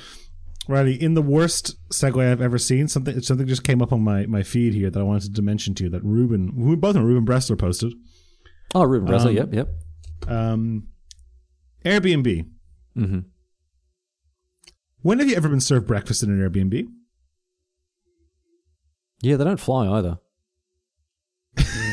Riley, 0.68 1.00
in 1.00 1.14
the 1.14 1.22
worst 1.22 1.76
segue 1.92 2.32
I've 2.32 2.42
ever 2.42 2.58
seen, 2.58 2.88
something 2.88 3.20
something 3.22 3.46
just 3.48 3.64
came 3.64 3.82
up 3.82 3.92
on 3.92 4.02
my, 4.02 4.26
my 4.28 4.44
feed 4.44 4.74
here 4.74 4.90
that 4.90 5.00
I 5.00 5.04
wanted 5.04 5.36
to 5.36 5.42
mention 5.42 5.76
to 5.76 5.84
you 5.84 5.90
that 5.92 6.04
Ruben, 6.04 6.78
both 6.80 6.96
know 6.96 7.02
Ruben 7.04 7.26
Bressler 7.26 7.58
posted. 7.58 7.94
Oh, 8.74 8.84
Ruben 8.84 9.08
Bresler. 9.10 9.28
Um, 9.30 9.36
yep, 9.36 9.54
yep. 9.54 9.70
Um, 10.28 10.88
Airbnb. 11.86 12.48
Mm-hmm. 12.98 13.20
When 15.02 15.20
have 15.20 15.30
you 15.30 15.36
ever 15.36 15.48
been 15.50 15.60
served 15.62 15.86
breakfast 15.88 16.24
in 16.24 16.30
an 16.32 16.40
Airbnb? 16.40 16.88
Yeah, 19.22 19.38
they 19.38 19.44
don't 19.44 19.60
fly 19.60 19.88
either. 19.88 20.18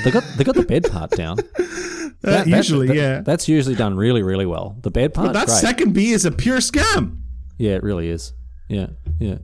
they 0.04 0.10
got 0.10 0.24
they 0.36 0.44
got 0.44 0.54
the 0.54 0.64
bed 0.66 0.90
part 0.90 1.10
down. 1.12 1.38
Uh, 2.24 2.30
That- 2.30 2.46
that- 2.46 2.56
usually, 2.56 2.86
that- 2.86 2.94
yeah. 2.96 3.20
That's 3.20 3.48
usually 3.48 3.74
done 3.74 3.96
really, 3.96 4.22
really 4.22 4.46
well. 4.46 4.78
The 4.82 4.92
bed 4.92 5.12
part, 5.12 5.26
But 5.26 5.32
that 5.32 5.46
great. 5.48 5.58
second 5.58 5.92
B 5.92 6.12
is 6.12 6.24
a 6.24 6.30
pure 6.30 6.58
scam. 6.58 7.18
yeah, 7.58 7.72
it 7.72 7.82
really 7.82 8.08
is. 8.10 8.32
Yeah, 8.68 8.90
yeah. 9.18 9.38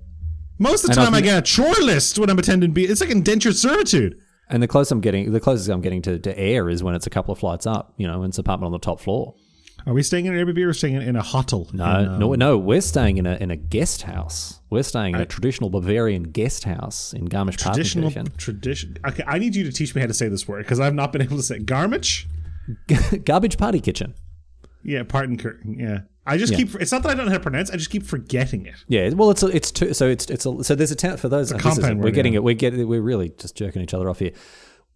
Most 0.60 0.84
of 0.84 0.90
the 0.90 1.00
And 1.00 1.06
time, 1.06 1.14
I've- 1.14 1.26
I 1.28 1.32
get 1.32 1.38
a 1.38 1.42
chore 1.42 1.74
list 1.84 2.20
when 2.20 2.30
I'm 2.30 2.38
attending 2.38 2.70
B. 2.70 2.84
It's 2.84 3.00
like 3.00 3.10
indentured 3.10 3.56
servitude. 3.56 4.16
And 4.48 4.62
the 4.62 4.68
closest 4.68 4.92
I'm 4.92 5.00
getting, 5.00 5.32
the 5.32 5.40
closest 5.40 5.68
I'm 5.68 5.80
getting 5.80 6.02
to, 6.02 6.20
to 6.20 6.38
air 6.38 6.68
is 6.70 6.84
when 6.84 6.94
it's 6.94 7.08
a 7.08 7.10
couple 7.10 7.32
of 7.32 7.40
flights 7.40 7.66
up. 7.66 7.94
You 7.96 8.06
know, 8.06 8.20
when 8.20 8.28
it's 8.28 8.38
an 8.38 8.42
apartment 8.42 8.66
on 8.66 8.72
the 8.72 8.78
top 8.78 9.00
floor. 9.00 9.34
Are 9.88 9.94
we 9.94 10.02
staying 10.02 10.26
in 10.26 10.36
an 10.36 10.46
Airbnb 10.46 10.66
or 10.66 10.74
staying 10.74 10.96
in, 11.00 11.16
a 11.16 11.22
hotel? 11.22 11.66
No, 11.72 11.84
In, 12.00 12.08
um, 12.08 12.18
no, 12.18 12.34
no. 12.34 12.58
We're 12.58 12.82
staying 12.82 13.16
in 13.16 13.24
a 13.24 13.36
in 13.36 13.50
a 13.50 13.56
guest 13.56 14.02
house. 14.02 14.60
We're 14.68 14.82
staying 14.82 15.14
in 15.14 15.20
a 15.22 15.24
traditional 15.24 15.70
Bavarian 15.70 16.24
guest 16.24 16.64
house 16.64 17.14
in 17.14 17.26
traditional 17.26 18.10
Garmisch-Partenkirchen. 18.10 18.36
tradition. 18.36 18.98
Okay, 19.06 19.24
I 19.26 19.38
need 19.38 19.56
you 19.56 19.64
to 19.64 19.72
teach 19.72 19.94
me 19.94 20.02
how 20.02 20.06
to 20.06 20.12
say 20.12 20.28
this 20.28 20.46
word 20.46 20.58
because 20.58 20.78
I've 20.78 20.94
not 20.94 21.10
been 21.10 21.22
able 21.28 21.38
to 21.38 21.42
say 21.42 21.58
Garmisch. 21.58 22.26
Garbage 23.24 23.56
party 23.56 23.80
kitchen. 23.80 24.12
Yeah, 24.82 25.04
pardon, 25.04 25.38
Yeah, 25.78 26.00
I 26.26 26.36
just 26.36 26.52
Yeah. 26.52 26.58
keep. 26.58 26.74
It's 26.74 26.92
not 26.92 27.02
that 27.04 27.12
I 27.12 27.14
don't 27.14 27.24
know 27.24 27.32
how 27.32 27.38
to 27.38 27.42
pronounce. 27.42 27.70
I 27.70 27.76
just 27.76 27.88
keep 27.88 28.02
forgetting 28.02 28.66
it. 28.66 28.74
Yeah, 28.88 29.08
well, 29.14 29.30
it's 29.30 29.42
a, 29.42 29.46
it's 29.46 29.70
two, 29.70 29.94
so 29.94 30.06
it's 30.06 30.26
it's 30.26 30.44
a, 30.44 30.62
so 30.64 30.74
there's 30.74 30.90
a 30.90 30.96
town 30.96 31.16
for 31.16 31.30
those. 31.30 31.50
is 31.50 31.62
compound 31.62 31.92
it. 31.92 31.94
word, 31.96 32.04
we're 32.04 32.10
getting 32.10 32.34
yeah. 32.34 32.40
it. 32.40 32.44
We're 32.44 32.54
getting 32.54 32.86
we're 32.86 33.00
really 33.00 33.30
just 33.38 33.56
jerking 33.56 33.80
each 33.80 33.94
other 33.94 34.10
off 34.10 34.18
here. 34.18 34.32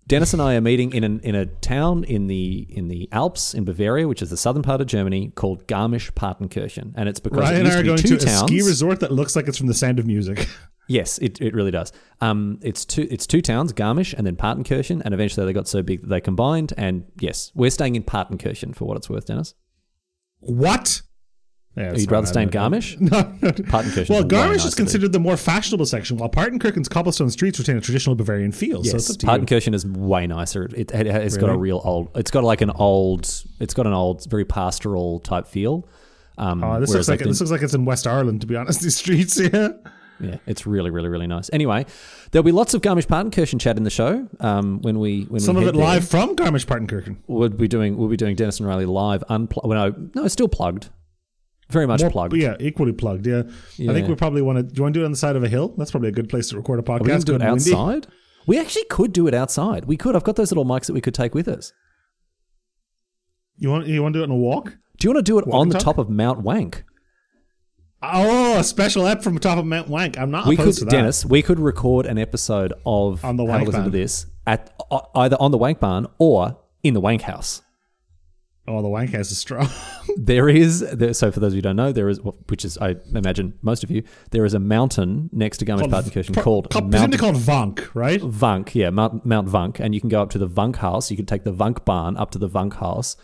Denis 0.07 0.33
and 0.33 0.43
I 0.43 0.57
are 0.57 0.61
meeting 0.61 0.93
in 0.93 1.05
an, 1.05 1.21
in 1.21 1.35
a 1.35 1.47
town 1.47 2.05
in 2.05 2.27
the 2.27 2.67
in 2.69 2.89
the 2.89 3.09
Alps 3.13 3.55
in 3.55 3.65
Bavaria, 3.65 4.09
which 4.09 4.21
is 4.21 4.31
the 4.31 4.37
southern 4.37 4.63
part 4.63 4.81
of 4.81 4.87
Germany, 4.87 5.33
called 5.35 5.67
Garmisch-Partenkirchen, 5.69 6.93
and 6.97 7.09
it's 7.09 7.21
because 7.21 7.39
Ryan 7.41 7.55
it 7.55 7.59
and 7.61 7.69
I 7.69 7.81
are 7.81 7.83
going 7.83 7.99
to 7.99 8.17
towns. 8.19 8.43
a 8.43 8.47
ski 8.47 8.63
resort 8.63 9.01
that 9.01 9.13
looks 9.13 9.37
like 9.37 9.49
it's 9.49 9.59
from 9.59 9.69
The 9.69 9.75
Sound 9.75 9.99
of 9.99 10.07
Music. 10.07 10.49
Yes, 10.89 11.19
it, 11.19 11.41
it 11.41 11.55
really 11.55 11.71
does. 11.71 11.93
Um, 12.21 12.59
it's 12.61 12.85
two 12.85 13.07
it's 13.09 13.27
two 13.27 13.41
towns, 13.41 13.73
Garmisch 13.73 14.13
and 14.15 14.27
then 14.27 14.35
Partenkirchen, 14.35 15.01
and 15.03 15.15
eventually 15.15 15.47
they 15.47 15.53
got 15.53 15.69
so 15.69 15.81
big 15.81 16.03
that 16.03 16.09
they 16.09 16.21
combined. 16.21 16.73
And 16.77 17.05
yes, 17.21 17.53
we're 17.55 17.71
staying 17.71 17.95
in 17.95 18.03
Partenkirchen 18.03 18.75
for 18.75 18.87
what 18.87 18.97
it's 18.97 19.09
worth, 19.09 19.27
Denis. 19.27 19.55
what? 20.41 21.03
Yeah, 21.77 21.95
You'd 21.95 22.11
rather 22.11 22.27
stay 22.27 22.43
in 22.43 22.51
Garmisch? 22.51 23.01
No, 23.01 23.21
no. 23.41 23.51
Partenkirchen. 23.51 24.11
Well, 24.11 24.25
Garmisch 24.25 24.67
is 24.67 24.75
considered 24.75 25.13
the 25.13 25.19
more 25.19 25.39
fashionable 25.39 25.87
section, 25.87 26.19
while 26.19 26.29
Partenkirchen's 26.29 26.89
cobblestone 26.89 27.31
streets 27.31 27.59
retain 27.59 27.79
a 27.79 27.81
traditional 27.81 28.15
Bavarian 28.15 28.53
feel. 28.53 28.85
so 28.85 28.93
Yes, 28.93 29.09
you. 29.09 29.17
Partenkirchen 29.29 29.75
is 29.75 29.87
way 29.87 30.27
nicer. 30.27 30.69
It, 30.77 30.91
it, 30.93 31.07
has 31.07 31.39
got 31.39 31.49
a 31.49 31.57
real 31.57 31.81
old. 31.83 32.11
It's 32.15 32.31
got 32.31 32.45
like 32.45 32.61
an 32.61 32.71
old. 32.71 33.23
It's 33.59 33.73
got 33.73 33.87
an 33.87 33.95
old, 33.95 34.29
very 34.31 34.45
pastoral 34.45 35.21
type 35.21 35.47
feel. 35.47 35.89
Um, 36.37 36.63
Oh, 36.63 36.79
this 36.79 36.91
looks 36.91 37.09
like 37.09 37.21
the- 37.21 37.27
this 37.27 37.41
looks 37.41 37.51
like 37.51 37.63
it's 37.63 37.75
in 37.75 37.85
West 37.87 38.07
Ireland. 38.07 38.43
To 38.43 38.47
be 38.47 38.57
honest, 38.57 38.81
these 38.83 38.97
streets. 38.97 39.41
Yeah. 39.41 39.69
yeah, 40.21 40.37
it's 40.47 40.67
really, 40.67 40.91
really, 40.91 41.09
really 41.09 41.27
nice. 41.27 41.49
Anyway, 41.55 41.87
there'll 42.33 42.45
be 42.45 42.53
lots 42.53 42.75
of 42.75 42.83
Garmisch 42.83 43.07
Partenkirchen 43.07 43.59
chat 43.59 43.79
in 43.79 43.85
the 43.85 43.91
show. 43.91 44.29
Um, 44.41 44.81
when 44.83 44.99
we 44.99 45.23
when 45.25 45.41
Some 45.41 45.57
we 45.57 45.63
of 45.63 45.69
it 45.69 45.73
there. 45.75 45.85
live 45.85 46.07
from 46.07 46.37
Garmisch 46.37 46.67
Partenkirchen. 46.67 47.17
We'll 47.29 47.49
be 47.49 47.67
doing 47.69 47.97
we'll 47.97 48.09
be 48.09 48.19
doing 48.19 48.37
Denis 48.37 48.61
and 48.61 48.69
Riley 48.69 48.85
live 48.85 49.25
unplugged. 49.31 49.67
Well, 49.69 49.91
no, 49.91 50.11
no, 50.15 50.25
it's 50.25 50.35
still 50.35 50.49
plugged. 50.49 50.91
Very 51.73 51.87
much 51.87 52.03
More- 52.03 52.11
plugged. 52.11 52.37
yeah, 52.37 52.57
equally 52.61 52.93
plugged. 52.93 53.27
Yeah. 53.27 53.43
I 53.81 53.93
think 53.93 54.09
we 54.09 54.15
probably 54.15 54.43
want 54.43 54.59
to. 54.59 54.63
Do 54.63 54.73
you 54.77 54.83
want 54.83 54.95
to 54.95 55.01
do 55.01 55.03
it 55.03 55.07
on 55.07 55.13
the 55.13 55.17
side 55.17 55.37
of 55.37 55.43
a 55.43 55.49
hill? 55.49 55.75
That's 55.79 55.91
probably 55.91 56.11
a 56.11 56.13
good 56.13 56.29
place 56.29 56.49
to 56.51 56.57
record 56.57 56.79
a 56.79 56.83
oh, 56.83 56.85
podcast. 56.85 57.01
Are 57.01 57.15
we 57.15 57.19
to 57.19 57.25
do 57.25 57.35
it 57.35 57.43
and 57.43 57.51
windy. 57.53 57.73
outside? 57.73 58.07
We 58.47 58.59
actually 58.59 58.85
could 58.85 59.13
do 59.13 59.27
it 59.27 59.35
outside. 59.35 59.87
We 59.87 59.97
could. 59.97 60.15
I've 60.15 60.25
got 60.25 60.37
those 60.37 60.51
little 60.51 60.65
mics 60.65 60.87
that 60.87 60.93
we 60.93 61.01
could 61.01 61.15
take 61.15 61.35
with 61.35 61.49
us. 61.49 61.73
You 63.57 63.71
want 63.71 63.87
you 63.87 64.03
want 64.03 64.15
to 64.15 64.19
do 64.19 64.23
it 64.23 64.27
on 64.27 64.33
a 64.33 64.37
walk? 64.37 64.77
Do 64.99 65.09
you 65.09 65.15
want 65.15 65.25
to 65.25 65.31
do 65.31 65.39
it 65.39 65.47
Walk 65.47 65.61
on 65.61 65.69
the 65.69 65.79
top 65.79 65.99
of 65.99 66.11
Mount 66.11 66.41
Wank? 66.41 66.85
Oh, 68.03 68.59
a 68.59 68.65
special 68.65 69.07
app 69.07 69.23
from 69.23 69.35
the 69.35 69.41
top 69.41 69.59
of 69.59 69.65
Mount 69.65 69.89
Wank. 69.89 70.19
I'm 70.19 70.31
not 70.31 70.47
we 70.47 70.57
could, 70.57 70.63
opposed 70.63 70.81
to 70.81 70.85
that. 70.87 70.91
Denis. 70.91 71.25
We 71.25 71.43
could 71.43 71.61
record 71.61 72.07
an 72.07 72.19
episode 72.19 72.73
of 72.85 73.25
On 73.25 73.37
the 73.37 73.45
Wank 73.45 73.67
listen 73.67 73.85
to 73.85 73.91
this 73.91 74.27
at 74.47 74.75
either 75.15 75.37
on 75.39 75.53
the 75.53 75.59
Wank 75.59 75.79
Barn 75.79 76.09
or 76.19 76.59
in 76.83 76.95
the 76.95 77.01
Wank 77.01 77.23
House. 77.23 77.63
Oh, 78.69 78.81
the 78.81 78.89
Wank 78.89 79.13
House 79.13 79.31
is 79.33 79.39
strong. 79.39 79.69
There 80.17 80.49
is 80.49 80.81
there, 80.81 81.15
so 81.15 81.31
for 81.33 81.41
those 81.41 81.53
of 81.53 81.55
you 81.55 81.59
who 81.59 81.63
don't 81.63 81.77
know, 81.77 81.91
there 81.91 82.09
is 82.09 82.21
which 82.49 82.65
is 82.65 82.77
I 82.79 82.97
imagine 83.15 83.55
most 83.63 83.83
of 83.83 83.91
you 83.91 84.03
there 84.31 84.45
is 84.45 84.53
a 84.53 84.59
mountain 84.59 85.31
next 85.33 85.59
to 85.59 85.65
Garmisch-Partenkirchen 85.65 86.35
called 86.43 86.71
called, 86.71 86.91
Mount 86.91 87.13
presumably 87.13 87.19
called 87.19 87.37
Vank, 87.37 87.89
right? 87.95 88.21
Vunk, 88.21 88.75
yeah, 88.75 88.91
Mount, 88.91 89.25
Mount 89.25 89.49
Vunk, 89.49 89.81
and 89.81 89.95
you 89.95 90.01
can 90.01 90.11
go 90.11 90.21
up 90.21 90.31
to 90.31 90.39
the 90.39 90.49
Vunk 90.49 90.77
House. 90.77 91.11
You 91.11 91.17
can 91.17 91.25
take 91.25 91.45
the 91.45 91.53
Vunk 91.53 91.85
Barn 91.85 92.17
up 92.17 92.31
to 92.33 92.39
the 92.39 92.49
Vunk 92.49 92.75
House, 92.75 93.17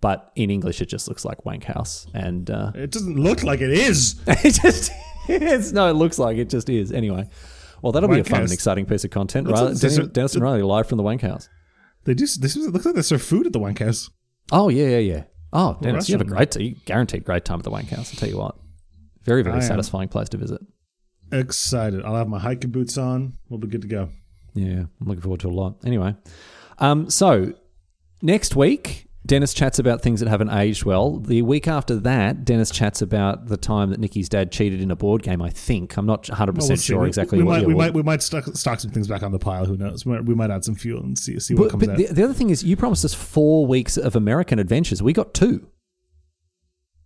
but 0.00 0.30
in 0.36 0.50
English 0.50 0.80
it 0.80 0.86
just 0.86 1.08
looks 1.08 1.24
like 1.24 1.44
Wank 1.44 1.64
House, 1.64 2.06
and 2.14 2.50
uh, 2.50 2.72
It 2.74 2.92
doesn't 2.92 3.18
look 3.18 3.42
like 3.42 3.60
it 3.60 3.72
is. 3.72 4.20
it 4.26 4.52
just 4.62 4.92
is. 5.28 5.72
No, 5.72 5.88
it 5.90 5.94
looks 5.94 6.18
like 6.18 6.36
it 6.36 6.50
just 6.50 6.68
is. 6.68 6.92
Anyway, 6.92 7.28
well, 7.82 7.92
that'll 7.92 8.08
be 8.08 8.20
a 8.20 8.24
fun 8.24 8.40
House. 8.40 8.50
and 8.50 8.52
exciting 8.52 8.86
piece 8.86 9.02
of 9.02 9.10
content. 9.10 9.48
Right, 9.48 9.76
Denis, 9.76 9.98
Denis 10.08 10.34
and 10.34 10.42
Riley 10.44 10.62
live 10.62 10.86
from 10.88 10.98
the 10.98 11.04
Wank 11.04 11.22
House. 11.22 11.48
They 12.04 12.14
do. 12.14 12.26
This 12.26 12.54
it 12.54 12.70
looks 12.70 12.86
like 12.86 12.94
they 12.94 13.02
serve 13.02 13.22
food 13.22 13.46
at 13.46 13.52
the 13.52 13.58
Wank 13.58 13.80
House. 13.80 14.10
Oh 14.52 14.68
yeah, 14.68 14.88
yeah, 14.88 14.98
yeah. 14.98 15.22
Oh, 15.52 15.78
Denis, 15.80 16.08
you 16.08 16.14
have 16.14 16.20
a 16.20 16.24
great, 16.24 16.54
you 16.56 16.74
guaranteed 16.84 17.24
great 17.24 17.44
time 17.44 17.58
at 17.58 17.64
the 17.64 17.70
Wank 17.70 17.88
House. 17.88 18.12
I'll 18.12 18.18
tell 18.18 18.28
you 18.28 18.36
what, 18.38 18.56
very, 19.22 19.42
very 19.42 19.56
I 19.56 19.60
satisfying 19.60 20.08
place 20.08 20.28
to 20.30 20.36
visit. 20.36 20.60
Excited. 21.32 22.04
I'll 22.04 22.16
have 22.16 22.28
my 22.28 22.38
hiking 22.38 22.70
boots 22.70 22.98
on. 22.98 23.38
We'll 23.48 23.58
be 23.58 23.68
good 23.68 23.82
to 23.82 23.88
go. 23.88 24.10
Yeah, 24.54 24.84
I'm 25.00 25.06
looking 25.06 25.22
forward 25.22 25.40
to 25.40 25.48
a 25.48 25.50
lot. 25.50 25.76
Anyway, 25.84 26.14
um, 26.78 27.08
so 27.10 27.54
next 28.22 28.56
week, 28.56 29.07
Denis 29.28 29.54
chats 29.54 29.78
about 29.78 30.00
things 30.02 30.18
that 30.20 30.28
haven't 30.28 30.50
aged 30.50 30.84
well. 30.84 31.18
The 31.18 31.42
week 31.42 31.68
after 31.68 31.94
that, 31.96 32.44
Denis 32.44 32.70
chats 32.70 33.00
about 33.02 33.46
the 33.46 33.56
time 33.56 33.90
that 33.90 34.00
Nikki's 34.00 34.28
dad 34.28 34.50
cheated 34.50 34.80
in 34.80 34.90
a 34.90 34.96
board 34.96 35.22
game. 35.22 35.40
I 35.40 35.50
think 35.50 35.96
I'm 35.96 36.06
not 36.06 36.28
100 36.28 36.52
Well, 36.52 36.56
percent 36.56 36.70
we'll 36.70 36.76
see. 36.78 36.82
sure 36.86 37.00
We- 37.02 37.08
exactly 37.08 37.38
We, 37.38 37.44
what. 37.44 37.58
might. 37.60 37.66
we 37.68 37.74
might. 37.74 37.94
We 37.94 38.02
might 38.02 38.22
stock, 38.22 38.44
stock 38.56 38.80
some 38.80 38.90
things 38.90 39.06
back 39.06 39.22
on 39.22 39.30
the 39.30 39.38
pile. 39.38 39.66
Who 39.66 39.76
knows? 39.76 40.04
We 40.04 40.12
might, 40.12 40.24
we 40.24 40.34
might 40.34 40.50
add 40.50 40.64
some 40.64 40.74
fuel 40.74 41.02
and 41.02 41.16
see 41.18 41.38
see 41.38 41.54
what 41.54 41.64
but 41.64 41.70
comes 41.72 41.86
but 41.86 41.90
out. 41.92 41.96
the, 41.98 42.06
the 42.14 42.24
other 42.24 42.34
thing 42.34 42.50
is, 42.50 42.64
you 42.64 42.74
promised 42.74 43.04
us 43.04 43.14
four 43.14 43.66
weeks 43.66 43.96
of 43.96 44.16
American 44.16 44.58
adventures. 44.58 45.02
We 45.02 45.12
got 45.12 45.34
two. 45.34 45.68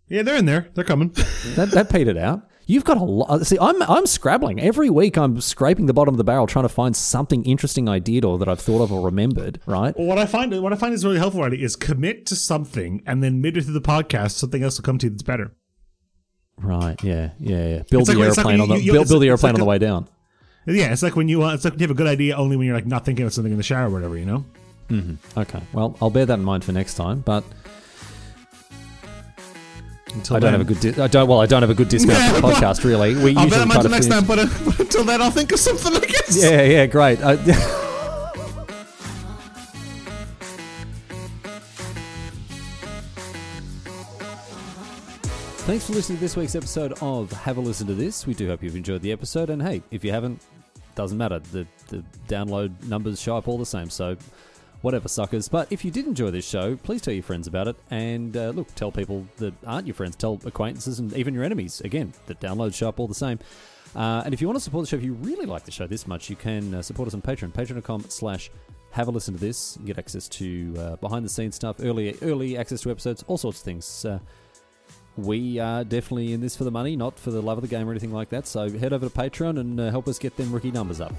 yeah, 0.09 0.23
they're 0.23 0.37
in 0.37 0.47
there. 0.47 0.69
They're 0.75 0.85
coming. 0.85 1.11
That 1.57 1.71
that 1.73 1.91
petered 1.91 2.17
out. 2.19 2.49
You've 2.67 2.85
got 2.85 2.97
a 2.97 3.03
lot. 3.05 3.45
See, 3.47 3.59
I'm 3.61 3.83
I'm 3.83 4.07
scrabbling 4.07 4.61
every 4.61 4.89
week. 4.89 5.17
I'm 5.19 5.41
scraping 5.41 5.87
the 5.87 5.93
bottom 5.93 6.15
of 6.15 6.19
the 6.19 6.25
barrel 6.25 6.47
trying 6.47 6.65
to 6.65 6.69
find 6.69 6.95
something 6.97 7.45
interesting 7.45 7.89
I 7.89 7.99
did 7.99 8.25
or 8.25 8.39
that 8.39 8.49
I've 8.49 8.61
thought 8.61 8.83
of 8.83 8.93
or 8.93 9.01
remembered. 9.05 9.61
Right. 9.67 9.95
Well, 9.99 10.07
what 10.07 10.19
I 10.19 10.27
find 10.27 10.61
what 10.63 10.73
I 10.73 10.77
find 10.77 10.95
is 10.95 11.05
really 11.05 11.19
helpful 11.19 11.43
right, 11.43 11.53
is 11.53 11.75
commit 11.77 12.25
to 12.27 12.37
something, 12.37 13.03
and 13.07 13.23
then 13.23 13.41
midway 13.41 13.63
through 13.63 13.75
the 13.75 13.81
podcast, 13.81 14.33
something 14.33 14.63
else 14.63 14.79
will 14.79 14.85
come 14.85 14.99
to 14.99 15.07
you 15.07 15.11
that's 15.11 15.23
better. 15.23 15.55
Right. 16.59 17.03
Yeah. 17.03 17.31
Yeah. 17.39 17.67
Yeah. 17.67 17.83
Build 17.91 18.03
It's 18.03 18.11
the 18.11 18.19
like- 18.19 18.29
it's 18.29 18.37
like 18.37 18.47
airplane 18.47 18.61
on 18.61 18.69
the 18.69 18.75
you- 18.77 18.81
you- 18.83 18.93
build, 18.93 19.09
build 19.09 19.23
the 19.23 19.29
airplane 19.29 19.55
like 19.55 19.61
on 19.61 19.61
the 19.61 19.67
a- 19.67 19.69
way 19.69 19.79
down. 19.79 20.09
Yeah, 20.65 20.93
it's 20.93 21.03
like 21.03 21.17
when 21.17 21.29
you 21.29 21.43
uh, 21.43 21.55
it's 21.55 21.65
like 21.65 21.73
when 21.73 21.81
you 21.81 21.85
have 21.89 21.91
a 21.91 21.95
good 21.99 22.07
idea 22.07 22.37
only 22.37 22.57
when 22.57 22.67
you're 22.69 22.77
like 22.77 22.87
not 22.87 23.05
thinking 23.05 23.27
of 23.27 23.33
something 23.33 23.51
in 23.51 23.57
the 23.59 23.65
shower 23.65 23.89
or 23.89 23.91
whatever, 23.91 24.17
you 24.17 24.25
know. 24.27 24.45
Mm-hmm. 24.91 25.41
Okay. 25.41 25.61
Well, 25.73 25.97
I'll 26.01 26.11
bear 26.11 26.25
that 26.27 26.35
in 26.39 26.45
mind 26.45 26.63
for 26.65 26.71
next 26.71 26.95
time. 26.95 27.21
But 27.21 27.43
Until 30.15 30.37
I 30.37 30.41
don't 30.41 30.53
then. 30.53 30.61
have 30.61 30.71
a 30.71 30.75
good. 30.81 30.95
Di- 30.95 31.03
I 31.03 31.07
don't. 31.07 31.29
Well, 31.29 31.41
I 31.41 31.47
don't 31.47 31.63
have 31.63 31.71
a 31.71 31.75
good 31.75 31.89
discount 31.89 32.35
for 32.35 32.41
the 32.43 32.47
podcast. 32.55 32.85
Really, 32.85 33.15
we 33.15 33.35
I'll 33.37 33.45
usually 33.45 33.51
bet 33.51 33.61
I'm 33.61 33.69
try 33.71 33.77
to 33.77 33.83
to 33.85 33.89
next 33.89 34.07
finish- 34.09 34.19
time, 34.21 34.27
but, 34.27 34.39
uh, 34.39 34.47
but 34.65 34.81
until 34.81 35.05
then, 35.05 35.23
I'll 35.23 35.31
think 35.31 35.53
of 35.53 35.59
something. 35.59 35.95
I 35.97 36.01
guess. 36.01 36.37
Yeah. 36.43 36.63
Yeah. 36.63 36.87
Great. 36.87 37.21
Uh, 37.23 37.37
Thanks 45.65 45.87
for 45.87 45.93
listening 45.93 46.19
to 46.19 46.21
this 46.21 46.37
week's 46.37 46.57
episode 46.57 46.93
of 47.01 47.31
Have 47.33 47.57
a 47.57 47.61
Listen 47.61 47.87
to 47.87 47.95
This. 47.95 48.27
We 48.27 48.35
do 48.35 48.49
hope 48.49 48.63
you've 48.65 48.75
enjoyed 48.77 49.01
the 49.01 49.13
episode. 49.13 49.49
And 49.49 49.63
hey, 49.63 49.81
if 49.93 50.05
you 50.05 50.11
haven't, 50.11 50.43
doesn't 50.97 51.17
matter. 51.17 51.39
The 51.39 51.67
the 51.89 52.05
download 52.27 52.83
numbers 52.89 53.21
show 53.21 53.37
up 53.37 53.47
all 53.47 53.59
the 53.59 53.67
same. 53.67 53.89
So 53.89 54.17
whatever, 54.83 55.09
suckers. 55.09 55.49
But 55.49 55.73
if 55.73 55.85
you 55.85 55.91
did 55.91 56.07
enjoy 56.07 56.31
this 56.31 56.47
show, 56.47 56.77
please 56.77 57.01
tell 57.01 57.15
your 57.15 57.23
friends 57.23 57.47
about 57.47 57.69
it. 57.69 57.77
And 57.91 58.37
uh, 58.37 58.51
look, 58.51 58.75
tell 58.75 58.93
people 58.93 59.27
that 59.39 59.55
aren't 59.67 59.87
your 59.87 59.95
friends, 59.95 60.17
tell 60.17 60.41
acquaintances, 60.45 60.99
and 60.99 61.13
even 61.15 61.33
your 61.35 61.45
enemies. 61.45 61.81
Again, 61.81 62.13
the 62.27 62.35
downloads 62.35 62.75
show 62.75 62.89
up 62.89 63.01
all 63.01 63.09
the 63.09 63.15
same. 63.15 63.39
Uh, 63.95 64.23
and 64.25 64.33
if 64.33 64.41
you 64.41 64.47
want 64.47 64.57
to 64.57 64.63
support 64.63 64.85
the 64.85 64.89
show, 64.89 64.97
if 64.97 65.05
you 65.05 65.15
really 65.15 65.47
like 65.47 65.65
the 65.65 65.71
show 65.71 65.87
this 65.87 66.07
much, 66.07 66.31
you 66.31 66.37
can 66.37 66.75
uh, 66.75 66.83
support 66.83 67.09
us 67.09 67.15
on 67.15 67.23
Patreon, 67.23 67.53
patreon.com 67.53 68.05
slash 68.09 68.51
have 68.91 69.09
a 69.09 69.11
listen 69.11 69.35
to 69.35 69.41
this 69.41 69.77
and 69.77 69.87
get 69.87 69.99
access 69.99 70.29
to 70.29 70.75
uh, 70.79 70.97
behind 70.97 71.25
the 71.25 71.29
scenes 71.29 71.57
stuff, 71.57 71.77
early 71.81 72.17
early 72.23 72.57
access 72.59 72.83
to 72.83 72.91
episodes, 72.91 73.25
all 73.27 73.39
sorts 73.39 73.59
of 73.59 73.65
things. 73.65 74.05
Uh, 74.05 74.19
we 75.17 75.59
are 75.59 75.85
definitely 75.85 76.33
in 76.33 76.41
this 76.41 76.57
for 76.57 76.65
the 76.65 76.71
money, 76.71 76.97
not 76.97 77.19
for 77.19 77.31
the 77.31 77.43
love 77.43 77.59
of 77.59 77.63
the 77.63 77.69
game 77.69 77.87
or 77.87 77.91
anything 77.91 78.13
like 78.13 78.31
that. 78.31 78.47
So 78.47 78.71
head 78.71 78.93
over 78.93 79.09
to 79.09 79.15
Patreon 79.15 79.61
and 79.61 79.79
uh, 79.79 79.91
help 79.91 80.09
us 80.09 80.19
get 80.19 80.37
them 80.37 80.53
rookie 80.53 80.71
numbers 80.71 81.01
up. 81.01 81.13